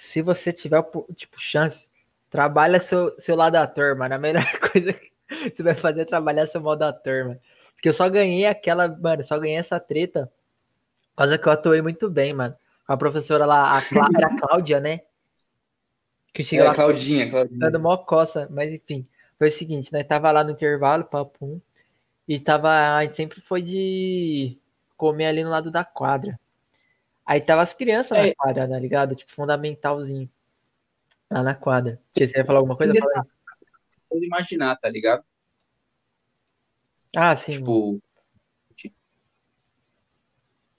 se 0.01 0.23
você 0.23 0.53
tiver, 0.53 0.83
tipo, 1.17 1.41
chance, 1.41 1.87
trabalha 2.31 2.81
seu, 2.81 3.19
seu 3.21 3.37
lado 3.37 3.57
ator, 3.57 3.97
mano. 3.97 4.15
A 4.15 4.19
melhor 4.19 4.45
coisa 4.73 4.93
que 4.95 5.13
você 5.57 5.63
vai 5.63 5.75
fazer 5.77 6.03
é 6.03 6.05
trabalhar 6.05 6.47
seu 6.49 6.61
modo 6.61 6.83
ator, 6.85 7.27
mano. 7.27 7.41
Porque 7.75 7.89
eu 7.89 7.93
só 7.95 8.09
ganhei 8.09 8.47
aquela, 8.47 8.89
mano, 8.89 9.23
só 9.25 9.39
ganhei 9.39 9.57
essa 9.57 9.81
treta 9.81 10.31
por 11.13 11.19
causa 11.25 11.39
que 11.39 11.49
eu 11.49 11.53
atuei 11.53 11.83
muito 11.83 12.11
bem, 12.11 12.35
mano. 12.35 12.57
Com 12.87 12.93
a 12.95 12.97
professora 12.97 13.47
lá, 13.47 13.79
a 13.79 13.83
Clá- 13.83 14.11
era 14.17 14.29
a 14.29 14.41
Cláudia, 14.41 14.81
né? 14.81 15.01
Que 16.35 16.45
chega 16.45 16.63
É, 16.65 16.67
lá 16.69 16.75
Claudinha, 16.75 17.29
Claudinha. 17.31 17.59
dando 17.61 17.81
mó 17.81 17.97
coça, 17.99 18.49
mas 18.51 18.73
enfim. 18.73 19.07
Foi 19.39 19.49
o 19.49 19.53
seguinte, 19.53 19.93
nós 19.93 20.07
tava 20.07 20.31
lá 20.33 20.45
no 20.45 20.51
intervalo, 20.51 21.05
papo 21.05 21.45
um, 21.47 21.61
e 22.29 22.41
tava, 22.41 22.71
a 22.97 23.05
gente 23.05 23.17
sempre 23.17 23.43
foi 23.43 23.63
de 23.63 24.59
comer 24.97 25.27
ali 25.27 25.45
no 25.45 25.51
lado 25.51 25.71
da 25.73 25.85
quadra. 25.85 26.40
Aí 27.31 27.41
tava 27.41 27.63
as 27.63 27.73
crianças 27.73 28.19
na 28.19 28.27
É. 28.27 28.35
quadra, 28.35 28.69
tá 28.69 28.77
ligado? 28.77 29.15
Tipo, 29.15 29.31
fundamentalzinho. 29.31 30.29
Lá 31.31 31.45
na 31.45 31.55
quadra. 31.55 32.01
Você 32.13 32.25
ia 32.37 32.45
falar 32.45 32.59
alguma 32.59 32.77
coisa? 32.77 32.93
Fala 32.93 33.25
aí. 34.13 34.25
Imaginar, 34.25 34.75
tá 34.79 34.89
ligado? 34.89 35.23
Ah, 37.17 37.37
sim. 37.37 37.53
Tipo, 37.53 38.01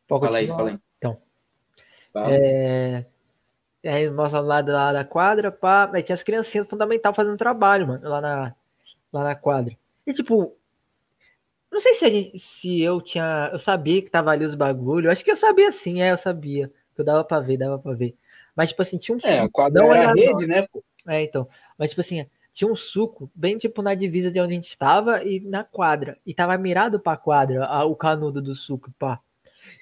pode 0.09 0.25
fala 0.25 0.37
aí, 0.39 0.47
fala 0.47 0.69
aí. 0.71 0.79
Então. 0.97 1.21
Fala. 2.11 2.33
É... 2.33 3.05
Aí 3.85 4.09
mostra 4.09 4.41
lá 4.41 4.55
lado 4.55 4.93
da 4.93 5.05
quadra, 5.05 5.53
pá. 5.53 5.89
Aí 5.93 6.03
tinha 6.03 6.15
as 6.15 6.23
criancinhas 6.23 6.67
fundamental 6.67 7.15
fazendo 7.15 7.37
trabalho, 7.37 7.87
mano, 7.87 8.09
lá 8.09 8.19
na, 8.19 8.55
lá 9.13 9.23
na 9.23 9.35
quadra. 9.35 9.73
E 10.05 10.13
tipo, 10.13 10.53
não 11.71 11.79
sei 11.79 11.93
se, 11.95 12.09
gente- 12.09 12.39
se 12.39 12.81
eu 12.81 13.01
tinha. 13.01 13.49
Eu 13.53 13.59
sabia 13.59 14.01
que 14.01 14.09
tava 14.09 14.31
ali 14.31 14.45
os 14.45 14.55
bagulhos. 14.55 15.11
Acho 15.11 15.23
que 15.23 15.31
eu 15.31 15.35
sabia 15.37 15.71
sim, 15.71 16.01
é, 16.01 16.11
eu 16.11 16.17
sabia. 16.17 16.69
Que 16.95 17.01
eu 17.01 17.05
dava 17.05 17.23
pra 17.23 17.39
ver, 17.39 17.57
dava 17.57 17.79
pra 17.79 17.93
ver. 17.93 18.15
Mas, 18.55 18.69
tipo 18.69 18.81
assim, 18.81 18.97
tinha 18.97 19.15
um 19.17 19.19
É, 19.23 19.35
suco. 19.41 19.51
quadra 19.53 19.81
Não 19.81 19.93
era 19.93 20.03
era 20.03 20.13
rede, 20.13 20.47
né, 20.47 20.67
pô? 20.67 20.83
É, 21.07 21.23
então. 21.23 21.47
Mas, 21.77 21.89
tipo 21.89 22.01
assim, 22.01 22.25
tinha 22.53 22.69
um 22.71 22.75
suco 22.75 23.31
bem, 23.33 23.57
tipo, 23.57 23.81
na 23.81 23.95
divisa 23.95 24.29
de 24.29 24.39
onde 24.39 24.53
a 24.53 24.55
gente 24.55 24.67
estava 24.67 25.23
e 25.23 25.39
na 25.39 25.63
quadra. 25.63 26.17
E 26.25 26.33
tava 26.33 26.57
mirado 26.57 26.99
pra 26.99 27.15
quadra, 27.17 27.65
a- 27.65 27.85
o 27.85 27.95
canudo 27.95 28.41
do 28.41 28.53
suco, 28.55 28.91
pá. 28.99 29.19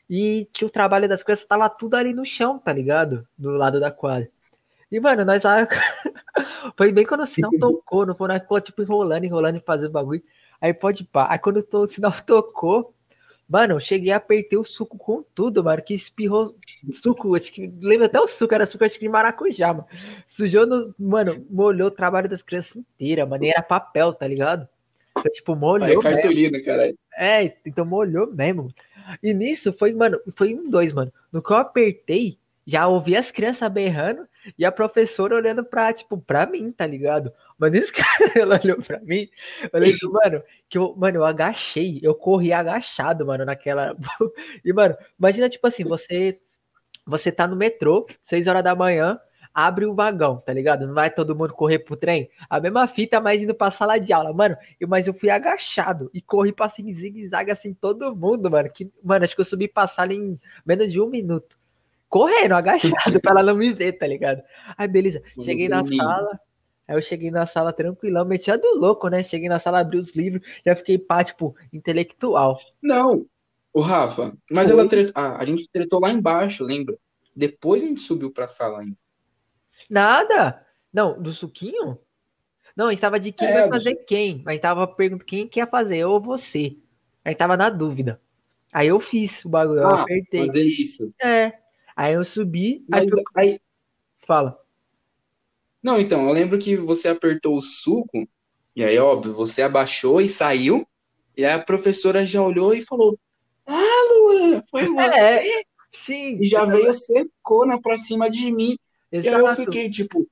E 0.09 0.47
tinha 0.53 0.67
o 0.67 0.71
trabalho 0.71 1.07
das 1.09 1.23
crianças, 1.23 1.45
tava 1.45 1.69
tudo 1.69 1.95
ali 1.95 2.13
no 2.13 2.25
chão, 2.25 2.59
tá 2.59 2.73
ligado? 2.73 3.27
Do 3.37 3.51
lado 3.51 3.79
da 3.79 3.91
quadra. 3.91 4.29
E, 4.91 4.99
mano, 4.99 5.25
nós 5.25 5.43
lá. 5.43 5.67
foi 6.77 6.91
bem 6.91 7.05
quando 7.05 7.21
o 7.23 7.27
sinal 7.27 7.51
tocou, 7.59 8.05
não 8.05 8.15
foi? 8.15 8.27
Nós 8.27 8.41
ficou, 8.41 8.59
tipo, 8.61 8.81
enrolando, 8.81 9.23
enrolando 9.25 9.57
e 9.57 9.61
fazendo 9.61 9.91
bagulho. 9.91 10.21
Aí 10.61 10.73
pode 10.73 11.03
pá. 11.03 11.27
Aí 11.29 11.39
quando 11.39 11.65
o 11.71 11.87
sinal 11.89 12.13
tocou, 12.25 12.93
mano, 13.47 13.75
eu 13.75 13.79
cheguei 13.79 14.11
a 14.11 14.17
apertei 14.17 14.57
o 14.57 14.63
suco 14.63 14.97
com 14.97 15.23
tudo, 15.33 15.63
mano. 15.63 15.81
Que 15.81 15.93
espirrou 15.93 16.55
suco. 17.01 17.35
Acho 17.35 17.51
que 17.51 17.71
lembra 17.81 18.07
até 18.07 18.19
o 18.19 18.27
suco, 18.27 18.53
era 18.53 18.65
suco 18.65 18.83
acho 18.83 18.95
que 18.95 19.05
de 19.05 19.09
maracujá, 19.09 19.73
mano. 19.73 19.87
Sujou 20.29 20.65
no. 20.65 20.93
Mano, 20.99 21.45
molhou 21.49 21.87
o 21.87 21.91
trabalho 21.91 22.29
das 22.29 22.41
crianças 22.41 22.75
inteira, 22.75 23.25
mano. 23.25 23.43
E 23.43 23.49
era 23.49 23.61
papel, 23.61 24.13
tá 24.13 24.27
ligado? 24.27 24.67
Então, 25.17 25.31
tipo, 25.31 25.55
molhou. 25.55 25.87
Aí, 25.87 25.99
cartolina, 25.99 26.61
caralho. 26.61 26.97
É, 27.17 27.53
então 27.65 27.85
molhou 27.85 28.31
mesmo. 28.33 28.73
E 29.21 29.33
nisso 29.33 29.73
foi, 29.73 29.93
mano, 29.93 30.19
foi 30.35 30.53
um 30.53 30.69
dois, 30.69 30.93
mano. 30.93 31.11
No 31.31 31.41
que 31.41 31.51
eu 31.51 31.57
apertei, 31.57 32.37
já 32.69 32.87
ouvi 32.87 33.15
as 33.15 33.31
crianças 33.31 33.71
berrando 33.71 34.27
e 34.57 34.63
a 34.63 34.71
professora 34.71 35.35
olhando 35.35 35.63
pra, 35.65 35.91
tipo, 35.91 36.19
pra 36.19 36.45
mim, 36.45 36.71
tá 36.71 36.85
ligado? 36.85 37.33
Mano, 37.57 37.75
esse 37.75 37.91
cara, 37.93 38.31
ela 38.35 38.59
olhou 38.63 38.77
pra 38.81 38.99
mim, 38.99 39.27
eu 39.63 39.69
falei, 39.71 39.91
mano, 40.03 40.43
que 40.69 40.77
eu, 40.77 40.95
mano, 40.95 41.17
eu 41.17 41.25
agachei, 41.25 41.99
eu 42.03 42.13
corri 42.13 42.53
agachado, 42.53 43.25
mano, 43.25 43.43
naquela. 43.43 43.95
E, 44.63 44.71
mano, 44.71 44.95
imagina, 45.17 45.49
tipo 45.49 45.65
assim, 45.65 45.83
você, 45.83 46.39
você 47.05 47.31
tá 47.31 47.47
no 47.47 47.55
metrô, 47.55 48.05
seis 48.25 48.45
horas 48.45 48.63
da 48.63 48.75
manhã, 48.75 49.19
abre 49.51 49.87
o 49.87 49.95
vagão, 49.95 50.37
tá 50.37 50.53
ligado? 50.53 50.85
Não 50.85 50.93
vai 50.93 51.09
todo 51.09 51.35
mundo 51.35 51.53
correr 51.53 51.79
pro 51.79 51.97
trem. 51.97 52.29
A 52.47 52.59
mesma 52.59 52.87
fita, 52.87 53.19
mas 53.19 53.41
indo 53.41 53.55
pra 53.55 53.71
sala 53.71 53.97
de 53.97 54.13
aula. 54.13 54.31
Mano, 54.31 54.55
eu, 54.79 54.87
mas 54.87 55.07
eu 55.07 55.13
fui 55.13 55.31
agachado 55.31 56.09
e 56.13 56.21
corri 56.21 56.53
pra 56.53 56.67
assim, 56.67 56.93
zigue-zague 56.93 57.49
assim, 57.51 57.73
todo 57.73 58.15
mundo, 58.15 58.49
mano. 58.51 58.69
Que, 58.71 58.91
mano, 59.03 59.25
acho 59.25 59.33
que 59.33 59.41
eu 59.41 59.45
subi 59.45 59.67
pra 59.67 59.87
sala 59.87 60.13
em 60.13 60.39
menos 60.65 60.91
de 60.91 61.01
um 61.01 61.09
minuto. 61.09 61.58
Correndo, 62.09 62.53
agachado, 62.53 63.19
pra 63.21 63.31
ela 63.31 63.43
não 63.43 63.55
me 63.55 63.71
ver, 63.71 63.93
tá 63.93 64.07
ligado? 64.07 64.41
Aí, 64.77 64.87
beleza. 64.87 65.21
Cheguei 65.43 65.69
na 65.69 65.85
sala. 65.85 66.39
Aí 66.87 66.95
eu 66.95 67.01
cheguei 67.03 67.29
na 67.29 67.45
sala 67.45 67.71
tranquilão, 67.71 68.25
metia 68.25 68.57
do 68.57 68.79
louco, 68.79 69.07
né? 69.09 69.21
Cheguei 69.21 69.47
na 69.47 69.59
sala, 69.59 69.79
abri 69.79 69.99
os 69.99 70.15
livros, 70.15 70.41
já 70.65 70.75
fiquei 70.75 70.97
pá, 70.97 71.23
tipo, 71.23 71.55
intelectual. 71.71 72.59
Não, 72.81 73.27
o 73.71 73.79
Rafa, 73.79 74.35
mas 74.49 74.69
Foi? 74.69 74.79
ela 74.79 74.89
tretou, 74.89 75.13
ah, 75.15 75.39
a 75.39 75.45
gente 75.45 75.69
tretou 75.69 75.99
lá 75.99 76.09
embaixo, 76.09 76.63
lembra? 76.63 76.97
Depois 77.35 77.83
a 77.83 77.85
gente 77.85 78.01
subiu 78.01 78.31
pra 78.31 78.47
sala 78.47 78.79
ainda. 78.79 78.97
Nada! 79.87 80.65
Não, 80.91 81.21
do 81.21 81.31
suquinho? 81.31 81.99
Não, 82.75 82.87
a 82.87 82.89
gente 82.89 83.01
tava 83.01 83.19
de 83.19 83.31
quem 83.31 83.47
é, 83.47 83.53
vai 83.53 83.69
fazer 83.69 83.93
do... 83.93 84.05
quem. 84.05 84.41
A 84.47 84.51
gente 84.51 84.61
tava 84.61 84.87
perguntando 84.87 85.25
quem 85.25 85.47
quer 85.47 85.69
fazer, 85.69 85.97
eu 85.97 86.09
ou 86.09 86.19
você. 86.19 86.75
A 87.23 87.29
gente 87.29 87.37
tava 87.37 87.55
na 87.55 87.69
dúvida. 87.69 88.19
Aí 88.73 88.87
eu 88.87 88.99
fiz 88.99 89.45
o 89.45 89.49
bagulho, 89.49 89.81
ah, 89.81 89.91
eu 89.91 89.95
apertei. 89.97 90.41
Fazer 90.41 90.63
isso. 90.63 91.13
É. 91.21 91.53
Aí 91.99 92.13
eu 92.13 92.23
subi. 92.23 92.81
Mas 92.87 93.11
aí, 93.13 93.23
aí... 93.35 93.61
Fala. 94.25 94.57
Não, 95.83 95.99
então, 95.99 96.29
eu 96.29 96.33
lembro 96.33 96.57
que 96.57 96.77
você 96.77 97.09
apertou 97.09 97.57
o 97.57 97.61
suco, 97.61 98.25
e 98.73 98.85
aí, 98.85 98.97
óbvio, 98.97 99.33
você 99.33 99.63
abaixou 99.63 100.21
e 100.21 100.29
saiu, 100.29 100.87
e 101.35 101.43
aí 101.43 101.51
a 101.51 101.61
professora 101.61 102.25
já 102.25 102.41
olhou 102.41 102.73
e 102.73 102.81
falou: 102.81 103.19
Ah, 103.65 104.13
Luan, 104.13 104.63
foi 104.71 104.87
você. 104.95 105.09
É, 105.09 105.63
sim. 105.93 106.37
E 106.39 106.47
já 106.47 106.63
veio 106.63 106.93
secona 106.93 107.81
pra 107.81 107.97
cima 107.97 108.31
de 108.31 108.49
mim. 108.49 108.77
Exato. 109.11 109.27
E 109.27 109.35
aí 109.35 109.41
eu 109.41 109.55
fiquei 109.55 109.89
tipo, 109.89 110.25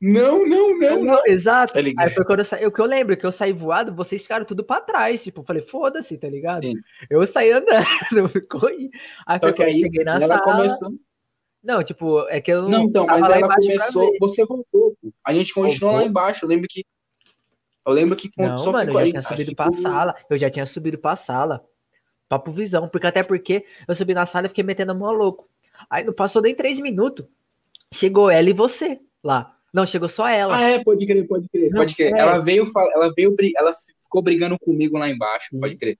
não, 0.00 0.46
não, 0.46 0.78
não, 0.78 1.04
não. 1.04 1.22
Exato. 1.26 1.72
Tá 1.72 1.80
aí 1.80 2.10
foi 2.10 2.24
quando 2.24 2.40
eu 2.40 2.44
saí. 2.44 2.66
O 2.66 2.72
que 2.72 2.80
eu 2.80 2.86
lembro 2.86 3.16
que 3.16 3.26
eu 3.26 3.32
saí 3.32 3.52
voado, 3.52 3.92
vocês 3.92 4.22
ficaram 4.22 4.44
tudo 4.44 4.62
pra 4.62 4.80
trás. 4.80 5.22
Tipo, 5.22 5.40
eu 5.40 5.44
falei, 5.44 5.62
foda-se, 5.62 6.16
tá 6.16 6.28
ligado? 6.28 6.64
Sim. 6.64 6.74
Eu 7.10 7.26
saí 7.26 7.50
andando, 7.50 7.84
corri. 8.48 8.90
Aí 9.26 9.40
foi 9.40 9.52
quando 9.52 9.68
eu 9.68 9.74
cheguei 9.74 10.04
na 10.04 10.16
ela 10.16 10.36
sala. 10.36 10.40
Começou... 10.40 10.92
Não, 11.62 11.82
tipo, 11.82 12.26
é 12.28 12.40
que 12.40 12.52
eu 12.52 12.62
não. 12.62 12.68
Não, 12.68 12.82
então, 12.84 13.06
mas 13.06 13.28
ela 13.28 13.54
começou. 13.54 14.12
Você 14.20 14.44
voltou. 14.44 14.96
A 15.24 15.34
gente 15.34 15.52
continuou 15.52 15.96
lá 15.96 16.04
embaixo. 16.04 16.44
Eu 16.44 16.48
lembro 16.48 16.68
que. 16.68 16.84
Eu 17.84 17.92
lembro 17.92 18.16
que 18.16 18.30
não, 18.36 18.58
só 18.58 18.70
mano, 18.70 18.86
ficou 18.86 19.00
eu 19.00 19.06
já 19.06 19.12
tinha 19.12 19.22
subido 19.22 19.56
pra 19.56 19.70
que... 19.70 19.80
sala. 19.80 20.16
Eu 20.30 20.38
já 20.38 20.50
tinha 20.50 20.66
subido 20.66 20.98
pra 20.98 21.16
sala. 21.16 21.64
Papo 22.28 22.52
visão. 22.52 22.88
Porque 22.88 23.06
até 23.06 23.22
porque 23.24 23.64
eu 23.88 23.96
subi 23.96 24.14
na 24.14 24.26
sala 24.26 24.46
e 24.46 24.48
fiquei 24.48 24.62
metendo 24.62 24.92
a 24.92 24.94
mão 24.94 25.12
louco. 25.12 25.48
Aí 25.90 26.04
não 26.04 26.12
passou 26.12 26.40
nem 26.40 26.54
três 26.54 26.78
minutos. 26.78 27.26
Chegou 27.92 28.30
ela 28.30 28.48
e 28.48 28.52
você 28.52 29.00
lá. 29.24 29.57
Não, 29.72 29.86
chegou 29.86 30.08
só 30.08 30.26
ela. 30.26 30.56
Ah, 30.56 30.62
é, 30.62 30.84
pode 30.84 31.06
crer, 31.06 31.26
pode 31.26 31.48
crer, 31.48 31.70
não, 31.70 31.80
pode 31.80 31.94
crer. 31.94 32.14
É. 32.14 32.18
Ela 32.18 32.38
veio, 32.38 32.64
ela 32.94 33.12
veio, 33.14 33.34
ela 33.56 33.72
ficou 34.02 34.22
brigando 34.22 34.58
comigo 34.58 34.98
lá 34.98 35.08
embaixo, 35.08 35.58
pode 35.58 35.76
crer. 35.76 35.98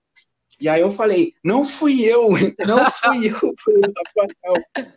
E 0.59 0.67
aí 0.67 0.81
eu 0.81 0.89
falei, 0.89 1.33
não 1.43 1.63
fui 1.63 2.03
eu, 2.03 2.29
não 2.67 2.91
fui 2.91 3.27
eu, 3.27 3.53
foi 3.59 3.75
o 3.75 3.81
Rafael. 3.81 4.89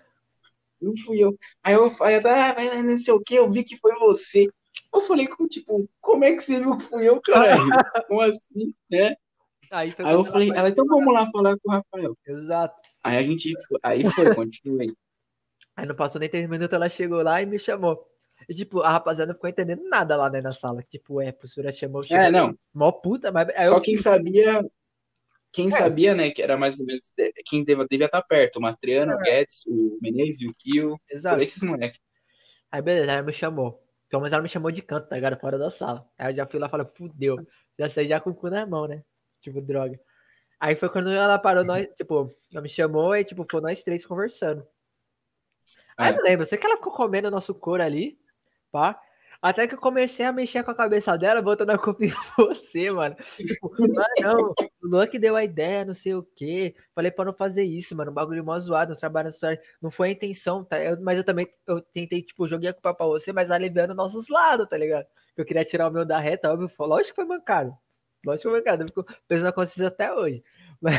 Não 0.80 0.92
fui 0.96 1.22
eu. 1.22 1.36
Aí 1.62 1.74
eu 1.74 1.88
falei, 1.90 2.16
ah, 2.16 2.54
mas 2.56 2.84
não 2.84 2.96
sei 2.96 3.14
o 3.14 3.20
que, 3.20 3.34
eu 3.34 3.50
vi 3.50 3.62
que 3.62 3.76
foi 3.76 3.94
você. 3.98 4.48
Eu 4.92 5.00
falei, 5.02 5.28
tipo, 5.48 5.88
como 6.00 6.24
é 6.24 6.32
que 6.34 6.40
você 6.40 6.58
viu 6.58 6.76
que 6.76 6.84
fui 6.84 7.08
eu, 7.08 7.20
cara? 7.20 7.56
Como 8.08 8.20
assim, 8.20 8.74
né? 8.90 9.14
Aí, 9.70 9.94
aí 9.98 10.12
eu 10.12 10.24
falei, 10.24 10.50
ela, 10.54 10.68
então 10.68 10.84
vamos 10.86 11.14
lá 11.14 11.26
falar 11.30 11.56
com 11.58 11.70
o 11.70 11.72
Rafael. 11.72 12.16
Exato. 12.26 12.74
Aí 13.02 13.16
a 13.16 13.22
gente, 13.22 13.54
aí 13.82 14.04
foi, 14.10 14.34
continuei. 14.34 14.92
Aí 15.74 15.86
não 15.86 15.94
passou 15.94 16.20
nem 16.20 16.28
três 16.28 16.48
minutos, 16.48 16.74
ela 16.74 16.90
chegou 16.90 17.22
lá 17.22 17.40
e 17.40 17.46
me 17.46 17.58
chamou. 17.58 18.06
E, 18.49 18.55
tipo, 18.55 18.80
a 18.80 18.90
rapaziada 18.90 19.28
não 19.28 19.34
ficou 19.34 19.51
entendendo 19.51 19.88
nada 19.88 20.16
lá 20.16 20.30
né, 20.30 20.40
na 20.40 20.53
sala. 20.53 20.82
Tipo, 20.82 21.20
é, 21.20 21.28
a 21.28 21.32
professora 21.32 21.72
chamou. 21.72 22.03
É, 22.11 22.30
não. 22.30 22.57
Mó 22.72 22.90
puta, 22.93 23.30
mas. 23.30 23.49
Só 23.66 23.76
eu... 23.76 23.80
quem 23.80 23.97
sabia. 23.97 24.64
Quem 25.53 25.68
é. 25.68 25.70
sabia, 25.70 26.14
né, 26.14 26.30
que 26.30 26.43
era 26.43 26.57
mais 26.57 26.80
ou 26.80 26.86
menos. 26.86 27.12
Quem 27.45 27.62
devia, 27.62 27.86
devia 27.88 28.07
estar 28.07 28.22
perto. 28.22 28.57
O 28.57 28.62
Mastriano, 28.62 29.12
é. 29.12 29.14
o 29.14 29.18
Guedes, 29.18 29.66
o 29.66 29.99
Menezes, 30.01 30.49
o 30.49 30.55
Kio. 30.55 30.99
Exato. 31.11 31.40
Esses 31.40 31.62
moleques. 31.62 32.01
Aí, 32.70 32.80
beleza, 32.80 33.12
ela 33.12 33.22
me 33.22 33.32
chamou. 33.32 33.82
Então, 34.07 34.20
mas 34.20 34.32
ela 34.32 34.43
me 34.43 34.49
chamou 34.49 34.70
de 34.70 34.82
canto, 34.82 35.09
tá 35.09 35.16
ligado? 35.16 35.38
Fora 35.38 35.59
da 35.59 35.70
sala. 35.70 36.07
Aí 36.18 36.32
eu 36.32 36.36
já 36.36 36.47
fui 36.47 36.59
lá 36.59 36.66
e 36.66 36.70
falei, 36.70 36.86
fudeu. 36.95 37.36
Já 37.78 37.88
saí 37.88 38.09
já 38.09 38.20
com 38.20 38.30
o 38.30 38.34
cu 38.34 38.49
na 38.49 38.66
mão, 38.66 38.86
né? 38.86 39.03
Tipo, 39.43 39.61
droga. 39.61 39.99
Aí 40.61 40.76
foi 40.76 40.88
quando 40.88 41.11
ela 41.11 41.38
parou, 41.38 41.64
nós, 41.64 41.86
tipo, 41.97 42.30
ela 42.53 42.62
me 42.62 42.68
chamou 42.68 43.16
e, 43.16 43.24
tipo, 43.24 43.45
foi 43.51 43.61
nós 43.61 43.82
três 43.82 44.07
conversando. 44.07 44.66
Aí 45.97 46.14
é. 46.14 46.16
eu 46.18 46.22
lembro, 46.22 46.47
sei 46.47 46.57
que 46.57 46.64
ela 46.64 46.76
ficou 46.76 46.93
comendo 46.93 47.30
nosso 47.30 47.55
couro 47.55 47.82
ali, 47.82 48.18
pá. 48.72 48.98
Até 49.42 49.66
que 49.66 49.74
eu 49.74 49.78
comecei 49.78 50.24
a 50.24 50.32
mexer 50.32 50.62
com 50.62 50.70
a 50.70 50.74
cabeça 50.74 51.18
dela, 51.18 51.42
botando 51.42 51.70
a 51.70 51.78
culpa 51.78 52.04
em 52.06 52.12
você, 52.38 52.92
mano. 52.92 53.16
Tipo, 53.36 53.72
ah, 54.00 54.22
não, 54.22 54.54
o 54.82 54.86
Luan 54.86 55.06
que 55.08 55.18
deu 55.18 55.34
a 55.34 55.42
ideia, 55.42 55.84
não 55.84 55.94
sei 55.94 56.14
o 56.14 56.22
quê. 56.36 56.76
Falei 56.94 57.10
pra 57.10 57.24
não 57.24 57.34
fazer 57.34 57.64
isso, 57.64 57.96
mano. 57.96 58.12
Um 58.12 58.14
bagulho 58.14 58.44
mó 58.44 58.56
zoado, 58.60 58.96
trabalhando 58.96 59.34
Não 59.82 59.90
foi 59.90 60.10
a 60.10 60.12
intenção, 60.12 60.64
tá? 60.64 60.80
Eu, 60.80 61.00
mas 61.02 61.18
eu 61.18 61.24
também 61.24 61.48
eu 61.66 61.80
tentei, 61.82 62.22
tipo, 62.22 62.46
joguei 62.46 62.70
a 62.70 62.72
culpa 62.72 62.94
pra 62.94 63.06
você, 63.06 63.32
mas 63.32 63.50
aliviando 63.50 63.94
nossos 63.94 64.28
lados, 64.28 64.68
tá 64.68 64.76
ligado? 64.78 65.06
Eu 65.36 65.44
queria 65.44 65.64
tirar 65.64 65.88
o 65.88 65.90
meu 65.92 66.04
da 66.04 66.20
reta, 66.20 66.52
óbvio. 66.52 66.70
Lógico 66.78 67.10
que 67.10 67.16
foi 67.16 67.24
mancado. 67.24 67.76
Lógico 68.24 68.48
que 68.48 68.50
foi 68.50 68.58
mancado. 68.60 68.82
Eu 68.84 68.88
fico 68.88 69.04
pensando 69.26 69.52
na 69.80 69.86
até 69.88 70.12
hoje. 70.12 70.42
Mas, 70.82 70.96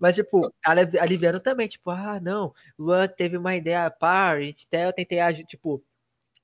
mas, 0.00 0.14
tipo, 0.14 0.40
aliviando 0.64 1.40
também, 1.40 1.66
tipo, 1.66 1.90
ah, 1.90 2.20
não, 2.20 2.54
Luan 2.78 3.08
teve 3.08 3.36
uma 3.36 3.56
ideia 3.56 3.90
par, 3.90 4.36
a 4.36 4.40
gente 4.40 4.64
até 4.68 4.86
eu 4.86 4.92
tentei, 4.92 5.18
tipo, 5.44 5.82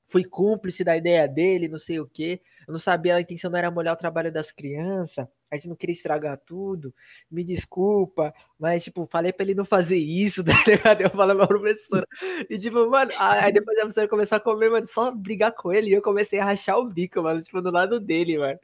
fui 0.09 0.25
cúmplice 0.25 0.83
da 0.83 0.97
ideia 0.97 1.27
dele, 1.29 1.69
não 1.69 1.79
sei 1.79 2.01
o 2.01 2.07
que. 2.07 2.41
Eu 2.67 2.73
não 2.73 2.79
sabia, 2.79 3.17
a 3.17 3.21
intenção 3.21 3.51
não 3.51 3.59
era 3.59 3.71
molhar 3.71 3.95
o 3.95 3.99
trabalho 3.99 4.31
das 4.31 4.51
crianças, 4.53 5.27
a 5.51 5.57
gente 5.57 5.69
não 5.69 5.77
queria 5.77 5.95
estragar 5.95 6.39
tudo. 6.45 6.93
Me 7.31 7.43
desculpa, 7.43 8.35
mas, 8.59 8.85
tipo, 8.85 9.07
falei 9.07 9.33
pra 9.33 9.45
ele 9.45 9.55
não 9.55 9.65
fazer 9.65 9.97
isso, 9.97 10.45
tá 10.45 10.53
ligado? 10.67 11.01
Eu 11.01 11.11
falei 11.11 11.37
pra 11.37 11.47
professora. 11.47 12.07
E, 12.51 12.59
tipo, 12.59 12.89
mano, 12.91 13.11
aí 13.19 13.53
depois 13.53 13.79
a 13.79 13.83
professora 13.83 14.09
começou 14.09 14.37
a 14.37 14.41
comer, 14.41 14.71
mano, 14.71 14.87
só 14.89 15.11
brigar 15.11 15.53
com 15.53 15.73
ele, 15.73 15.91
e 15.91 15.93
eu 15.95 16.03
comecei 16.03 16.39
a 16.39 16.45
rachar 16.45 16.79
o 16.79 16.89
bico, 16.89 17.23
mano, 17.23 17.43
tipo, 17.43 17.63
do 17.63 17.71
lado 17.71 17.99
dele, 17.99 18.39
mano. 18.39 18.59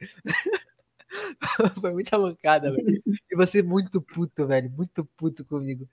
Foi 1.81 1.91
muita 1.91 2.17
mancada, 2.17 2.71
velho. 2.71 3.01
E 3.31 3.35
você 3.35 3.61
muito 3.61 4.01
puto, 4.01 4.45
velho. 4.45 4.69
Muito 4.69 5.05
puto 5.17 5.45
comigo. 5.45 5.87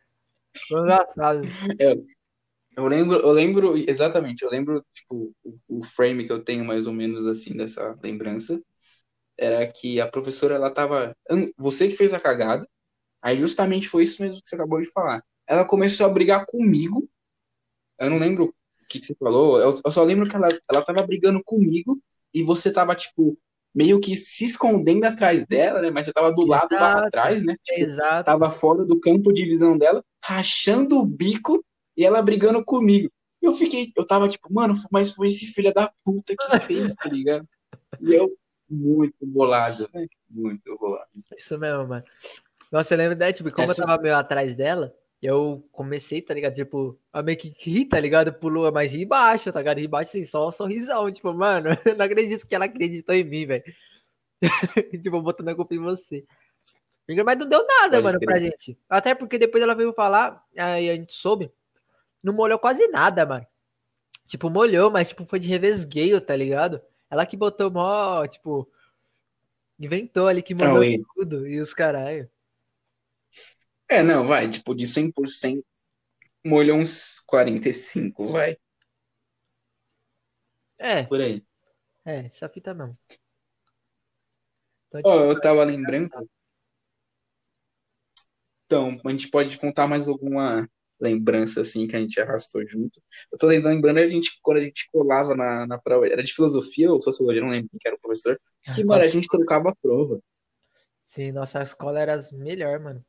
Foi 0.69 0.81
engraçado. 0.81 1.43
Eu, 1.79 1.93
é, 1.93 1.97
eu 2.77 2.87
lembro, 2.87 3.16
eu 3.18 3.33
lembro, 3.33 3.77
exatamente, 3.77 4.43
eu 4.43 4.51
lembro, 4.51 4.85
tipo, 4.95 5.35
o, 5.45 5.59
o, 5.68 5.85
frame 5.85 6.27
que 6.27 6.33
eu 6.33 6.43
tenho 6.43 6.64
mais 6.64 6.87
ou 6.87 6.93
menos 6.93 7.27
assim 7.27 7.57
dessa 7.57 7.99
lembrança 8.03 8.61
era 9.39 9.66
que 9.66 10.01
a 10.01 10.07
professora, 10.09 10.55
ela 10.55 10.70
tava. 10.70 11.16
Você 11.59 11.89
que 11.89 11.95
fez 11.95 12.14
a 12.14 12.20
cagada, 12.20 12.66
aí 13.20 13.37
justamente 13.37 13.89
foi 13.89 14.05
isso 14.05 14.23
mesmo 14.23 14.41
que 14.41 14.49
você 14.49 14.55
acabou 14.55 14.81
de 14.81 14.91
falar. 14.91 15.23
Ela 15.47 15.64
começou 15.64 16.07
a 16.07 16.11
brigar 16.11 16.47
comigo. 16.47 17.09
Eu 17.99 18.11
não 18.11 18.18
lembro 18.18 18.47
o 18.47 18.87
que, 18.89 19.01
que 19.01 19.07
você 19.07 19.14
falou, 19.14 19.59
eu, 19.59 19.70
eu, 19.85 19.91
só 19.91 20.03
lembro 20.03 20.29
que 20.29 20.37
ela, 20.37 20.49
ela 20.70 20.83
tava 20.83 21.07
brigando 21.07 21.43
comigo 21.45 22.01
e 22.33 22.43
você 22.43 22.73
tava, 22.73 22.95
tipo, 22.95 23.39
meio 23.75 24.01
que 24.01 24.14
se 24.16 24.45
escondendo 24.45 25.05
atrás 25.05 25.47
dela, 25.47 25.81
né? 25.81 25.91
Mas 25.91 26.07
você 26.07 26.12
tava 26.12 26.33
do 26.33 26.45
lado 26.47 26.73
lá 26.73 27.07
atrás, 27.07 27.43
né? 27.45 27.57
Tipo, 27.62 27.81
Exato. 27.81 28.25
Tava 28.25 28.51
fora 28.51 28.85
do 28.85 29.01
campo 29.01 29.33
de 29.33 29.45
visão 29.45 29.77
dela, 29.77 30.05
rachando 30.23 30.99
o 30.99 31.07
bico 31.07 31.64
e 31.97 32.05
ela 32.05 32.22
brigando 32.22 32.64
comigo. 32.64 33.11
Eu 33.40 33.55
fiquei, 33.55 33.93
eu 33.97 34.07
tava 34.07 34.28
tipo, 34.28 34.53
mano, 34.53 34.74
mas 34.90 35.11
foi 35.12 35.28
esse 35.28 35.47
filho 35.47 35.72
da 35.74 35.93
puta 36.05 36.34
que 36.36 36.59
fez, 36.61 36.95
tá 36.95 37.09
ligado? 37.09 37.47
E 38.01 38.14
eu, 38.14 38.30
muito 38.70 39.26
bolado, 39.26 39.88
Muito 40.30 40.76
bolado. 40.78 41.09
Isso 41.36 41.59
mesmo, 41.59 41.88
mano. 41.88 42.05
Nossa, 42.70 42.95
eu 42.95 42.99
lembro 42.99 43.16
da, 43.16 43.32
tipo, 43.32 43.51
como 43.51 43.70
Essa... 43.70 43.82
eu 43.82 43.86
tava 43.86 44.03
meio 44.03 44.16
atrás 44.16 44.57
dela, 44.57 44.95
Eu 45.20 45.68
comecei, 45.70 46.22
tá 46.22 46.32
ligado? 46.32 46.55
Tipo, 46.55 46.99
a 47.12 47.22
meio 47.22 47.36
que 47.36 47.55
rir, 47.59 47.84
tá 47.84 48.01
ligado? 48.01 48.32
Pulou, 48.32 48.72
mas 48.72 48.90
ri 48.90 49.05
baixo, 49.05 49.53
tá 49.53 49.59
ligado? 49.59 49.78
Ri 49.78 49.86
baixo 49.86 50.11
assim, 50.11 50.24
só 50.24 50.49
um 50.49 50.53
sorrisão. 50.53 51.12
Tipo, 51.12 51.34
mano, 51.34 51.68
eu 51.84 51.97
não 51.97 52.07
acredito 52.07 52.47
que 52.47 52.55
ela 52.55 52.64
acreditou 52.64 53.14
em 53.14 53.24
mim, 53.24 53.47
velho. 53.47 53.64
tipo, 55.03 55.20
botando 55.20 55.49
a 55.49 55.55
culpa 55.55 55.74
em 55.74 55.78
você. 55.78 56.24
Mas 57.24 57.38
não 57.38 57.49
deu 57.49 57.66
nada, 57.66 58.01
Pode 58.01 58.05
mano, 58.05 58.18
crer. 58.18 58.26
pra 58.26 58.40
gente. 58.40 58.78
Até 58.88 59.14
porque 59.14 59.38
depois 59.38 59.62
ela 59.62 59.74
veio 59.74 59.93
falar, 59.93 60.43
aí 60.57 60.88
a 60.88 60.95
gente 60.95 61.12
soube, 61.12 61.53
não 62.23 62.33
molhou 62.35 62.59
quase 62.59 62.87
nada, 62.89 63.27
mano. 63.27 63.47
Tipo, 64.27 64.51
molhou, 64.51 64.91
mas 64.91 65.09
tipo, 65.11 65.27
foi 65.27 65.41
de 65.41 65.49
revesgueio, 65.49 66.20
tá 66.20 66.37
ligado? 66.37 66.83
Ela 67.11 67.27
que 67.27 67.37
botou 67.37 67.70
mó, 67.70 68.27
tipo, 68.27 68.70
inventou 69.79 70.29
ali 70.29 70.43
que 70.43 70.55
molhou 70.55 70.85
Auê. 70.85 70.99
tudo 71.14 71.47
e 71.47 71.61
os 71.61 71.75
caralho. 71.75 72.31
É, 73.89 74.03
não, 74.03 74.27
vai, 74.27 74.51
tipo, 74.51 74.75
de 74.75 74.87
100%, 74.87 75.64
molhou 76.45 76.79
uns 76.79 77.20
45, 77.20 78.29
vai, 78.33 78.57
É, 80.79 81.09
por 81.09 81.20
aí. 81.20 81.45
é, 82.05 82.27
essa 82.27 82.49
fita. 82.49 82.73
Então, 84.89 85.03
Ó, 85.05 85.11
tipo, 85.12 85.31
eu 85.31 85.41
tava 85.41 85.64
lembrando. 85.64 86.11
Então, 88.66 88.99
a 89.05 89.11
gente 89.11 89.29
pode 89.31 89.59
contar 89.59 89.87
mais 89.87 90.09
alguma 90.09 90.68
lembrança, 91.03 91.61
assim, 91.63 91.87
que 91.87 91.97
a 91.97 92.01
gente 92.01 92.21
arrastou 92.21 92.67
junto. 92.69 93.01
Eu 93.33 93.39
tô 93.39 93.47
lembrando 93.49 93.99
a 93.99 94.07
gente, 94.07 94.39
quando 94.43 94.59
a 94.59 94.63
gente 94.63 94.89
colava 94.93 95.35
na, 95.35 95.67
na 95.67 95.79
prova, 95.79 96.07
era 96.07 96.23
de 96.23 96.33
filosofia 96.35 96.91
ou 96.93 97.01
sociologia, 97.01 97.43
não 97.43 97.51
lembro 97.51 97.69
quem 97.71 97.79
que 97.81 97.89
era 97.89 97.97
o 97.97 98.01
professor, 98.01 98.39
que, 98.75 98.85
mano, 98.85 99.03
a 99.03 99.09
gente 99.09 99.29
trocava 99.29 99.71
a 99.71 99.75
prova. 99.75 100.21
Sim, 101.15 101.33
nossa 101.33 101.63
escola 101.63 102.01
era 102.01 102.15
as 102.15 102.33
melhor, 102.33 102.81
mano. 102.81 103.05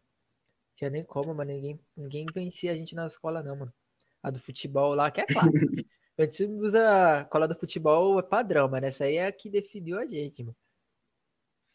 Tinha 0.76 0.89
nem 0.89 1.04
como, 1.04 1.34
mas 1.34 1.48
ninguém, 1.48 1.80
ninguém 1.96 2.26
vencia 2.34 2.72
a 2.72 2.76
gente 2.76 2.96
na 2.96 3.08
escola, 3.08 3.44
não, 3.44 3.56
mano. 3.58 3.74
A 4.22 4.30
do 4.32 4.39
futebol 4.39 4.96
lá, 4.96 5.12
que 5.12 5.22
é 5.22 5.26
claro. 5.26 5.52
a 6.18 6.24
gente 6.24 6.46
usa 6.46 7.20
a 7.22 7.26
cola 7.26 7.48
do 7.48 7.56
futebol 7.56 8.20
é 8.20 8.24
padrão, 8.24 8.70
mas 8.70 8.84
essa 8.84 9.06
aí 9.06 9.18
é 9.18 9.28
a 9.28 9.32
que 9.32 9.50
definiu 9.50 10.00
a 10.00 10.06
gente, 10.06 10.44
mano. 10.44 10.56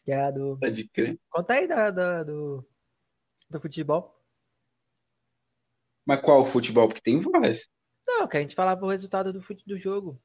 Que 0.03 0.11
é 0.11 0.21
a 0.21 0.31
do. 0.31 0.57
Pode 0.57 0.87
crer. 0.89 1.17
Conta 1.29 1.53
aí 1.53 1.67
da, 1.67 1.91
da- 1.91 2.23
do, 2.23 2.65
do 3.49 3.61
futebol. 3.61 4.18
Mas 6.09 6.21
qual 6.21 6.43
futebol? 6.43 6.87
Porque 6.87 7.01
tem 7.01 7.19
vários. 7.19 7.69
Não, 8.07 8.27
que 8.27 8.35
a 8.35 8.41
gente 8.41 8.55
falava 8.55 8.83
o 8.83 8.89
resultado 8.89 9.31
do, 9.31 9.43
fute, 9.43 9.63
do 9.67 9.77
jogo. 9.77 10.19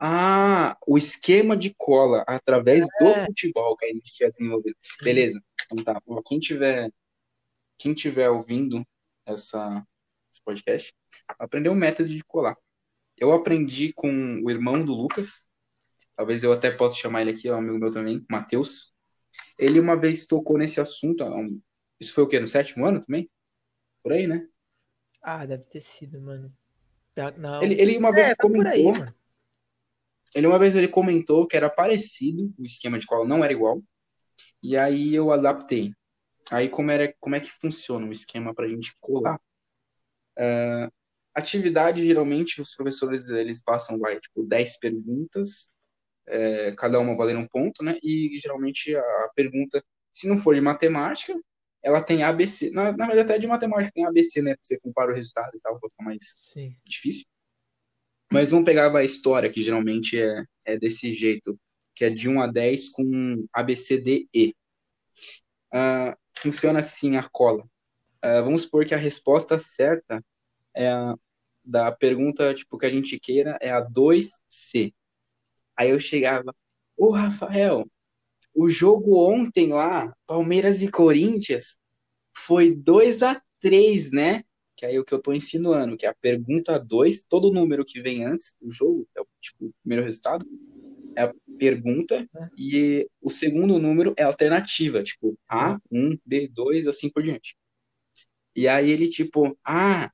Ah, 0.00 0.76
o 0.84 0.98
esquema 0.98 1.56
de 1.56 1.72
cola 1.78 2.24
através 2.26 2.84
do 2.98 3.06
É. 3.06 3.24
futebol 3.26 3.76
que 3.76 3.84
a 3.84 3.88
gente 3.88 4.10
tinha 4.12 4.28
desenvolvido. 4.32 4.76
Beleza. 5.00 5.40
Então 5.70 5.84
tá. 5.84 6.00
Quem 6.26 6.40
tiver, 6.40 6.90
quem 7.78 7.94
tiver 7.94 8.28
ouvindo 8.30 8.84
essa, 9.24 9.86
esse 10.28 10.42
podcast, 10.42 10.92
aprendeu 11.38 11.70
o 11.70 11.76
método 11.76 12.08
de 12.08 12.24
colar. 12.24 12.56
Eu 13.16 13.32
aprendi 13.32 13.92
com 13.92 14.40
o 14.42 14.50
irmão 14.50 14.84
do 14.84 14.92
Lucas. 14.92 15.48
Talvez 16.16 16.42
eu 16.42 16.52
até 16.52 16.68
possa 16.72 16.96
chamar 16.96 17.20
ele 17.22 17.30
aqui, 17.30 17.46
é 17.46 17.54
um 17.54 17.58
amigo 17.58 17.78
meu 17.78 17.90
também, 17.92 18.26
Matheus. 18.28 18.92
Ele 19.56 19.78
uma 19.78 19.96
vez 19.96 20.26
tocou 20.26 20.58
nesse 20.58 20.80
assunto. 20.80 21.22
um- 21.24 21.60
Isso 22.00 22.12
foi 22.12 22.24
o 22.24 22.26
quê? 22.26 22.40
No 22.40 22.48
sétimo 22.48 22.84
ano 22.86 23.00
também? 23.00 23.30
Por 24.02 24.12
aí, 24.14 24.26
né? 24.26 24.48
Ah, 25.22 25.44
deve 25.44 25.64
ter 25.64 25.82
sido, 25.82 26.20
mano. 26.20 26.52
Não. 27.36 27.62
Ele, 27.62 27.80
ele 27.80 27.98
uma 27.98 28.12
vez 28.12 28.28
é, 28.28 28.34
tá 28.34 28.46
aí, 28.46 28.52
comentou. 28.52 28.92
mano. 28.92 29.14
Ele 30.34 30.46
uma 30.46 30.58
vez 30.58 30.74
ele 30.74 30.88
comentou 30.88 31.46
que 31.46 31.56
era 31.56 31.68
parecido, 31.68 32.54
o 32.58 32.64
esquema 32.64 32.98
de 32.98 33.06
cola 33.06 33.26
não 33.26 33.42
era 33.44 33.52
igual. 33.52 33.82
E 34.62 34.76
aí 34.76 35.14
eu 35.14 35.32
adaptei. 35.32 35.92
Aí 36.50 36.68
como 36.68 36.90
era, 36.90 37.14
como 37.20 37.34
é 37.34 37.40
que 37.40 37.50
funciona 37.50 38.06
o 38.06 38.12
esquema 38.12 38.54
para 38.54 38.66
a 38.66 38.68
gente 38.68 38.96
colar? 39.00 39.40
Ah, 40.38 40.90
atividade, 41.34 42.04
geralmente, 42.06 42.60
os 42.60 42.74
professores 42.74 43.28
eles 43.30 43.62
passam, 43.62 43.98
vai, 43.98 44.18
tipo, 44.20 44.42
10 44.44 44.78
perguntas, 44.78 45.70
é, 46.26 46.72
cada 46.76 46.98
uma 47.00 47.16
valendo 47.16 47.40
um 47.40 47.48
ponto, 47.48 47.84
né? 47.84 47.98
E 48.02 48.38
geralmente 48.40 48.94
a 48.96 49.30
pergunta, 49.34 49.82
se 50.12 50.28
não 50.28 50.38
for 50.38 50.54
de 50.54 50.60
matemática, 50.60 51.34
ela 51.82 52.02
tem 52.02 52.22
ABC. 52.22 52.70
Na, 52.70 52.92
na 52.92 53.06
verdade, 53.06 53.20
até 53.20 53.38
de 53.38 53.46
matemática 53.46 53.92
tem 53.94 54.06
ABC, 54.06 54.42
né? 54.42 54.54
Você 54.62 54.78
comparar 54.80 55.12
o 55.12 55.14
resultado 55.14 55.50
e 55.54 55.60
tal, 55.60 55.78
pra 55.78 55.88
ficar 55.88 56.04
mais 56.04 56.18
Sim. 56.52 56.76
difícil. 56.86 57.24
Mas 58.32 58.50
vamos 58.50 58.64
pegar 58.64 58.94
a 58.94 59.04
história, 59.04 59.50
que 59.50 59.62
geralmente 59.62 60.20
é, 60.20 60.44
é 60.64 60.78
desse 60.78 61.12
jeito, 61.12 61.58
que 61.94 62.04
é 62.04 62.10
de 62.10 62.28
1 62.28 62.40
a 62.40 62.46
10 62.46 62.90
com 62.90 63.44
A, 63.52 63.62
B, 63.62 63.74
C, 63.74 63.98
D, 63.98 64.28
E. 64.32 64.54
Ah, 65.72 66.16
funciona 66.36 66.78
assim 66.78 67.16
a 67.16 67.28
cola. 67.28 67.64
Ah, 68.22 68.40
vamos 68.40 68.62
supor 68.62 68.86
que 68.86 68.94
a 68.94 68.98
resposta 68.98 69.58
certa 69.58 70.24
é 70.74 70.88
a, 70.88 71.14
da 71.64 71.90
pergunta 71.90 72.54
tipo, 72.54 72.78
que 72.78 72.86
a 72.86 72.90
gente 72.90 73.18
queira 73.18 73.58
é 73.60 73.70
a 73.70 73.80
2C. 73.80 74.94
Aí 75.76 75.90
eu 75.90 75.98
chegava, 75.98 76.54
ô 76.96 77.10
Rafael, 77.10 77.90
o 78.54 78.68
jogo 78.68 79.16
ontem 79.16 79.72
lá, 79.72 80.14
Palmeiras 80.26 80.82
e 80.82 80.90
Corinthians, 80.90 81.78
foi 82.36 82.74
2 82.74 83.22
a 83.22 83.40
3 83.60 84.12
né? 84.12 84.42
Que 84.76 84.86
aí 84.86 84.96
é 84.96 85.00
o 85.00 85.04
que 85.04 85.12
eu 85.12 85.20
tô 85.20 85.32
insinuando, 85.32 85.96
que 85.96 86.06
é 86.06 86.08
a 86.08 86.14
pergunta 86.14 86.78
2, 86.78 87.26
todo 87.26 87.52
número 87.52 87.84
que 87.84 88.00
vem 88.00 88.24
antes 88.24 88.56
do 88.60 88.70
jogo, 88.70 89.06
é 89.14 89.20
o 89.20 89.26
tipo, 89.40 89.66
o 89.66 89.74
primeiro 89.82 90.04
resultado, 90.04 90.46
é 91.14 91.24
a 91.24 91.34
pergunta, 91.58 92.26
e 92.56 93.06
o 93.20 93.28
segundo 93.28 93.78
número 93.78 94.14
é 94.16 94.22
a 94.22 94.26
alternativa, 94.26 95.02
tipo, 95.02 95.38
A, 95.46 95.78
1, 95.90 96.18
B, 96.24 96.48
2, 96.48 96.86
assim 96.86 97.10
por 97.10 97.22
diante. 97.22 97.56
E 98.56 98.66
aí 98.66 98.90
ele, 98.90 99.08
tipo, 99.08 99.56
ah, 99.64 100.10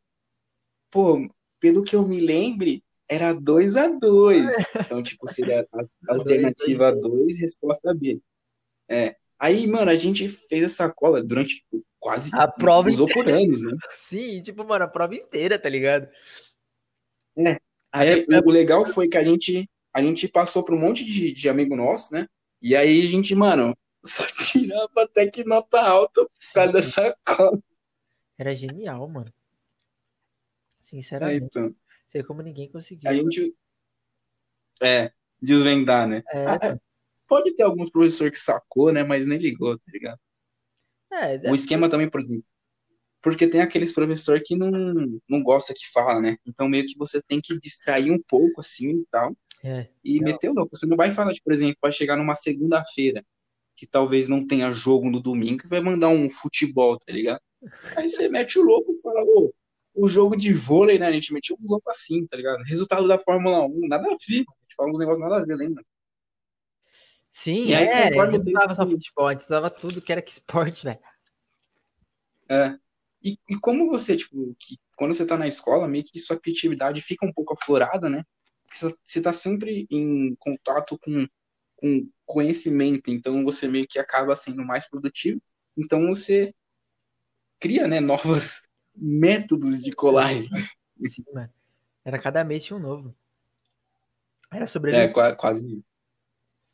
pô, 0.91 1.29
pelo 1.61 1.85
que 1.85 1.95
eu 1.95 2.07
me 2.07 2.21
lembre, 2.21 2.83
era 3.09 3.33
2 3.33 3.77
a 3.77 3.89
2 3.89 4.55
Então, 4.77 5.03
tipo, 5.03 5.29
seria 5.29 5.67
a 5.73 5.81
a 5.81 5.87
alternativa 6.15 6.93
2, 6.93 7.41
resposta 7.41 7.95
B. 7.95 8.21
É. 8.89 9.17
Aí, 9.39 9.67
mano, 9.67 9.91
a 9.91 9.95
gente 9.95 10.29
fez 10.29 10.63
essa 10.63 10.91
cola 10.91 11.23
durante 11.23 11.57
tipo, 11.57 11.85
quase 11.99 12.31
A 12.35 12.49
prova 12.49 12.89
usou 12.89 13.09
por 13.09 13.29
anos, 13.29 13.63
né? 13.63 13.77
Sim, 14.09 14.43
tipo, 14.43 14.65
mano, 14.65 14.85
a 14.85 14.89
prova 14.89 15.15
inteira, 15.15 15.59
tá 15.59 15.69
ligado? 15.69 16.09
Aí 17.93 18.27
o, 18.45 18.51
legal 18.51 18.87
foi 18.87 19.09
que 19.09 19.19
a 19.19 19.25
gente, 19.25 19.69
a 19.93 20.03
gente 20.03 20.29
passou 20.29 20.65
por 20.65 20.75
um 20.75 20.81
monte 20.81 21.05
de, 21.05 21.33
de 21.33 21.49
amigo 21.49 21.77
nosso, 21.77 22.15
né? 22.15 22.27
E 22.63 22.75
aí 22.75 23.07
a 23.07 23.11
gente, 23.11 23.35
mano, 23.35 23.77
só 24.05 24.25
tirava 24.27 25.03
até 25.03 25.27
que 25.27 25.45
nota 25.45 25.81
alta 25.81 26.25
por 26.25 26.53
causa 26.55 26.73
dessa 26.73 27.17
cola. 27.25 27.59
Era 28.39 28.55
genial, 28.55 29.07
mano. 29.09 29.33
É, 30.87 30.91
Sinceramente. 30.91 31.45
então, 31.45 31.75
Sei 32.17 32.23
como 32.25 32.41
ninguém 32.41 32.67
conseguiu. 32.71 33.11
a 33.11 33.15
gente. 33.15 33.55
É, 34.83 35.13
desvendar, 35.41 36.09
né? 36.09 36.23
É, 36.33 36.47
Ah, 36.47 36.59
é, 36.63 36.79
pode 37.29 37.55
ter 37.55 37.63
alguns 37.63 37.91
professores 37.91 38.33
que 38.33 38.39
sacou, 38.39 38.91
né? 38.91 39.05
Mas 39.05 39.27
nem 39.27 39.39
ligou, 39.39 39.77
tá 39.77 39.85
ligado? 39.93 40.19
é, 41.13 41.51
O 41.51 41.55
esquema 41.55 41.91
também, 41.91 42.09
por 42.09 42.21
exemplo. 42.21 42.45
Porque 43.21 43.47
tem 43.47 43.61
aqueles 43.61 43.93
professores 43.93 44.43
que 44.47 44.57
não, 44.57 44.71
não 45.29 45.43
gosta 45.43 45.75
que 45.75 45.91
fala, 45.93 46.23
né? 46.23 46.39
Então 46.47 46.71
meio 46.71 46.87
que 46.87 46.97
você 46.97 47.21
tem 47.21 47.39
que 47.39 47.59
distrair 47.59 48.11
um 48.11 48.23
pouco 48.27 48.63
assim 48.63 49.01
e 49.01 49.07
tal. 49.11 49.37
é. 49.63 49.87
E 50.03 50.19
Não. 50.19 50.25
meter 50.25 50.49
o 50.49 50.55
louco. 50.55 50.75
Você 50.75 50.87
não 50.87 50.97
vai 50.97 51.11
falar, 51.11 51.33
de, 51.33 51.43
por 51.43 51.53
exemplo, 51.53 51.77
vai 51.83 51.93
chegar 51.93 52.17
numa 52.17 52.35
segunda-feira, 52.35 53.23
que 53.75 53.87
talvez 53.87 54.27
não 54.27 54.47
tenha 54.47 54.73
jogo 54.73 55.11
no 55.11 55.21
domingo, 55.21 55.63
e 55.67 55.69
vai 55.69 55.81
mandar 55.81 56.09
um 56.09 56.31
futebol, 56.31 56.99
tá 56.99 57.13
ligado? 57.13 57.43
Aí 57.95 58.09
você 58.09 58.27
mete 58.29 58.59
o 58.59 58.63
louco 58.63 58.91
e 58.93 59.01
fala, 59.03 59.23
ô, 59.23 59.53
o 59.97 60.09
jogo 60.09 60.37
de 60.37 60.53
vôlei, 60.53 60.99
né? 60.99 61.07
A 61.07 61.13
gente 61.13 61.33
metia 61.33 61.57
um 61.57 61.67
louco 61.67 61.91
assim, 61.91 62.27
tá 62.27 62.37
ligado? 62.37 62.63
Resultado 62.65 63.09
da 63.09 63.19
Fórmula 63.19 63.65
1, 63.67 63.89
nada 63.89 64.05
a 64.07 64.09
ver. 64.09 64.15
A 64.17 64.63
gente 64.63 64.75
fala 64.77 64.91
uns 64.91 64.99
negócios 64.99 65.23
nada 65.23 65.43
a 65.43 65.45
ver, 65.45 65.57
lembra? 65.57 65.83
Sim, 67.35 67.65
E 67.67 67.75
aí, 67.75 67.85
é, 67.87 68.09
conforme 68.09 68.39
usava 68.39 68.75
só 68.75 68.89
futebol, 68.89 69.29
a 69.29 69.33
gente 69.33 69.45
usava 69.45 69.71
tudo 69.71 70.01
que 70.01 70.13
era 70.13 70.23
que 70.23 70.33
esporte, 70.33 70.85
velho. 70.85 70.99
É. 72.49 72.79
E, 73.23 73.39
e 73.49 73.59
como 73.59 73.89
você, 73.89 74.17
tipo, 74.17 74.55
que 74.59 74.77
quando 74.97 75.15
você 75.15 75.27
tá 75.27 75.37
na 75.37 75.47
escola, 75.49 75.89
meio 75.89 76.05
que 76.05 76.19
sua 76.19 76.39
criatividade 76.39 77.01
fica 77.01 77.27
um 77.27 77.33
pouco 77.33 77.55
aflorada, 77.55 78.09
né? 78.09 78.25
Porque 78.65 78.79
você- 78.79 78.97
você 79.05 79.23
tá 79.23 79.33
sempre 79.33 79.87
em 79.91 80.35
contato 80.37 80.99
com, 80.99 81.27
com 81.77 82.09
conhecimento, 82.25 83.11
então 83.11 83.45
você 83.45 83.69
meio 83.69 83.87
que 83.89 83.99
acaba 83.99 84.35
sendo 84.37 84.65
mais 84.65 84.89
produtivo. 84.89 85.41
Então 85.77 86.07
você 86.09 86.55
cria, 87.61 87.87
né, 87.89 88.01
novos 88.01 88.63
métodos 88.97 89.83
de 89.83 89.93
colagem. 89.93 90.49
Sim, 91.11 91.25
mano. 91.33 91.51
Era 92.05 92.19
cada 92.19 92.45
mês 92.45 92.65
tinha 92.65 92.77
um 92.77 92.81
novo. 92.83 93.15
Era 94.53 94.65
É, 94.65 94.67
sobrevivência. 94.67 95.13
qua- 95.13 95.37
quase. 95.37 95.83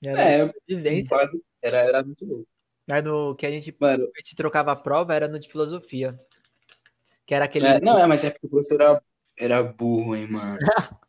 Era 0.02 0.20
É, 0.20 0.46
sobrevivência. 0.46 1.08
quase. 1.08 1.42
Era, 1.60 1.78
era 1.78 2.04
muito 2.04 2.24
louco. 2.26 2.46
Aí 2.90 3.00
no 3.02 3.34
que 3.36 3.46
a 3.46 3.50
gente, 3.50 3.74
Mano, 3.80 4.04
a 4.14 4.18
gente 4.18 4.34
trocava 4.36 4.72
a 4.72 4.76
prova 4.76 5.14
era 5.14 5.28
no 5.28 5.38
de 5.38 5.48
filosofia. 5.48 6.18
Que 7.26 7.34
era 7.34 7.44
aquele. 7.44 7.66
é, 7.66 7.80
não, 7.80 7.98
é, 7.98 8.06
mas 8.06 8.24
é 8.24 8.30
porque 8.30 8.46
o 8.46 8.50
professor 8.50 8.80
era, 8.80 9.02
era 9.38 9.62
burro, 9.62 10.14
hein, 10.16 10.26
mano. 10.28 10.58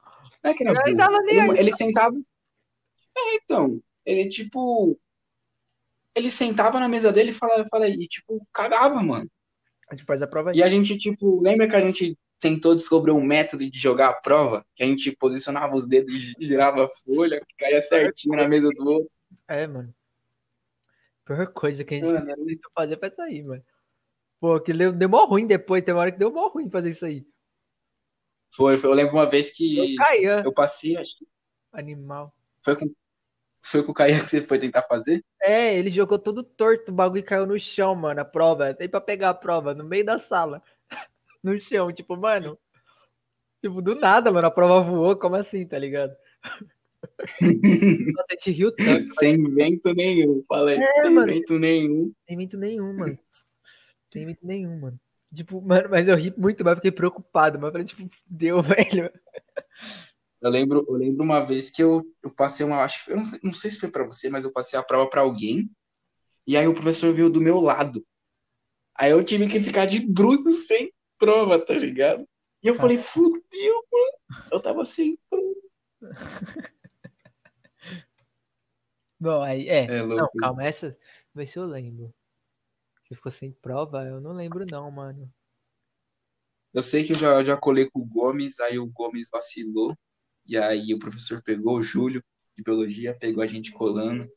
Não 0.43 0.51
é 0.51 0.53
que 0.53 0.63
era 0.63 0.71
Ele 0.87 0.95
burro. 0.95 1.27
Ele, 1.29 1.39
aí. 1.51 1.59
ele 1.59 1.71
sentava. 1.71 2.15
É, 3.17 3.35
então. 3.35 3.81
Ele, 4.05 4.29
tipo. 4.29 4.99
Ele 6.15 6.29
sentava 6.29 6.79
na 6.79 6.87
mesa 6.87 7.11
dele 7.11 7.31
e 7.31 7.33
falava, 7.33 7.65
falava, 7.69 7.89
e, 7.89 8.07
tipo, 8.07 8.37
cagava, 8.53 9.01
mano. 9.01 9.29
A 9.93 9.95
gente 9.95 10.05
faz 10.05 10.21
a 10.21 10.27
prova 10.27 10.49
aí. 10.49 10.57
E 10.57 10.63
a 10.63 10.67
gente, 10.67 10.97
tipo, 10.97 11.39
lembra 11.41 11.67
que 11.67 11.75
a 11.75 11.79
gente 11.81 12.17
tentou 12.39 12.73
descobrir 12.75 13.11
um 13.11 13.21
método 13.23 13.69
de 13.69 13.77
jogar 13.77 14.09
a 14.09 14.13
prova? 14.13 14.65
Que 14.75 14.83
a 14.83 14.87
gente 14.87 15.15
posicionava 15.15 15.75
os 15.75 15.87
dedos, 15.87 16.33
girava 16.39 16.85
a 16.85 16.89
folha, 16.89 17.39
que 17.39 17.55
caía 17.55 17.79
certinho 17.79 18.35
na 18.35 18.47
mesa 18.47 18.69
do 18.69 18.85
outro. 18.89 19.09
É, 19.47 19.67
mano. 19.67 19.93
Pior 21.25 21.45
coisa 21.53 21.83
que 21.83 21.93
a 21.93 21.97
gente 21.97 22.07
Mano, 22.07 22.45
deixou 22.45 22.71
fazer 22.73 22.97
foi 22.97 23.07
isso 23.09 23.21
aí, 23.21 23.43
mano. 23.43 23.63
Pô, 24.39 24.59
que 24.59 24.73
deu, 24.73 24.91
deu 24.91 25.07
mó 25.07 25.25
ruim 25.25 25.47
depois, 25.47 25.83
tem 25.85 25.93
uma 25.93 26.01
hora 26.01 26.11
que 26.11 26.17
deu 26.19 26.31
mó 26.31 26.47
ruim 26.47 26.69
fazer 26.69 26.89
isso 26.89 27.05
aí. 27.05 27.25
Foi, 28.55 28.77
foi, 28.77 28.89
eu 28.89 28.93
lembro 28.93 29.13
uma 29.13 29.29
vez 29.29 29.51
Eu 29.75 29.89
que 29.89 29.95
caía, 29.95 30.43
eu 30.43 30.53
passei, 30.53 30.97
acho 30.97 31.17
que 31.17 31.27
animal. 31.71 32.33
foi 32.63 32.75
com, 32.75 32.93
foi 33.63 33.83
com 33.83 33.91
o 33.91 33.95
Caia 33.95 34.19
que 34.21 34.29
você 34.29 34.41
foi 34.41 34.59
tentar 34.59 34.83
fazer. 34.83 35.23
É, 35.41 35.77
ele 35.77 35.89
jogou 35.89 36.19
todo 36.19 36.43
torto, 36.43 36.91
o 36.91 36.93
bagulho 36.93 37.23
caiu 37.23 37.45
no 37.45 37.59
chão, 37.59 37.95
mano, 37.95 38.21
a 38.21 38.25
prova. 38.25 38.73
Tem 38.73 38.89
pra 38.89 39.01
pegar 39.01 39.29
a 39.29 39.33
prova, 39.33 39.73
no 39.73 39.83
meio 39.83 40.05
da 40.05 40.19
sala. 40.19 40.61
No 41.43 41.59
chão, 41.59 41.91
tipo, 41.91 42.15
mano. 42.15 42.57
Tipo, 43.61 43.81
do 43.81 43.95
nada, 43.95 44.31
mano, 44.31 44.47
a 44.47 44.51
prova 44.51 44.81
voou, 44.89 45.13
como 45.17 45.35
assim, 45.35 45.67
tá 45.67 45.77
ligado? 45.77 46.15
Nossa, 47.41 48.25
a 48.29 48.33
gente 48.33 48.51
riu 48.51 48.73
tanto, 48.73 49.13
Sem 49.15 49.43
vento 49.53 49.93
nenhum, 49.93 50.41
falei. 50.47 50.77
É, 50.81 51.01
sem 51.01 51.09
mano. 51.09 51.27
vento 51.27 51.59
nenhum. 51.59 52.13
sem 52.25 52.37
vento 52.37 52.57
nenhum, 52.57 52.95
mano. 52.95 53.19
Sem 54.09 54.25
vento 54.25 54.47
nenhum, 54.47 54.79
mano. 54.79 54.99
Tipo, 55.35 55.61
mano, 55.61 55.89
mas 55.89 56.07
eu 56.07 56.15
ri 56.15 56.33
muito, 56.37 56.63
mas 56.63 56.75
fiquei 56.75 56.91
preocupado, 56.91 57.57
mas 57.59 57.67
eu 57.67 57.71
falei, 57.71 57.87
tipo, 57.87 58.09
deu, 58.25 58.61
velho. 58.63 59.11
Eu 60.43 60.49
lembro, 60.49 60.85
eu 60.89 60.93
lembro 60.95 61.23
uma 61.23 61.39
vez 61.39 61.71
que 61.71 61.81
eu, 61.81 62.03
eu 62.21 62.29
passei 62.29 62.65
uma, 62.65 62.83
acho 62.83 63.05
que 63.05 63.11
eu 63.13 63.15
não, 63.15 63.23
sei- 63.23 63.39
não 63.41 63.51
sei 63.53 63.71
se 63.71 63.79
foi 63.79 63.89
pra 63.89 64.05
você, 64.05 64.29
mas 64.29 64.43
eu 64.43 64.51
passei 64.51 64.77
a 64.77 64.83
prova 64.83 65.09
pra 65.09 65.21
alguém. 65.21 65.71
E 66.45 66.57
aí 66.57 66.67
o 66.67 66.73
professor 66.73 67.13
veio 67.13 67.29
do 67.29 67.39
meu 67.39 67.61
lado. 67.61 68.05
Aí 68.93 69.11
eu 69.11 69.23
tive 69.23 69.47
que 69.47 69.61
ficar 69.61 69.85
de 69.85 70.05
bruços 70.05 70.67
sem 70.67 70.91
prova, 71.17 71.57
tá 71.57 71.73
ligado? 71.73 72.27
E 72.61 72.67
eu 72.67 72.75
falei, 72.75 72.97
fudeu, 72.97 73.75
mano. 73.89 74.17
Eu 74.51 74.61
tava 74.61 74.83
sem 74.83 75.17
prova. 75.29 75.53
Bom, 79.17 79.41
aí, 79.41 79.69
é. 79.69 79.85
É 79.85 80.05
Não, 80.05 80.29
calma, 80.37 80.65
essa. 80.65 80.97
Vê 81.33 81.47
se 81.47 81.57
eu 81.57 81.65
lembro. 81.65 82.13
Que 83.05 83.15
ficou 83.15 83.31
sem 83.31 83.53
prova? 83.53 84.03
Eu 84.03 84.19
não 84.19 84.33
lembro, 84.33 84.65
não, 84.65 84.91
mano. 84.91 85.33
Eu 86.73 86.81
sei 86.81 87.05
que 87.05 87.13
eu 87.13 87.17
já, 87.17 87.41
já 87.45 87.55
colei 87.55 87.89
com 87.89 88.01
o 88.01 88.05
Gomes, 88.05 88.59
aí 88.59 88.77
o 88.77 88.87
Gomes 88.87 89.29
vacilou. 89.31 89.95
E 90.45 90.57
aí 90.57 90.93
o 90.93 90.99
professor 90.99 91.41
pegou 91.43 91.77
o 91.77 91.83
Júlio, 91.83 92.23
de 92.55 92.63
biologia, 92.63 93.17
pegou 93.17 93.43
a 93.43 93.47
gente 93.47 93.71
colando 93.71 94.29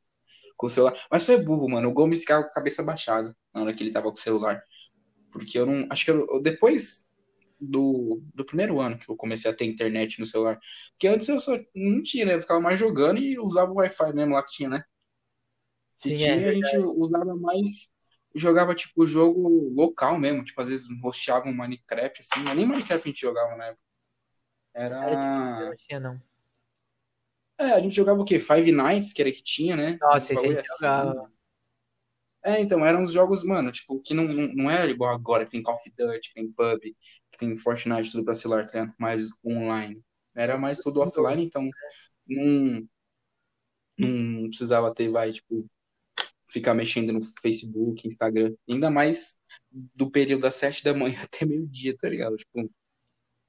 com 0.57 0.66
o 0.66 0.70
celular. 0.70 0.94
Mas 1.11 1.26
foi 1.26 1.42
burro, 1.42 1.68
mano. 1.68 1.88
O 1.88 1.92
Gomes 1.92 2.20
ficava 2.20 2.42
com 2.44 2.50
a 2.50 2.54
cabeça 2.54 2.82
baixada 2.82 3.36
na 3.52 3.62
hora 3.62 3.74
que 3.74 3.82
ele 3.82 3.90
tava 3.90 4.11
com 4.11 4.16
o 4.16 4.20
celular. 4.20 4.62
Porque 5.30 5.59
eu 5.59 5.66
não. 5.66 5.86
Acho 5.90 6.04
que 6.04 6.11
eu, 6.11 6.40
depois 6.42 7.07
do, 7.61 8.22
do 8.34 8.44
primeiro 8.44 8.80
ano 8.80 8.98
que 8.98 9.09
eu 9.09 9.16
comecei 9.16 9.50
a 9.50 9.54
ter 9.54 9.64
internet 9.64 10.18
no 10.18 10.26
celular. 10.26 10.59
Porque 10.92 11.09
antes 11.09 11.28
eu 11.28 11.38
só 11.38 11.59
não 11.74 12.02
tinha, 12.02 12.26
né? 12.26 12.34
Eu 12.34 12.40
ficava 12.40 12.61
mais 12.61 12.78
jogando 12.78 13.18
e 13.18 13.38
usava 13.38 13.70
o 13.70 13.76
Wi-Fi 13.76 14.12
mesmo 14.14 14.34
lá 14.34 14.42
que 14.42 14.52
tinha, 14.52 14.68
né? 14.68 14.84
Que 16.00 16.11
Sim, 16.11 16.16
tinha, 16.16 16.40
é 16.40 16.48
a 16.50 16.54
gente 16.54 16.78
usava 16.78 17.34
mais. 17.36 17.90
Jogava 18.34 18.74
tipo 18.74 19.07
jogo 19.07 19.72
local 19.74 20.18
mesmo. 20.18 20.44
Tipo, 20.44 20.61
às 20.61 20.68
vezes 20.68 20.86
rosteava 21.02 21.48
um 21.48 21.54
Minecraft, 21.54 22.20
assim. 22.20 22.44
Mas 22.44 22.57
nem 22.57 22.66
Minecraft 22.66 23.09
a 23.09 23.11
gente 23.11 23.20
jogava 23.20 23.57
na 23.57 23.66
época. 23.66 23.86
Era 24.77 25.05
Era. 25.05 25.70
Não 25.70 25.77
tinha, 25.77 25.99
não. 25.99 26.22
É, 27.59 27.72
a 27.72 27.81
gente 27.81 27.97
jogava 27.97 28.20
o 28.20 28.24
quê? 28.24 28.39
Five 28.39 28.70
Nights, 28.70 29.14
que 29.14 29.22
era 29.22 29.33
que 29.33 29.43
tinha, 29.43 29.74
né? 29.74 29.97
Nossa, 29.99 30.39
a 30.39 30.43
gente 30.43 30.59
assim. 30.59 30.66
jogava. 30.79 31.33
É, 32.45 32.61
então, 32.61 32.85
eram 32.85 33.03
uns 33.03 33.11
jogos, 33.11 33.43
mano, 33.43 33.72
tipo, 33.72 33.99
que 34.01 34.14
não, 34.14 34.24
não, 34.24 34.70
era 34.70 34.89
igual 34.89 35.12
agora, 35.12 35.45
que 35.45 35.51
tem 35.51 35.62
Call 35.62 35.74
of 35.74 35.91
Duty, 35.99 36.29
que 36.29 36.35
tem 36.35 36.53
PUBG, 36.53 36.97
que 37.33 37.39
tem 37.39 37.57
Fortnite, 37.57 38.12
tudo 38.12 38.24
pra 38.24 38.35
celular, 38.35 38.66
tá 38.66 38.79
ligado? 38.79 38.95
Mais 38.99 39.31
online. 39.45 40.01
Era 40.35 40.59
mais 40.59 40.79
tudo 40.79 41.01
offline, 41.01 41.43
então 41.43 41.68
não, 42.29 42.87
não 43.99 44.49
precisava 44.49 44.95
ter, 44.95 45.09
vai, 45.09 45.33
tipo, 45.33 45.66
ficar 46.49 46.74
mexendo 46.74 47.12
no 47.12 47.22
Facebook, 47.43 48.07
Instagram. 48.07 48.55
Ainda 48.68 48.91
mais 48.91 49.41
do 49.72 50.11
período 50.11 50.43
das 50.43 50.55
sete 50.55 50.85
da 50.85 50.95
manhã 50.95 51.18
até 51.24 51.45
meio-dia, 51.47 51.97
tá 51.97 52.09
ligado? 52.09 52.37
Tipo, 52.37 52.70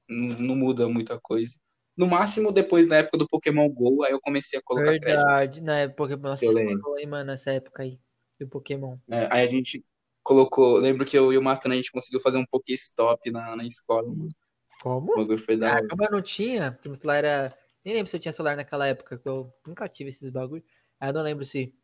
não, 0.08 0.38
não 0.40 0.56
muda 0.56 0.88
muita 0.88 1.20
coisa. 1.20 1.54
No 1.96 2.06
máximo, 2.06 2.52
depois 2.52 2.88
da 2.88 2.96
época 2.98 3.18
do 3.18 3.28
Pokémon 3.28 3.68
GO, 3.70 4.04
aí 4.04 4.12
eu 4.12 4.20
comecei 4.20 4.58
a 4.58 4.62
colocar 4.62 4.96
crédito. 4.96 5.28
Verdade, 5.34 5.60
na 5.60 5.80
época, 5.80 6.16
nossa, 6.16 6.46
Eu 6.46 6.52
lembro. 6.52 6.88
aí, 6.96 7.06
mano, 7.06 7.32
nessa 7.32 7.50
época 7.52 7.82
aí, 7.82 8.00
do 8.40 8.48
Pokémon. 8.48 8.98
É, 9.10 9.26
aí 9.32 9.42
a 9.42 9.46
gente 9.46 9.84
colocou. 10.22 10.78
Lembro 10.78 11.06
que 11.06 11.16
eu 11.16 11.32
e 11.32 11.38
o 11.38 11.42
Master 11.42 11.72
a 11.72 11.74
gente 11.76 11.90
conseguiu 11.92 12.20
fazer 12.20 12.38
um 12.38 12.46
Pokéstop 12.46 13.30
na, 13.30 13.56
na 13.56 13.64
escola, 13.66 14.08
mano. 14.08 14.28
O 14.28 14.50
Como? 14.82 15.12
bagulho 15.20 15.38
foi 15.38 15.56
da 15.58 15.72
Ah, 15.72 15.76
hora. 15.76 15.88
como 15.88 16.04
eu 16.04 16.10
não 16.10 16.22
tinha, 16.22 16.72
porque 16.72 16.88
meu 16.88 16.96
celular 16.96 17.18
era. 17.24 17.58
Nem 17.84 17.94
lembro 17.94 18.10
se 18.10 18.16
eu 18.16 18.20
tinha 18.20 18.32
celular 18.32 18.56
naquela 18.56 18.86
época, 18.86 19.18
que 19.18 19.28
eu 19.28 19.52
nunca 19.66 19.88
tive 19.88 20.10
esses 20.10 20.30
bagulho. 20.30 20.64
Aí 21.00 21.08
eu 21.10 21.12
não 21.14 21.22
lembro 21.22 21.44
se. 21.46 21.74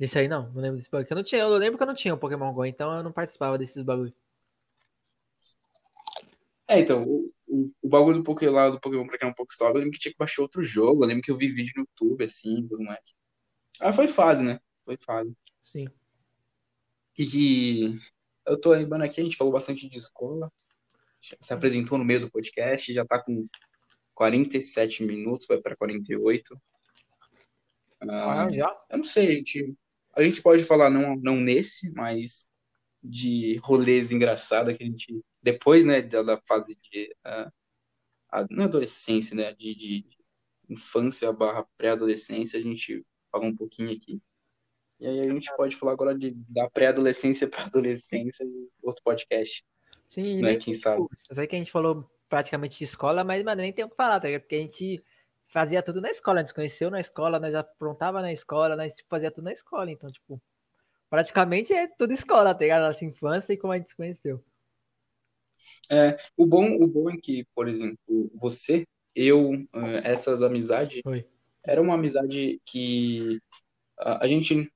Isso 0.00 0.18
aí 0.18 0.26
não, 0.28 0.50
não 0.52 0.60
lembro 0.62 0.78
desse 0.78 0.90
bagulho. 0.90 1.06
Eu 1.10 1.16
não 1.16 1.22
tinha, 1.24 1.42
eu 1.42 1.48
lembro 1.56 1.76
que 1.76 1.82
eu 1.82 1.86
não 1.86 1.94
tinha 1.94 2.14
o 2.14 2.18
Pokémon 2.18 2.52
Go, 2.52 2.64
então 2.64 2.92
eu 2.96 3.02
não 3.04 3.12
participava 3.12 3.56
desses 3.58 3.82
bagulho. 3.84 4.12
É, 6.70 6.78
então, 6.78 7.02
o, 7.02 7.32
o, 7.48 7.72
o 7.82 7.88
bagulho 7.88 8.18
do 8.18 8.22
Pokémon 8.22 8.52
lá, 8.52 8.70
do 8.70 8.80
Pokémon 8.80 9.04
pra 9.04 9.18
criar 9.18 9.28
um 9.28 9.34
Pokéstop, 9.34 9.74
eu 9.74 9.78
lembro 9.78 9.90
que 9.92 9.98
tinha 9.98 10.12
que 10.12 10.18
baixar 10.18 10.40
outro 10.42 10.62
jogo. 10.62 11.02
Eu 11.02 11.08
lembro 11.08 11.22
que 11.22 11.30
eu 11.32 11.36
vi 11.36 11.50
vídeo 11.50 11.72
no 11.76 11.82
YouTube, 11.82 12.24
assim, 12.24 12.64
dos 12.68 12.78
moleques. 12.78 13.12
Ah, 13.80 13.92
foi 13.92 14.06
fase, 14.06 14.44
né? 14.44 14.60
Foi 14.84 14.96
fase. 15.04 15.34
Sim. 15.64 15.88
E 17.18 17.98
eu 18.46 18.60
tô 18.60 18.70
lembrando 18.70 19.02
aqui, 19.02 19.20
a 19.20 19.24
gente 19.24 19.36
falou 19.36 19.52
bastante 19.52 19.88
de 19.88 19.98
escola. 19.98 20.48
Se 21.40 21.52
apresentou 21.52 21.98
no 21.98 22.04
meio 22.04 22.20
do 22.20 22.30
podcast, 22.30 22.94
já 22.94 23.04
tá 23.04 23.20
com 23.20 23.48
47 24.14 25.02
minutos, 25.02 25.48
vai 25.48 25.60
pra 25.60 25.74
48. 25.74 26.56
Ah, 28.00 28.44
Ah, 28.44 28.50
já? 28.52 28.80
Eu 28.90 28.98
não 28.98 29.04
sei, 29.04 29.26
a 29.26 29.32
gente, 29.32 29.74
a 30.14 30.22
gente 30.22 30.40
pode 30.40 30.62
falar 30.62 30.88
não, 30.88 31.16
não 31.16 31.36
nesse, 31.36 31.92
mas 31.94 32.46
de 33.02 33.56
rolês 33.56 34.12
engraçados 34.12 34.76
que 34.76 34.84
a 34.84 34.86
gente, 34.86 35.20
depois, 35.42 35.84
né, 35.84 36.02
da, 36.02 36.36
fase 36.46 36.76
de, 36.76 37.14
ah, 37.24 37.50
a- 38.30 38.46
não 38.50 38.62
é 38.62 38.66
adolescência, 38.66 39.34
né, 39.36 39.52
de, 39.54 39.74
de 39.74 40.04
infância 40.68 41.32
barra 41.32 41.66
pré-adolescência, 41.76 42.58
a 42.58 42.62
gente 42.62 43.04
falou 43.30 43.48
um 43.48 43.56
pouquinho 43.56 43.90
aqui. 43.90 44.20
E 44.98 45.06
aí 45.06 45.20
a 45.20 45.32
gente 45.32 45.54
pode 45.56 45.76
falar 45.76 45.92
agora 45.92 46.14
de, 46.14 46.32
da 46.48 46.68
pré-adolescência 46.68 47.48
para 47.50 47.64
adolescência 47.64 48.44
em 48.44 48.68
outro 48.82 49.02
podcast, 49.02 49.64
Sim, 50.10 50.42
né, 50.42 50.56
quem 50.56 50.74
sabe. 50.74 51.06
Eu 51.28 51.34
sei 51.34 51.46
que 51.46 51.56
a 51.56 51.58
gente 51.58 51.72
falou 51.72 52.08
praticamente 52.28 52.78
de 52.78 52.84
escola, 52.84 53.24
mas, 53.24 53.42
mano, 53.42 53.62
nem 53.62 53.72
tem 53.72 53.84
o 53.84 53.88
que 53.88 53.96
falar, 53.96 54.20
tá? 54.20 54.28
Porque 54.38 54.54
a 54.54 54.58
gente 54.58 55.04
fazia 55.48 55.82
tudo 55.82 56.00
na 56.00 56.10
escola, 56.10 56.40
a 56.40 56.42
gente 56.42 56.54
conheceu 56.54 56.90
na 56.90 57.00
escola, 57.00 57.40
nós 57.40 57.54
aprontava 57.54 58.20
na 58.20 58.32
escola, 58.32 58.76
nós 58.76 58.92
fazia 59.08 59.30
tudo 59.30 59.44
na 59.44 59.52
escola, 59.52 59.90
então, 59.90 60.10
tipo, 60.10 60.40
praticamente 61.08 61.72
é 61.72 61.88
tudo 61.88 62.12
escola, 62.12 62.54
tá 62.54 62.60
ligado? 62.60 62.92
Nossa 62.92 63.04
infância 63.04 63.52
e 63.52 63.56
como 63.56 63.72
a 63.72 63.78
gente 63.78 63.90
se 63.90 63.96
conheceu. 63.96 64.44
É, 65.90 66.16
o 66.36 66.46
bom, 66.46 66.76
o 66.82 66.86
bom 66.86 67.10
é 67.10 67.16
que, 67.16 67.44
por 67.54 67.68
exemplo, 67.68 68.30
você, 68.34 68.84
eu, 69.14 69.52
eh, 69.74 70.00
essas 70.04 70.42
amizades, 70.42 71.00
Oi. 71.04 71.26
era 71.64 71.80
uma 71.80 71.94
amizade 71.94 72.60
que 72.64 73.38
a, 73.98 74.24
a 74.24 74.26
gente, 74.28 74.70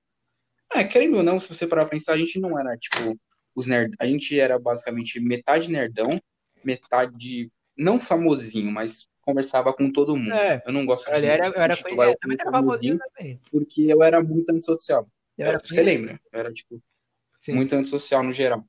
é, 0.73 0.85
querendo 0.85 1.19
ou 1.19 1.23
não, 1.23 1.39
se 1.39 1.55
você 1.55 1.67
parar 1.67 1.83
pra 1.85 1.91
pensar, 1.93 2.15
a 2.15 2.19
gente 2.19 2.41
não 2.41 2.59
era, 2.59 2.77
tipo, 2.77 3.19
os 3.55 3.67
nerd, 3.67 3.95
a 3.99 4.07
gente 4.07 4.39
era 4.39 4.59
basicamente 4.59 5.21
metade 5.21 5.71
nerdão, 5.71 6.21
metade, 6.65 7.51
não 7.77 8.01
famosinho, 8.01 8.71
mas 8.73 9.09
conversava 9.23 9.73
com 9.73 9.91
todo 9.91 10.17
mundo. 10.17 10.35
É, 10.35 10.63
Eu 10.67 10.73
não 10.73 10.85
gosto 10.85 11.09
eu 11.11 11.21
de 11.21 11.27
era, 11.27 11.47
eu 11.47 11.55
era 11.55 11.75
eu 11.75 11.83
conhecido, 11.83 12.19
também 12.19 12.19
como 12.19 12.33
era 12.33 12.51
famosinho 12.51 12.99
famosinho, 12.99 12.99
também. 12.99 13.41
porque 13.51 13.83
eu 13.83 14.03
era 14.03 14.23
muito 14.23 14.51
antissocial. 14.51 15.09
Eu 15.39 15.47
era 15.47 15.59
Você 15.63 15.83
lembra? 15.83 16.21
Eu 16.33 16.41
era, 16.41 16.53
tipo, 16.53 16.83
sim. 17.41 17.55
muito 17.55 17.75
antissocial 17.75 18.23
no 18.23 18.33
geral. 18.33 18.65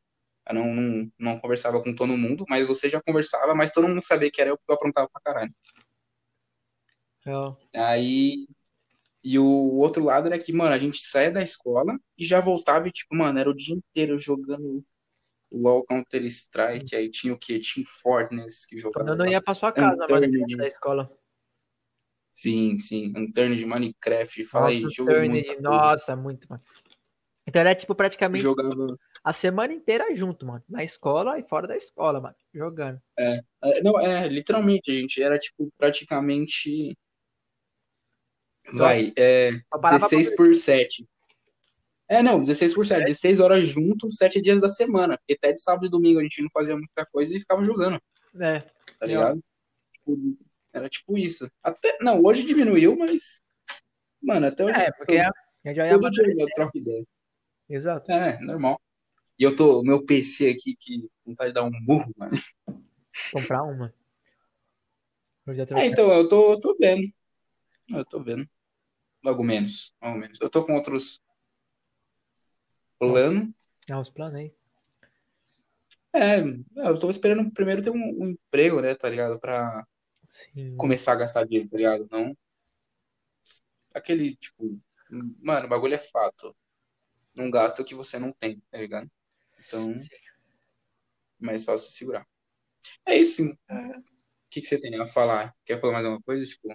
Eu 0.48 0.56
não, 0.56 0.74
não, 0.74 1.12
não 1.20 1.40
conversava 1.40 1.82
com 1.82 1.94
todo 1.96 2.18
mundo, 2.18 2.46
mas 2.50 2.66
você 2.66 2.90
já 2.90 3.02
conversava, 3.02 3.56
mas 3.56 3.72
todo 3.72 3.88
mundo 3.88 4.04
sabia 4.04 4.32
que 4.32 4.42
era 4.42 4.52
eu 4.52 4.58
porque 4.58 4.72
eu 4.72 4.76
aprontava 4.76 5.10
pra 5.10 5.22
caralho. 5.22 5.54
Aí, 7.76 8.48
e 9.24 9.40
o 9.40 9.46
outro 9.46 10.04
lado 10.04 10.28
era 10.28 10.38
que, 10.40 10.54
mano, 10.54 10.74
a 10.74 10.78
gente 10.78 11.04
saía 11.04 11.32
da 11.32 11.42
escola 11.42 11.98
e 12.18 12.26
já 12.26 12.40
voltava 12.40 12.88
e, 12.88 12.92
tipo, 12.92 13.16
mano, 13.16 13.40
era 13.40 13.50
o 13.50 13.56
dia 13.56 13.76
inteiro 13.76 14.20
jogando 14.20 14.86
LOL 15.52 15.84
Counter-Strike, 15.86 16.96
aí 16.96 17.10
tinha 17.10 17.34
o 17.34 17.38
quê? 17.38 17.60
Tinha 17.60 17.86
Fortnite 18.02 18.68
que 18.70 18.78
jogava 18.78 19.10
eu 19.10 19.16
não 19.16 19.26
ia 19.26 19.42
pra 19.42 19.54
sua 19.54 19.72
casa, 19.72 19.98
mano, 19.98 20.26
Unturned, 20.26 20.58
da 20.58 20.68
escola. 20.68 21.12
sim, 22.32 22.78
sim, 22.78 23.14
Unturned, 23.16 23.66
Minecraft, 23.66 24.46
fala 24.46 24.68
aí, 24.68 24.82
Nossa, 24.82 24.96
jogo 24.96 25.12
Turned, 25.12 25.30
muita 25.30 25.56
coisa. 25.56 25.62
nossa, 25.62 26.16
muito, 26.16 26.48
mano. 26.50 26.64
Então 27.48 27.60
era, 27.62 27.76
tipo, 27.76 27.96
praticamente 27.96 28.44
Jogava, 28.44 28.98
a 29.26 29.34
semana 29.34 29.74
inteira 29.74 30.16
junto, 30.16 30.46
mano. 30.46 30.64
Na 30.70 30.84
escola 30.84 31.40
e 31.40 31.44
fora 31.44 31.68
da 31.68 31.76
escola, 31.76 32.22
mano. 32.22 32.36
Jogando. 32.54 33.02
é, 33.18 33.40
é, 33.64 33.82
não, 33.82 34.00
é, 34.00 34.28
literalmente, 34.28 34.92
a 34.92 34.94
gente 34.94 35.22
era, 35.22 35.40
tipo, 35.40 35.68
praticamente, 35.80 36.96
vai, 38.72 39.12
é, 39.18 39.54
só 39.54 39.80
parava 39.80 40.08
pra 40.08 40.10
16 40.10 40.36
por 40.36 40.54
7. 40.54 41.10
É, 42.08 42.22
não, 42.22 42.40
16 42.40 42.76
por 42.76 42.86
7, 42.86 43.00
16 43.04 43.40
horas 43.40 43.68
junto, 43.68 44.12
7 44.12 44.40
dias 44.40 44.62
da 44.62 44.70
semana. 44.70 45.18
Porque 45.18 45.34
até 45.34 45.52
de 45.54 45.60
sábado 45.60 45.88
e 45.88 45.90
domingo 45.90 46.20
a 46.20 46.24
gente 46.24 46.44
não 46.44 46.50
fazia 46.54 46.76
muita 46.76 47.04
coisa 47.08 47.36
e 47.36 47.40
ficava 47.40 47.66
jogando, 47.66 48.00
É. 48.40 48.60
tá 49.00 49.08
ligado? 49.08 49.44
Tipo, 49.92 50.38
era 50.72 50.88
tipo 50.88 51.18
isso. 51.18 51.50
Até, 51.64 51.98
não, 52.00 52.24
hoje 52.24 52.44
diminuiu, 52.44 52.96
mas. 52.96 53.42
Mano, 54.22 54.46
até 54.46 54.66
hoje. 54.66 54.80
É, 54.80 54.92
porque 54.92 55.18
a 55.18 55.32
gente 55.66 55.78
já 55.78 55.88
ia 55.88 55.94
todo 55.94 56.12
dia 56.12 56.36
eu 56.38 56.48
troco 56.54 56.78
ideia. 56.78 57.04
Exato. 57.68 58.12
É, 58.12 58.40
normal. 58.42 58.80
E 59.38 59.44
eu 59.44 59.54
tô, 59.54 59.82
o 59.82 59.84
meu 59.84 60.06
PC 60.06 60.50
aqui, 60.50 60.76
que 60.80 61.10
vontade 61.26 61.50
de 61.50 61.56
dar 61.56 61.64
um 61.64 61.72
burro, 61.86 62.12
mano. 62.16 62.32
Comprar 63.34 63.64
uma. 63.64 63.94
É, 65.48 65.86
então, 65.86 66.12
eu 66.12 66.28
tô, 66.28 66.54
eu 66.54 66.60
tô 66.60 66.76
vendo. 66.80 67.08
Eu 67.90 68.06
tô 68.06 68.24
vendo. 68.24 68.48
Logo 69.24 69.44
menos, 69.44 69.94
logo 70.02 70.18
menos. 70.18 70.40
Eu 70.40 70.50
tô 70.50 70.64
com 70.64 70.74
outros 70.74 71.22
planos. 72.98 73.50
Ah, 73.90 74.00
os 74.00 74.10
planos 74.10 74.36
aí. 74.36 74.54
É, 76.14 76.40
eu 76.78 77.00
tô 77.00 77.10
esperando 77.10 77.52
primeiro 77.52 77.84
ter 77.84 77.90
um, 77.90 77.96
um 77.96 78.30
emprego, 78.30 78.80
né, 78.80 78.96
tá 78.96 79.10
ligado? 79.10 79.38
Pra 79.38 79.86
Sim. 80.54 80.78
começar 80.78 81.12
a 81.12 81.18
gastar 81.18 81.46
dinheiro, 81.46 81.70
tá 81.70 81.78
ligado? 81.78 82.08
Não. 82.10 82.36
Aquele, 83.94 84.36
tipo, 84.38 84.80
mano, 85.42 85.66
o 85.66 85.70
bagulho 85.70 85.94
é 85.94 86.00
fato. 86.00 86.56
Não 87.34 87.52
gasta 87.52 87.82
o 87.82 87.86
que 87.86 87.94
você 87.94 88.18
não 88.18 88.32
tem, 88.32 88.62
tá 88.72 88.78
ligado? 88.78 89.12
Então, 89.68 89.94
mais 91.40 91.66
fácil 91.66 91.90
de 91.90 91.96
segurar. 91.96 92.26
É 93.06 93.18
isso, 93.18 93.44
sim. 93.44 93.52
O 93.52 94.04
que 94.50 94.62
que 94.62 94.68
você 94.68 94.80
tem 94.80 95.00
a 95.00 95.08
falar? 95.08 95.54
Quer 95.66 95.80
falar 95.80 95.94
mais 95.94 96.06
alguma 96.06 96.22
coisa? 96.24 96.46
Tipo, 96.46 96.70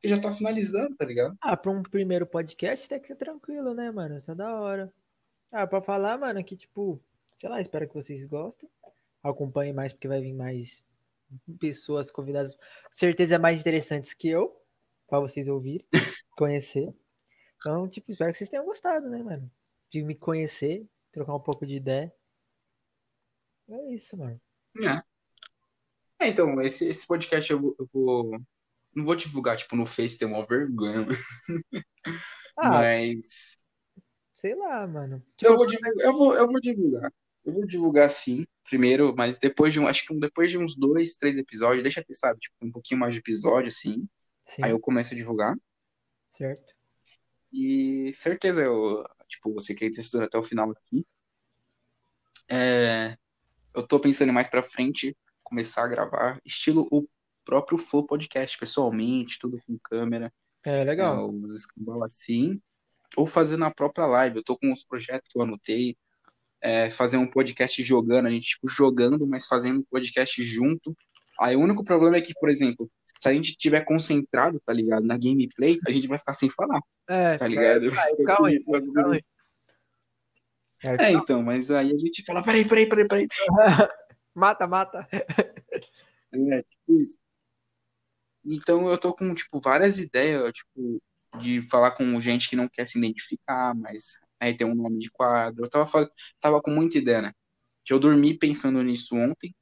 que 0.00 0.08
já 0.08 0.20
tá 0.20 0.30
finalizando, 0.30 0.94
tá 0.96 1.04
ligado? 1.04 1.36
Ah, 1.40 1.56
pra 1.56 1.70
um 1.70 1.82
primeiro 1.82 2.26
podcast 2.26 2.88
tem 2.88 3.00
que 3.00 3.06
ser 3.06 3.16
tranquilo, 3.16 3.74
né, 3.74 3.90
mano? 3.90 4.20
Tá 4.22 4.34
da 4.34 4.54
hora. 4.60 4.92
Ah, 5.50 5.66
pra 5.66 5.80
falar, 5.80 6.18
mano, 6.18 6.44
que 6.44 6.56
tipo, 6.56 7.00
sei 7.40 7.48
lá, 7.48 7.60
espero 7.60 7.88
que 7.88 7.94
vocês 7.94 8.24
gostem. 8.26 8.68
Acompanhem 9.22 9.72
mais, 9.72 9.92
porque 9.92 10.06
vai 10.06 10.20
vir 10.20 10.34
mais 10.34 10.84
pessoas 11.58 12.10
convidadas, 12.10 12.56
certeza 12.94 13.38
mais 13.38 13.58
interessantes 13.58 14.12
que 14.12 14.28
eu, 14.28 14.54
pra 15.08 15.20
vocês 15.20 15.48
ouvirem, 15.48 15.86
conhecer. 16.36 16.94
Então, 17.56 17.88
tipo, 17.88 18.12
espero 18.12 18.32
que 18.32 18.38
vocês 18.38 18.50
tenham 18.50 18.66
gostado, 18.66 19.08
né, 19.08 19.22
mano? 19.22 19.50
De 19.90 20.02
me 20.02 20.14
conhecer, 20.14 20.86
trocar 21.12 21.34
um 21.34 21.40
pouco 21.40 21.66
de 21.66 21.76
ideia. 21.76 22.12
É 23.68 23.94
isso, 23.94 24.16
mano. 24.16 24.40
É. 24.82 25.02
É, 26.20 26.28
então, 26.28 26.60
esse, 26.62 26.88
esse 26.88 27.06
podcast 27.06 27.50
eu, 27.50 27.60
vou- 27.60 27.76
eu 27.78 27.88
vou. 27.92 28.38
Não 28.94 29.04
vou 29.04 29.16
divulgar, 29.16 29.56
tipo, 29.56 29.74
no 29.76 29.86
Face, 29.86 30.18
tem 30.18 30.28
uma 30.28 30.46
vergonha. 30.46 31.06
Ah, 32.56 32.70
Mas. 32.70 33.56
sei 34.36 34.54
lá, 34.54 34.86
mano. 34.86 35.20
Tipo, 35.36 35.52
Eu 35.52 35.56
vou 35.56 35.66
divulgar, 35.66 36.06
eu 36.06 36.12
vou, 36.12 36.34
eu 36.34 36.46
vou 36.46 36.60
divulgar. 36.60 37.12
Eu 37.44 37.52
vou 37.52 37.66
divulgar 37.66 38.10
sim, 38.10 38.46
primeiro, 38.64 39.14
mas 39.16 39.38
depois 39.38 39.72
de 39.72 39.80
um, 39.80 39.86
acho 39.86 40.06
que 40.06 40.18
depois 40.18 40.50
de 40.50 40.58
uns 40.58 40.74
dois, 40.76 41.16
três 41.16 41.36
episódios, 41.36 41.82
deixa 41.82 42.02
ter, 42.02 42.14
sabe, 42.14 42.38
tipo, 42.40 42.56
um 42.62 42.70
pouquinho 42.70 43.00
mais 43.00 43.12
de 43.12 43.20
episódio, 43.20 43.68
assim. 43.68 44.08
sim, 44.46 44.62
Aí 44.62 44.70
eu 44.70 44.80
começo 44.80 45.12
a 45.12 45.16
divulgar. 45.16 45.54
certo. 46.36 46.74
E 47.52 48.12
certeza, 48.14 48.62
eu, 48.62 49.02
tipo, 49.28 49.52
você 49.54 49.74
que 49.74 49.84
é 49.86 49.88
até 50.24 50.38
o 50.38 50.42
final 50.42 50.70
aqui. 50.70 51.06
É, 52.48 53.16
eu 53.74 53.86
tô 53.86 53.98
pensando 54.00 54.32
mais 54.32 54.48
pra 54.48 54.62
frente 54.62 55.16
começar 55.42 55.84
a 55.84 55.88
gravar, 55.88 56.40
estilo 56.44 56.86
o 56.90 57.06
próprio 57.44 57.76
Flow 57.78 58.06
Podcast, 58.06 58.58
pessoalmente, 58.58 59.38
tudo 59.38 59.58
com 59.66 59.78
câmera, 59.82 60.32
É 60.64 60.80
é, 60.80 60.84
legal. 60.84 61.30
os 61.30 61.60
escambau 61.60 62.02
assim, 62.02 62.60
ou 63.16 63.26
fazer 63.26 63.56
na 63.56 63.70
própria 63.70 64.06
live. 64.06 64.36
Eu 64.38 64.44
tô 64.44 64.56
com 64.56 64.72
uns 64.72 64.84
projetos 64.84 65.30
que 65.30 65.38
eu 65.38 65.42
anotei, 65.42 65.96
é, 66.60 66.88
fazer 66.88 67.18
um 67.18 67.26
podcast 67.30 67.82
jogando, 67.82 68.26
a 68.26 68.30
gente, 68.30 68.46
tipo, 68.46 68.66
jogando, 68.68 69.26
mas 69.26 69.46
fazendo 69.46 69.80
um 69.80 69.84
podcast 69.90 70.42
junto. 70.42 70.96
Aí 71.38 71.54
o 71.54 71.60
único 71.60 71.84
problema 71.84 72.16
é 72.16 72.20
que, 72.22 72.32
por 72.40 72.48
exemplo, 72.48 72.90
se 73.20 73.28
a 73.28 73.32
gente 73.32 73.54
tiver 73.56 73.84
concentrado, 73.84 74.60
tá 74.64 74.72
ligado, 74.72 75.04
na 75.06 75.18
gameplay, 75.18 75.78
a 75.86 75.90
gente 75.90 76.06
vai 76.06 76.18
ficar 76.18 76.32
sem 76.32 76.48
falar, 76.48 76.80
É, 77.08 77.36
tá 77.36 77.46
ligado? 77.46 77.88
calma 78.24 78.48
aí, 78.48 78.64
calma 78.94 79.14
aí. 79.14 79.22
É, 80.84 81.06
É, 81.06 81.12
então, 81.12 81.42
mas 81.42 81.70
aí 81.70 81.92
a 81.92 81.98
gente 81.98 82.22
fala, 82.24 82.42
peraí, 82.42 82.66
peraí, 82.66 82.88
peraí, 82.88 83.08
peraí. 83.08 83.28
Mata, 84.34 84.66
mata. 84.66 85.06
É, 85.12 86.62
tipo 86.62 87.00
isso. 87.00 87.18
Então 88.44 88.90
eu 88.90 88.98
tô 88.98 89.14
com, 89.14 89.32
tipo, 89.32 89.60
várias 89.60 89.98
ideias, 89.98 90.52
tipo, 90.52 91.00
de 91.38 91.62
falar 91.62 91.92
com 91.92 92.20
gente 92.20 92.48
que 92.48 92.56
não 92.56 92.68
quer 92.68 92.86
se 92.86 92.98
identificar, 92.98 93.74
mas 93.74 94.20
aí 94.40 94.56
tem 94.56 94.66
um 94.66 94.74
nome 94.74 94.98
de 94.98 95.10
quadro. 95.10 95.64
Eu 95.64 95.70
tava, 95.70 96.10
tava 96.40 96.60
com 96.60 96.70
muita 96.70 96.98
ideia, 96.98 97.22
né? 97.22 97.32
Que 97.84 97.92
eu 97.92 97.98
dormi 98.00 98.36
pensando 98.36 98.82
nisso 98.82 99.16
ontem. 99.16 99.54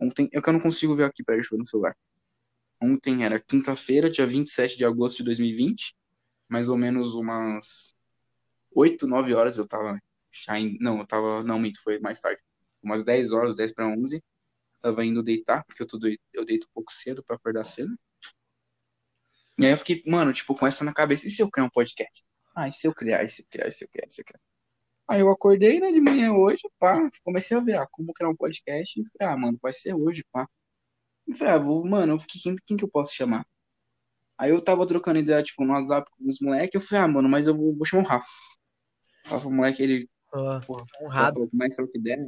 Ontem, 0.00 0.28
é 0.32 0.40
que 0.40 0.48
eu 0.48 0.52
não 0.52 0.60
consigo 0.60 0.94
ver 0.94 1.04
aqui, 1.04 1.22
peraí, 1.22 1.40
deixa 1.40 1.54
eu 1.54 1.58
ver 1.58 1.62
no 1.62 1.68
celular. 1.68 1.96
Ontem 2.80 3.24
era 3.24 3.38
quinta-feira, 3.38 4.10
dia 4.10 4.26
27 4.26 4.76
de 4.76 4.84
agosto 4.84 5.18
de 5.18 5.24
2020. 5.24 5.94
Mais 6.48 6.68
ou 6.68 6.76
menos 6.76 7.14
umas 7.14 7.94
8, 8.74 9.06
9 9.06 9.34
horas 9.34 9.58
eu 9.58 9.66
tava 9.66 9.98
não, 10.80 10.98
eu 11.00 11.06
tava, 11.06 11.42
não, 11.42 11.58
minto, 11.58 11.82
foi 11.82 11.98
mais 11.98 12.20
tarde. 12.20 12.40
Umas 12.82 13.04
10 13.04 13.32
horas, 13.32 13.56
10 13.56 13.72
para 13.74 13.88
11. 13.88 14.22
Tava 14.80 15.04
indo 15.04 15.22
deitar, 15.22 15.64
porque 15.64 15.82
eu, 15.82 15.86
tô 15.86 15.98
eu 16.32 16.44
deito 16.44 16.66
um 16.68 16.74
pouco 16.74 16.92
cedo 16.92 17.22
pra 17.24 17.36
acordar 17.36 17.64
cedo. 17.64 17.96
E 19.58 19.64
aí 19.64 19.72
eu 19.72 19.78
fiquei, 19.78 20.02
mano, 20.06 20.32
tipo, 20.32 20.54
com 20.54 20.66
essa 20.66 20.84
na 20.84 20.92
cabeça, 20.92 21.26
e 21.26 21.30
se 21.30 21.42
eu 21.42 21.50
criar 21.50 21.64
um 21.64 21.70
podcast? 21.70 22.22
Ah, 22.54 22.68
e 22.68 22.72
se 22.72 22.86
eu 22.86 22.94
criar, 22.94 23.24
e 23.24 23.28
se 23.28 23.42
eu 23.42 23.46
criar, 23.50 23.68
e 23.68 23.72
se 23.72 23.84
eu 23.84 23.88
criar, 23.88 24.06
e 24.06 24.10
se 24.10 24.20
eu 24.20 24.24
criar? 24.24 24.40
Aí 25.08 25.20
eu 25.20 25.30
acordei, 25.30 25.80
né, 25.80 25.92
de 25.92 26.00
manhã 26.00 26.32
hoje, 26.32 26.62
pá, 26.78 26.98
comecei 27.24 27.56
a 27.56 27.60
ver, 27.60 27.76
ah, 27.78 27.86
como 27.90 28.12
criar 28.12 28.30
um 28.30 28.36
podcast, 28.36 29.00
e 29.00 29.04
falei, 29.10 29.34
ah, 29.34 29.38
mano, 29.38 29.58
vai 29.62 29.72
ser 29.72 29.94
hoje, 29.94 30.24
pá. 30.32 30.48
E 31.26 31.34
falei, 31.34 31.54
ah, 31.54 31.58
vou, 31.58 31.86
mano, 31.86 32.18
quem, 32.28 32.56
quem 32.66 32.76
que 32.76 32.84
eu 32.84 32.88
posso 32.90 33.14
chamar? 33.14 33.46
Aí 34.38 34.50
eu 34.50 34.60
tava 34.60 34.86
trocando 34.86 35.18
ideia, 35.18 35.42
tipo, 35.42 35.64
no 35.64 35.72
WhatsApp 35.72 36.10
com 36.10 36.28
os 36.28 36.40
moleques, 36.40 36.74
eu 36.74 36.80
falei, 36.86 37.04
ah, 37.04 37.08
mano, 37.08 37.28
mas 37.28 37.46
eu 37.46 37.56
vou, 37.56 37.74
vou 37.74 37.86
chamar 37.86 38.04
o 38.04 38.06
Rafa. 38.06 38.26
O 39.26 39.30
Rafa, 39.30 39.48
o 39.48 39.52
moleque, 39.52 39.82
ele, 39.82 40.10
Porra, 40.30 40.60
tô 40.66 41.04
honrado, 41.04 41.48
mais 41.52 41.76
troca 41.76 41.96
ideia. 41.96 42.18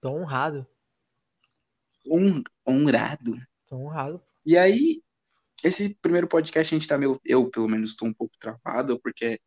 tô 0.00 0.10
honrado, 0.10 0.66
Hon- 2.06 2.42
honrado. 2.66 3.36
tô 3.66 3.76
honrado. 3.76 4.22
E 4.44 4.56
aí, 4.56 5.02
esse 5.64 5.94
primeiro 6.00 6.28
podcast 6.28 6.72
a 6.74 6.78
gente 6.78 6.88
tá 6.88 6.96
meio. 6.96 7.20
Eu, 7.24 7.50
pelo 7.50 7.68
menos, 7.68 7.96
tô 7.96 8.06
um 8.06 8.12
pouco 8.14 8.34
travado, 8.38 9.00
porque 9.00 9.40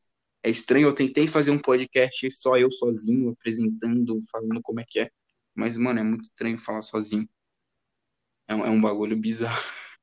é 0.43 0.49
estranho. 0.49 0.87
Eu 0.87 0.95
tentei 0.95 1.27
fazer 1.27 1.51
um 1.51 1.59
podcast 1.59 2.29
só 2.31 2.57
eu 2.57 2.69
sozinho, 2.71 3.29
apresentando, 3.31 4.17
falando 4.29 4.61
como 4.61 4.81
é 4.81 4.85
que 4.85 4.99
é. 4.99 5.11
Mas, 5.55 5.77
mano, 5.77 5.99
é 5.99 6.03
muito 6.03 6.23
estranho 6.23 6.59
falar 6.59 6.81
sozinho. 6.81 7.29
É 8.47 8.55
um, 8.55 8.65
é 8.65 8.69
um 8.69 8.81
bagulho 8.81 9.15
bizarro. 9.15 9.55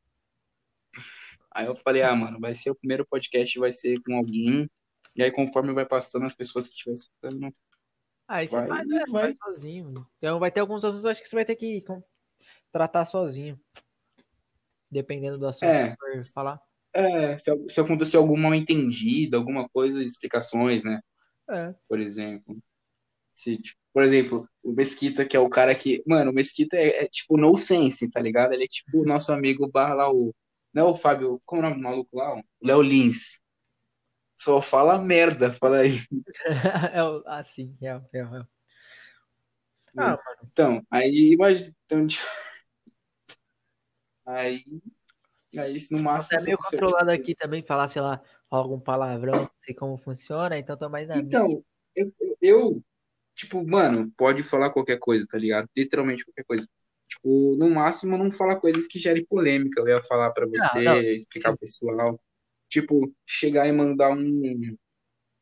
Aí 1.50 1.66
eu 1.66 1.74
falei, 1.76 2.02
ah, 2.02 2.14
mano, 2.14 2.38
vai 2.38 2.54
ser 2.54 2.70
o 2.70 2.74
primeiro 2.74 3.04
podcast, 3.06 3.58
vai 3.58 3.72
ser 3.72 4.00
com 4.02 4.16
alguém. 4.16 4.70
E 5.16 5.22
aí, 5.22 5.30
conforme 5.30 5.72
vai 5.72 5.86
passando 5.86 6.26
as 6.26 6.34
pessoas 6.34 6.68
que 6.68 6.74
estiver 6.74 6.94
escutando, 6.94 7.54
Aí 8.28 8.48
você 8.48 8.56
Vai, 8.56 8.66
faz, 8.68 8.88
né, 8.88 9.04
vai. 9.08 9.36
sozinho. 9.44 10.06
Então 10.18 10.40
vai 10.40 10.50
ter 10.50 10.58
alguns 10.58 10.84
assuntos 10.84 11.04
acho 11.04 11.22
que 11.22 11.28
você 11.28 11.36
vai 11.36 11.44
ter 11.44 11.54
que 11.54 11.84
tratar 12.72 13.06
sozinho. 13.06 13.58
Dependendo 14.90 15.38
do 15.38 15.46
assunto 15.46 15.64
É. 15.64 15.96
falar. 16.34 16.60
é, 16.92 17.38
se, 17.38 17.50
se 17.68 17.80
acontecer 17.80 18.16
algum 18.16 18.36
mal 18.36 18.54
entendido, 18.54 19.36
alguma 19.36 19.68
coisa, 19.68 20.02
explicações, 20.02 20.82
né? 20.84 21.00
É. 21.48 21.72
por 21.88 22.00
exemplo. 22.00 22.58
Se, 23.32 23.58
tipo, 23.58 23.78
por 23.92 24.02
exemplo, 24.02 24.48
o 24.62 24.72
Mesquita, 24.72 25.24
que 25.24 25.36
é 25.36 25.40
o 25.40 25.48
cara 25.48 25.72
que. 25.74 26.02
Mano, 26.06 26.30
o 26.32 26.34
Mesquita 26.34 26.76
é, 26.76 27.04
é, 27.04 27.08
tipo 27.08 27.36
no 27.36 27.56
sense, 27.56 28.10
tá 28.10 28.20
ligado? 28.20 28.52
Ele 28.54 28.64
é 28.64 28.68
tipo 28.68 29.02
o 29.02 29.06
nosso 29.06 29.30
amigo 29.32 29.68
barra 29.68 29.94
lá, 29.94 30.12
o. 30.12 30.34
Não 30.74 30.88
é 30.88 30.90
o 30.90 30.96
Fábio. 30.96 31.40
Como 31.46 31.62
é 31.62 31.66
o 31.66 31.68
nome 31.70 31.80
do 31.80 31.82
maluco 31.84 32.16
lá? 32.16 32.34
O 32.36 32.42
Léo 32.60 32.82
Lins. 32.82 33.40
Só 34.36 34.60
fala 34.60 34.98
merda, 34.98 35.52
fala 35.52 35.78
aí. 35.78 35.98
é 36.92 37.02
o- 37.02 37.22
ah, 37.26 37.44
sim, 37.44 37.76
real, 37.80 38.08
real, 38.12 38.30
real. 38.30 38.46
Ah, 39.98 40.18
Então, 40.44 40.86
aí 40.90 41.32
imagina. 41.32 41.74
Então, 41.86 42.06
tipo, 42.06 42.24
aí. 44.26 44.62
Aí, 45.56 45.76
no 45.90 46.00
máximo. 46.00 46.38
é 46.38 46.44
meio 46.44 46.58
controlado 46.58 47.10
aqui 47.10 47.34
também 47.34 47.62
falar, 47.62 47.88
sei 47.88 48.02
lá, 48.02 48.20
algum 48.50 48.78
palavrão, 48.78 49.42
não 49.42 49.50
sei 49.64 49.74
como 49.74 49.96
funciona, 49.96 50.58
então 50.58 50.76
tô 50.76 50.88
mais 50.88 51.08
na. 51.08 51.16
Então, 51.16 51.64
eu, 51.94 52.12
eu- 52.20 52.36
eu, 52.42 52.84
tipo, 53.34 53.66
mano, 53.66 54.12
pode 54.16 54.42
falar 54.42 54.70
qualquer 54.70 54.98
coisa, 54.98 55.26
tá 55.28 55.38
ligado? 55.38 55.68
Literalmente 55.76 56.24
qualquer 56.24 56.44
coisa. 56.44 56.68
Tipo, 57.08 57.56
no 57.56 57.70
máximo, 57.70 58.18
não 58.18 58.30
falar 58.32 58.60
coisas 58.60 58.86
que 58.86 58.98
gerem 58.98 59.24
polêmica. 59.24 59.80
Eu 59.80 59.88
ia 59.88 60.02
falar 60.04 60.30
pra 60.32 60.46
você, 60.46 60.82
não, 60.84 61.00
explicar 61.00 61.50
pro 61.50 61.60
pessoal. 61.60 62.20
Tipo, 62.68 63.12
chegar 63.26 63.66
e 63.66 63.72
mandar 63.72 64.10
um, 64.10 64.76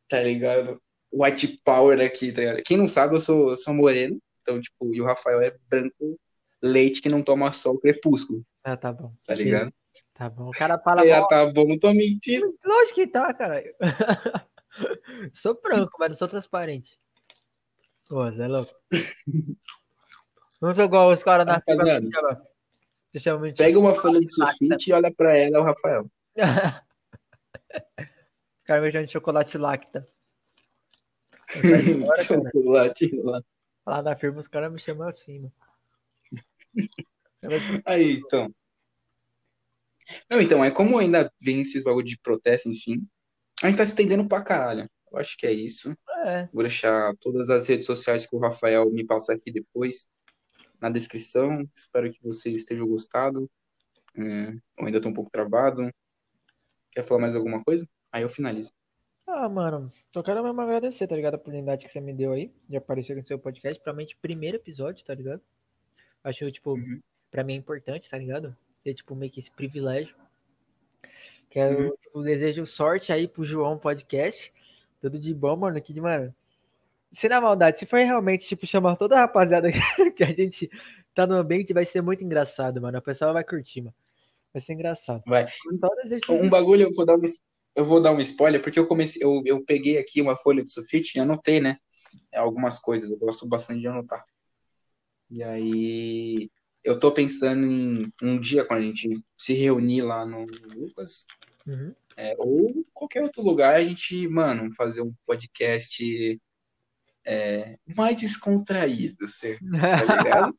tá 0.09 0.20
ligado? 0.22 0.81
White 1.12 1.61
Power 1.64 2.01
aqui, 2.01 2.33
tá 2.33 2.41
ligado? 2.41 2.62
Quem 2.64 2.77
não 2.77 2.87
sabe, 2.87 3.14
eu 3.14 3.20
sou, 3.20 3.51
eu 3.51 3.57
sou 3.57 3.72
moreno. 3.72 4.20
Então, 4.43 4.61
tipo, 4.61 4.95
e 4.95 5.01
o 5.01 5.05
Rafael 5.07 5.41
é 5.41 5.57
branco, 5.70 6.18
leite 6.61 7.01
que 7.01 7.09
não 7.09 7.22
toma 7.22 7.51
sol, 7.53 7.79
crepúsculo, 7.79 8.45
Ah, 8.62 8.77
tá 8.77 8.93
bom. 8.93 9.12
tá 9.25 9.35
ligado? 9.35 9.72
Tá 10.12 10.29
bom. 10.29 10.49
O 10.49 10.51
cara 10.51 10.79
fala 10.79 11.01
É, 11.07 11.27
tá 11.29 11.47
bom, 11.51 11.66
não 11.66 11.79
tô 11.79 11.93
mentindo. 11.95 12.55
Lógico 12.64 12.95
que 12.97 13.07
tá, 13.07 13.33
cara. 13.33 13.62
Sou 15.35 15.59
branco, 15.62 15.93
mas 15.99 16.11
não 16.11 16.16
sou 16.16 16.29
transparente. 16.29 16.99
Pô, 18.09 18.25
você 18.31 18.43
é 18.43 18.49
louco. 18.49 18.72
Não 20.61 20.75
sou 20.75 20.85
igual 20.85 21.12
os 21.12 21.22
caras 21.22 21.47
na 21.47 21.61
fila. 21.61 21.77
Rapaziada, 21.77 22.07
que 22.07 22.12
chama- 22.12 22.47
que 23.12 23.20
chamam 23.20 23.49
de- 23.49 23.55
Pega 23.55 23.79
uma 23.79 23.95
folha 23.95 24.20
de 24.20 24.29
sulfite 24.29 24.91
e 24.91 24.93
olha 24.93 25.12
pra 25.14 25.37
ela, 25.37 25.57
é 25.57 25.61
o 25.61 25.64
Rafael. 25.64 26.11
Os 27.99 28.64
caras 28.66 28.85
me 28.85 28.93
chamam 28.93 29.07
de 29.07 29.12
chocolate 29.12 29.59
lacta. 29.59 30.09
Cara. 32.07 32.22
Chocolate 32.22 33.16
lá. 33.16 33.43
Lá 33.87 34.03
na 34.03 34.16
firma 34.16 34.41
os 34.41 34.49
caras 34.49 34.72
me 34.72 34.81
chamam 34.81 35.09
assim, 35.09 35.41
mano. 35.41 35.53
Aí, 37.85 38.14
então. 38.14 38.55
Não, 40.31 40.41
então, 40.41 40.64
é 40.64 40.70
como 40.70 40.99
ainda 40.99 41.31
vem 41.41 41.61
esses 41.61 41.85
bagulho 41.85 42.07
de 42.07 42.18
protesto, 42.18 42.70
enfim. 42.70 43.07
A 43.62 43.66
gente 43.66 43.79
tá 43.79 43.85
se 43.85 43.93
estendendo 43.93 44.27
pra 44.27 44.43
caralho. 44.43 44.89
Eu 45.11 45.18
acho 45.18 45.37
que 45.37 45.47
é 45.47 45.53
isso. 45.53 45.97
É, 46.25 46.49
Vou 46.53 46.62
deixar 46.62 47.14
todas 47.18 47.51
as 47.51 47.68
redes 47.68 47.87
sociais 47.87 48.27
que 48.27 48.35
o 48.35 48.39
Rafael 48.39 48.91
me 48.91 49.05
passar 49.05 49.35
aqui 49.35 49.53
depois 49.53 50.09
na 50.81 50.91
descrição. 50.91 51.68
Espero 51.75 52.11
que 52.11 52.22
vocês 52.22 52.61
estejam 52.61 52.89
gostado. 52.89 53.51
É, 54.16 54.53
eu 54.79 54.87
ainda 54.87 55.01
tô 55.01 55.09
um 55.09 55.14
pouco 55.14 55.31
travado. 55.31 55.91
Quer 56.95 57.05
falar 57.05 57.20
mais 57.20 57.34
alguma 57.36 57.62
coisa? 57.64 57.88
Aí 58.12 58.22
eu 58.22 58.28
finalizo. 58.28 58.72
Ah, 59.26 59.49
mano, 59.49 59.90
só 60.12 60.22
quero 60.22 60.42
mesmo 60.45 60.61
agradecer, 60.61 61.07
tá 61.07 61.16
ligado? 61.16 61.34
A 61.34 61.36
oportunidade 61.36 61.86
que 61.86 61.92
você 61.92 62.01
me 62.01 62.12
deu 62.12 62.32
aí 62.32 62.53
de 62.68 62.76
aparecer 62.76 63.16
no 63.16 63.26
seu 63.26 63.38
podcast. 63.38 63.80
Provavelmente 63.82 64.16
primeiro 64.20 64.57
episódio, 64.59 65.05
tá 65.05 65.14
ligado? 65.14 65.40
Acho, 66.22 66.51
tipo, 66.53 66.72
Uhum. 66.74 67.01
pra 67.30 67.42
mim 67.42 67.55
é 67.55 67.57
importante, 67.57 68.09
tá 68.09 68.18
ligado? 68.18 68.55
Ter, 68.82 68.95
tipo, 68.95 69.14
meio 69.14 69.32
que 69.32 69.40
esse 69.40 69.51
privilégio. 69.51 70.14
Quero, 71.51 71.84
Uhum. 71.90 71.97
tipo, 72.03 72.22
desejo 72.22 72.66
sorte 72.66 73.12
aí 73.12 73.26
pro 73.26 73.45
João 73.45 73.78
Podcast. 73.78 74.53
Tudo 75.01 75.18
de 75.18 75.32
bom, 75.34 75.57
mano. 75.57 75.80
Que, 75.80 75.92
de- 75.92 76.01
mano. 76.01 76.34
Se 77.14 77.28
na 77.28 77.40
maldade, 77.40 77.78
se 77.78 77.86
for 77.86 77.99
realmente, 77.99 78.47
tipo, 78.47 78.66
chamar 78.66 78.97
toda 78.97 79.16
a 79.16 79.20
rapaziada 79.20 79.68
que 80.16 80.22
a 80.24 80.32
gente 80.32 80.68
tá 81.14 81.26
no 81.26 81.34
ambiente, 81.36 81.72
vai 81.72 81.84
ser 81.86 82.03
muito 82.03 82.24
engraçado, 82.24 82.80
mano. 82.82 82.99
A 82.99 83.03
pessoa 83.03 83.32
vai 83.32 83.45
curtir, 83.45 83.82
mano. 83.82 83.95
Vai 84.55 84.63
ser 84.63 84.75
engraçado. 84.75 85.23
Vai. 85.27 85.47
Um 86.31 86.49
bagulho, 86.49 86.85
eu 86.85 86.93
vou 86.95 87.05
dar 87.05 87.17
um, 87.17 87.23
eu 87.75 87.85
vou 87.85 88.01
dar 88.01 88.13
um 88.13 88.21
spoiler, 88.21 88.63
porque 88.63 88.79
eu 88.79 88.87
comecei, 88.87 89.21
eu, 89.21 89.43
eu 89.45 89.65
peguei 89.65 89.99
aqui 89.99 90.23
uma 90.23 90.37
folha 90.37 90.63
de 90.63 90.71
sulfite 90.71 91.19
e 91.19 91.21
anotei, 91.21 91.61
né? 91.61 91.77
Algumas 92.33 92.79
coisas, 92.79 93.11
eu 93.11 93.19
gosto 93.19 93.49
bastante 93.49 93.81
de 93.81 93.89
anotar. 93.89 94.25
E 95.29 95.43
aí, 95.43 96.49
eu 96.85 96.97
tô 96.99 97.11
pensando 97.11 97.67
em 97.67 98.13
um 98.23 98.39
dia, 98.39 98.65
quando 98.65 98.81
a 98.81 98.85
gente 98.85 99.21
se 99.37 99.55
reunir 99.55 100.03
lá 100.03 100.25
no 100.25 100.47
Lucas, 100.73 101.27
Uhum. 101.67 101.95
é, 102.15 102.37
ou 102.39 102.85
qualquer 102.93 103.23
outro 103.23 103.43
lugar, 103.43 103.75
a 103.75 103.83
gente, 103.83 104.29
mano, 104.29 104.71
fazer 104.75 105.01
um 105.01 105.15
podcast 105.27 106.39
é, 107.25 107.79
mais 107.97 108.19
descontraído, 108.19 109.27
você 109.27 109.59
tá 109.59 109.63
ligado? 110.53 110.59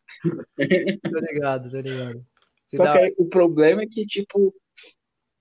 Tô 1.01 1.19
ligado, 1.19 1.69
tô 1.69 1.79
ligado. 1.79 2.25
Só 2.75 2.91
que 2.91 2.97
aí, 2.97 3.15
o 3.17 3.25
problema 3.25 3.83
é 3.83 3.87
que, 3.87 4.05
tipo, 4.05 4.53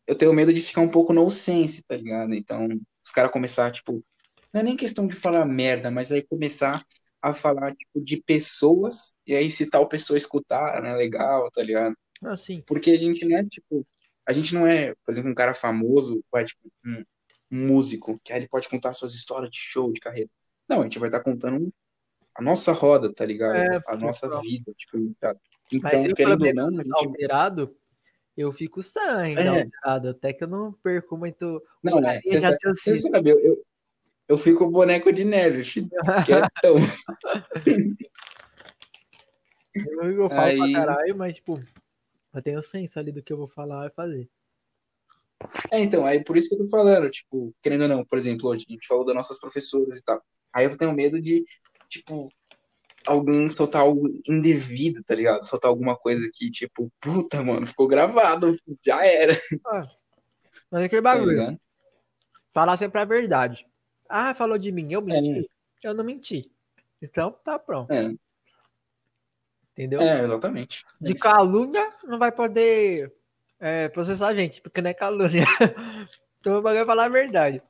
eu 0.06 0.14
tenho 0.14 0.32
medo 0.32 0.52
de 0.52 0.60
ficar 0.60 0.80
um 0.80 0.88
pouco 0.88 1.12
no 1.12 1.30
sense, 1.30 1.82
tá 1.84 1.96
ligado? 1.96 2.34
Então, 2.34 2.68
os 3.04 3.10
caras 3.10 3.32
começar, 3.32 3.70
tipo, 3.70 4.04
não 4.52 4.60
é 4.60 4.64
nem 4.64 4.76
questão 4.76 5.06
de 5.06 5.14
falar 5.14 5.44
merda, 5.44 5.90
mas 5.90 6.12
aí 6.12 6.22
começar 6.22 6.84
a 7.20 7.32
falar, 7.32 7.74
tipo, 7.74 8.00
de 8.00 8.18
pessoas, 8.22 9.14
e 9.26 9.34
aí 9.34 9.50
se 9.50 9.68
tal 9.68 9.88
pessoa 9.88 10.16
escutar, 10.16 10.80
não 10.82 10.90
é 10.90 10.96
legal, 10.96 11.50
tá 11.50 11.62
ligado? 11.62 11.96
Ah, 12.22 12.36
sim. 12.36 12.62
Porque 12.66 12.90
a 12.90 12.96
gente 12.96 13.26
não 13.26 13.36
é, 13.36 13.44
tipo, 13.44 13.86
a 14.26 14.32
gente 14.32 14.54
não 14.54 14.66
é, 14.66 14.94
por 15.04 15.10
exemplo, 15.10 15.30
um 15.30 15.34
cara 15.34 15.54
famoso, 15.54 16.22
vai, 16.30 16.44
tipo, 16.44 16.60
um, 16.84 17.02
um 17.50 17.66
músico, 17.66 18.20
que 18.22 18.32
aí 18.32 18.40
ele 18.40 18.48
pode 18.48 18.68
contar 18.68 18.92
suas 18.94 19.14
histórias 19.14 19.50
de 19.50 19.58
show, 19.58 19.92
de 19.92 20.00
carreira. 20.00 20.30
Não, 20.68 20.80
a 20.80 20.82
gente 20.84 20.98
vai 20.98 21.08
estar 21.08 21.22
contando 21.22 21.72
a 22.34 22.42
nossa 22.42 22.72
roda, 22.72 23.12
tá 23.12 23.24
ligado? 23.24 23.56
É, 23.56 23.82
a 23.86 23.96
nossa 23.96 24.28
vida, 24.40 24.72
tipo, 24.76 24.96
então, 24.98 25.32
Mas 25.82 26.06
eu, 26.06 26.14
querendo 26.14 26.46
ou 26.46 26.54
não, 26.54 26.68
a 26.68 26.82
gente 26.82 26.92
alterado, 26.92 27.76
eu 28.36 28.52
fico 28.52 28.80
estranho 28.80 29.38
É. 29.38 29.48
alterado, 29.48 30.08
até 30.08 30.32
que 30.32 30.42
eu 30.44 30.48
não 30.48 30.72
perco 30.72 31.16
muito 31.16 31.62
Não, 31.82 32.00
né? 32.00 32.20
Você 32.24 32.40
sabe, 32.40 32.58
você 32.62 32.96
sabe, 32.96 33.30
eu, 33.30 33.38
eu, 33.38 33.64
eu 34.28 34.38
fico 34.38 34.68
boneco 34.70 35.12
de 35.12 35.24
neve, 35.24 35.62
quietão. 36.26 36.76
Eu, 39.74 40.10
eu 40.12 40.28
falo 40.28 40.40
Aí- 40.40 40.72
pra 40.72 40.86
caralho, 40.86 41.16
mas, 41.16 41.36
tipo, 41.36 41.62
eu 42.32 42.42
tenho 42.42 42.62
senso 42.62 42.98
ali 42.98 43.12
do 43.12 43.22
que 43.22 43.32
eu 43.32 43.36
vou 43.36 43.48
falar 43.48 43.86
e 43.86 43.90
fazer. 43.90 44.28
É, 45.70 45.80
então, 45.80 46.06
aí 46.06 46.24
por 46.24 46.36
isso 46.36 46.48
que 46.48 46.54
eu 46.54 46.60
tô 46.60 46.68
falando, 46.68 47.10
tipo, 47.10 47.54
querendo 47.62 47.82
ou 47.82 47.88
não, 47.88 48.04
por 48.04 48.16
exemplo, 48.16 48.48
hoje 48.48 48.64
a 48.68 48.72
gente 48.72 48.86
falou 48.86 49.04
das 49.04 49.14
nossas 49.14 49.38
professoras 49.38 49.98
e 49.98 50.04
tal. 50.04 50.22
Aí 50.52 50.64
eu 50.64 50.76
tenho 50.76 50.92
medo 50.92 51.20
de, 51.20 51.44
tipo, 51.98 52.28
alguém 53.06 53.48
soltar 53.48 53.82
algo 53.82 54.08
indevido, 54.28 55.02
tá 55.04 55.14
ligado? 55.14 55.44
Soltar 55.44 55.68
alguma 55.70 55.96
coisa 55.96 56.28
que, 56.32 56.50
tipo, 56.50 56.90
puta, 57.00 57.42
mano, 57.42 57.66
ficou 57.66 57.86
gravado, 57.86 58.54
já 58.84 59.04
era, 59.06 59.36
Mas 60.70 60.82
é 60.82 60.84
aquele 60.86 61.02
tá 61.02 61.12
bagulho, 61.14 61.30
ligado? 61.30 61.60
falar 62.52 62.76
sempre 62.78 63.00
a 63.00 63.04
verdade. 63.04 63.66
Ah, 64.08 64.34
falou 64.34 64.58
de 64.58 64.70
mim, 64.72 64.92
eu 64.92 65.02
menti? 65.02 65.40
É. 65.40 65.88
Eu 65.88 65.94
não 65.94 66.04
menti. 66.04 66.50
Então, 67.02 67.32
tá 67.44 67.58
pronto, 67.58 67.92
É, 67.92 68.14
entendeu? 69.72 70.00
é, 70.00 70.24
exatamente. 70.24 70.84
É 71.02 71.06
De 71.06 71.12
isso. 71.12 71.22
calúnia 71.22 71.92
não 72.04 72.18
vai 72.18 72.32
poder 72.32 73.12
é, 73.60 73.88
processar 73.88 74.28
a 74.28 74.34
gente, 74.34 74.60
porque 74.62 74.80
não 74.80 74.90
é 74.90 74.94
calúnia. 74.94 75.44
então 76.40 76.58
o 76.58 76.62
bagulho 76.62 76.82
é 76.82 76.86
falar 76.86 77.04
a 77.06 77.08
verdade. 77.08 77.62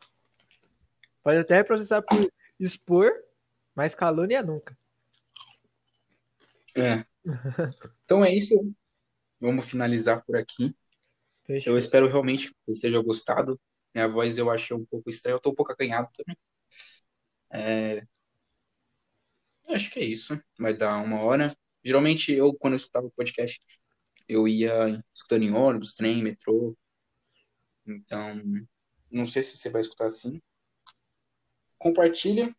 Pode 1.23 1.39
até 1.39 1.63
processar 1.65 2.03
por 2.03 2.31
expor, 2.61 3.11
mas 3.75 3.95
calúnia 3.95 4.43
nunca. 4.43 4.77
É. 6.77 7.05
Então 8.05 8.25
é 8.25 8.35
isso. 8.35 8.55
Vamos 9.41 9.69
finalizar 9.69 10.25
por 10.25 10.37
aqui. 10.37 10.77
Fechou. 11.45 11.73
Eu 11.73 11.79
espero 11.79 12.07
realmente 12.07 12.49
que 12.49 12.55
vocês 12.67 12.81
tenham 12.81 13.03
gostado. 13.03 13.61
Minha 13.95 14.09
voz 14.09 14.39
eu 14.39 14.51
achei 14.51 14.77
um 14.77 14.85
pouco 14.85 15.09
estranha, 15.09 15.37
eu 15.37 15.41
tô 15.41 15.51
um 15.51 15.55
pouco 15.55 15.73
acanhado 15.73 16.11
também. 16.13 16.37
É, 17.51 18.07
Acho 19.69 19.91
que 19.91 19.99
é 19.99 20.05
isso. 20.05 20.41
Vai 20.59 20.75
dar 20.77 20.99
uma 21.03 21.21
hora. 21.23 21.55
Geralmente 21.83 22.33
eu, 22.33 22.55
quando 22.55 22.75
eu 22.75 22.79
escutava 22.79 23.07
o 23.07 23.11
podcast, 23.11 23.61
eu 24.29 24.47
ia 24.47 25.03
escutando 25.13 25.43
em 25.43 25.53
ônibus, 25.53 25.95
trem, 25.95 26.23
metrô. 26.23 26.77
Então, 27.87 28.41
não 29.11 29.27
sei 29.27 29.43
se 29.43 29.57
você 29.57 29.69
vai 29.71 29.81
escutar 29.81 30.07
assim. 30.07 30.41
Compartilha 31.79 32.55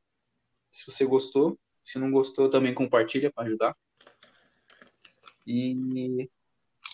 se 0.75 0.91
você 0.91 1.05
gostou. 1.05 1.57
Se 1.81 1.97
não 1.97 2.11
gostou, 2.11 2.49
também 2.49 2.73
compartilha 2.73 3.31
para 3.31 3.45
ajudar. 3.45 3.77
E 5.47 6.27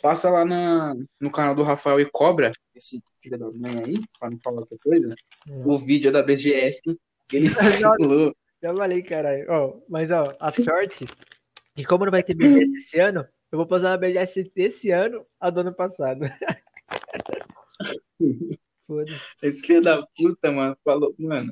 passa 0.02 0.30
lá 0.30 0.46
na, 0.46 0.94
no 1.20 1.32
canal 1.32 1.56
do 1.56 1.64
Rafael 1.64 2.00
e 2.00 2.10
cobra, 2.12 2.52
esse 2.76 3.02
filho 3.18 3.40
da 3.40 3.50
mãe 3.52 3.84
aí, 3.84 4.02
para 4.20 4.30
não 4.30 4.40
falar 4.40 4.60
outra 4.60 4.78
coisa, 4.84 5.16
Hum. 5.48 5.64
o 5.66 5.78
vídeo 5.78 6.12
da 6.12 6.22
BGS 6.22 6.82
que 7.28 7.36
ele 7.38 7.48
falou. 7.98 8.36
Já 8.62 8.76
falei, 8.76 9.02
caralho. 9.02 9.46
Ó, 9.50 9.80
mas, 9.90 10.12
ó, 10.12 10.36
a 10.40 10.52
sorte 10.52 11.08
que 11.74 11.84
como 11.86 12.06
não 12.06 12.12
vai 12.12 12.22
ter 12.22 12.36
BGS 12.36 12.78
esse 12.78 13.00
ano, 13.00 13.26
eu 13.52 13.58
vou 13.58 13.66
postar 13.66 13.94
a 13.94 13.98
BGS 13.98 14.52
desse 14.54 14.92
ano 14.92 15.26
a 15.40 15.50
do 15.50 15.62
ano 15.62 15.74
passado. 15.74 16.22
Foda-se. 18.86 19.36
Esse 19.42 19.66
filho 19.66 19.82
da 19.82 20.06
puta, 20.16 20.52
mano, 20.52 20.78
falou, 20.84 21.16
mano, 21.18 21.52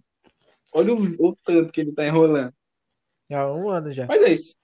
olha 0.71 0.93
o, 0.93 1.27
o 1.27 1.35
tanto 1.43 1.71
que 1.71 1.81
ele 1.81 1.93
tá 1.93 2.05
enrolando. 2.05 2.53
Já 3.29 3.41
há 3.41 3.53
um 3.53 3.69
ano 3.69 3.93
já. 3.93 4.05
Mas 4.05 4.21
é 4.21 4.33
isso. 4.33 4.57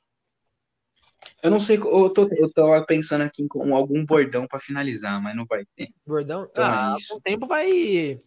Eu 1.41 1.51
não 1.51 1.59
sei, 1.59 1.77
eu 1.77 2.09
tô, 2.09 2.27
eu 2.31 2.51
tô 2.51 2.85
pensando 2.85 3.21
aqui 3.21 3.43
em 3.43 3.47
com 3.47 3.75
algum 3.75 4.05
bordão 4.05 4.47
pra 4.47 4.59
finalizar, 4.59 5.21
mas 5.21 5.35
não 5.35 5.45
vai 5.45 5.63
ter. 5.75 5.89
Bordão? 6.05 6.47
Então 6.49 6.63
é 6.63 6.67
ah, 6.67 6.93
isso. 6.97 7.13
com 7.13 7.17
o 7.17 7.21
tempo 7.21 7.47
vai. 7.47 8.19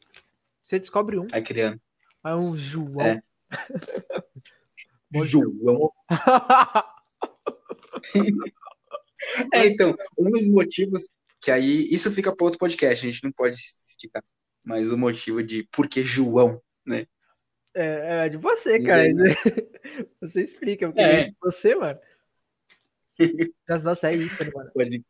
Você 0.64 0.78
descobre 0.78 1.18
um. 1.18 1.26
Vai 1.26 1.42
criando. 1.42 1.80
Vai 2.22 2.34
um 2.34 2.56
João. 2.56 3.00
É. 3.00 3.22
João. 5.24 5.92
É, 9.52 9.66
então, 9.66 9.96
um 10.16 10.30
dos 10.30 10.48
motivos 10.48 11.08
que 11.40 11.50
aí, 11.50 11.88
isso 11.90 12.10
fica 12.10 12.34
para 12.34 12.44
outro 12.44 12.58
podcast, 12.58 13.06
a 13.06 13.10
gente 13.10 13.24
não 13.24 13.32
pode 13.32 13.56
esticar, 13.56 14.22
mas 14.64 14.90
o 14.90 14.96
motivo 14.96 15.42
de 15.42 15.64
por 15.70 15.88
que 15.88 16.02
João, 16.02 16.60
né? 16.86 17.06
É, 17.78 18.26
é 18.26 18.28
de 18.28 18.36
você, 18.36 18.82
cara. 18.82 19.04
Você 20.20 20.42
explica, 20.42 20.88
porque 20.88 21.00
É. 21.00 21.20
é 21.20 21.24
de 21.26 21.36
você, 21.40 21.74
mano. 21.74 21.98
Mas 23.68 23.82
nossa, 23.82 24.10
é 24.10 24.16
isso, 24.16 24.44
mano. 24.52 24.70
Pode... 24.74 25.04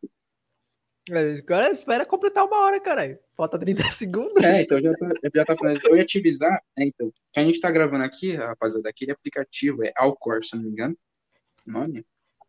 Agora 1.10 1.70
espera 1.70 2.04
completar 2.04 2.44
uma 2.44 2.58
hora, 2.58 2.78
caralho. 2.80 3.18
Falta 3.34 3.58
30 3.58 3.82
segundos. 3.92 4.42
É, 4.42 4.62
então 4.62 4.80
já 4.80 4.92
tá, 4.92 5.08
já 5.34 5.44
tá 5.46 5.56
falando. 5.56 5.80
Eu 5.84 5.96
ia 5.96 6.04
te 6.04 6.18
avisar, 6.18 6.62
né, 6.76 6.86
então, 6.86 7.10
que 7.32 7.40
a 7.40 7.44
gente 7.44 7.60
tá 7.60 7.70
gravando 7.70 8.04
aqui, 8.04 8.34
rapaziada, 8.34 8.88
aquele 8.88 9.12
aplicativo 9.12 9.82
é 9.82 9.92
Alcor, 9.96 10.44
se 10.44 10.54
não 10.54 10.64
me 10.64 10.70
engano, 10.70 10.96
nome, 11.64 12.04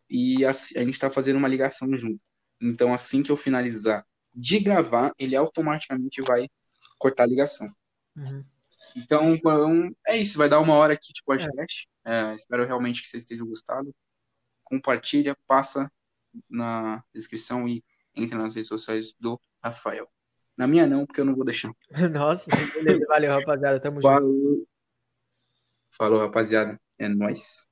e 0.09 0.43
a, 0.43 0.49
a 0.49 0.83
gente 0.83 0.99
tá 0.99 1.09
fazendo 1.09 1.37
uma 1.37 1.47
ligação 1.47 1.97
junto. 1.97 2.23
Então, 2.61 2.93
assim 2.93 3.23
que 3.23 3.31
eu 3.31 3.37
finalizar 3.37 4.05
de 4.33 4.59
gravar, 4.59 5.13
ele 5.17 5.35
automaticamente 5.35 6.21
vai 6.21 6.49
cortar 6.97 7.23
a 7.23 7.27
ligação. 7.27 7.73
Uhum. 8.17 8.43
Então, 8.95 9.39
é 10.07 10.17
isso. 10.17 10.37
Vai 10.37 10.49
dar 10.49 10.59
uma 10.59 10.73
hora 10.73 10.93
aqui 10.93 11.13
de 11.13 11.23
podcast. 11.23 11.87
É, 12.05 12.35
espero 12.35 12.65
realmente 12.65 13.01
que 13.01 13.07
vocês 13.07 13.23
estejam 13.23 13.47
gostado. 13.47 13.93
Compartilha, 14.63 15.35
passa 15.47 15.91
na 16.49 17.03
descrição 17.13 17.67
e 17.67 17.83
entra 18.15 18.37
nas 18.37 18.55
redes 18.55 18.69
sociais 18.69 19.13
do 19.19 19.39
Rafael. 19.63 20.07
Na 20.57 20.67
minha 20.67 20.85
não, 20.85 21.05
porque 21.05 21.21
eu 21.21 21.25
não 21.25 21.35
vou 21.35 21.45
deixar. 21.45 21.71
Nossa, 22.11 22.45
beleza. 22.75 23.05
Valeu, 23.07 23.31
rapaziada. 23.31 23.79
Tamo 23.79 23.95
junto. 23.95 24.03
Falou, 24.03 24.67
Falou 25.91 26.19
rapaziada. 26.19 26.79
É 26.97 27.07
nóis. 27.07 27.68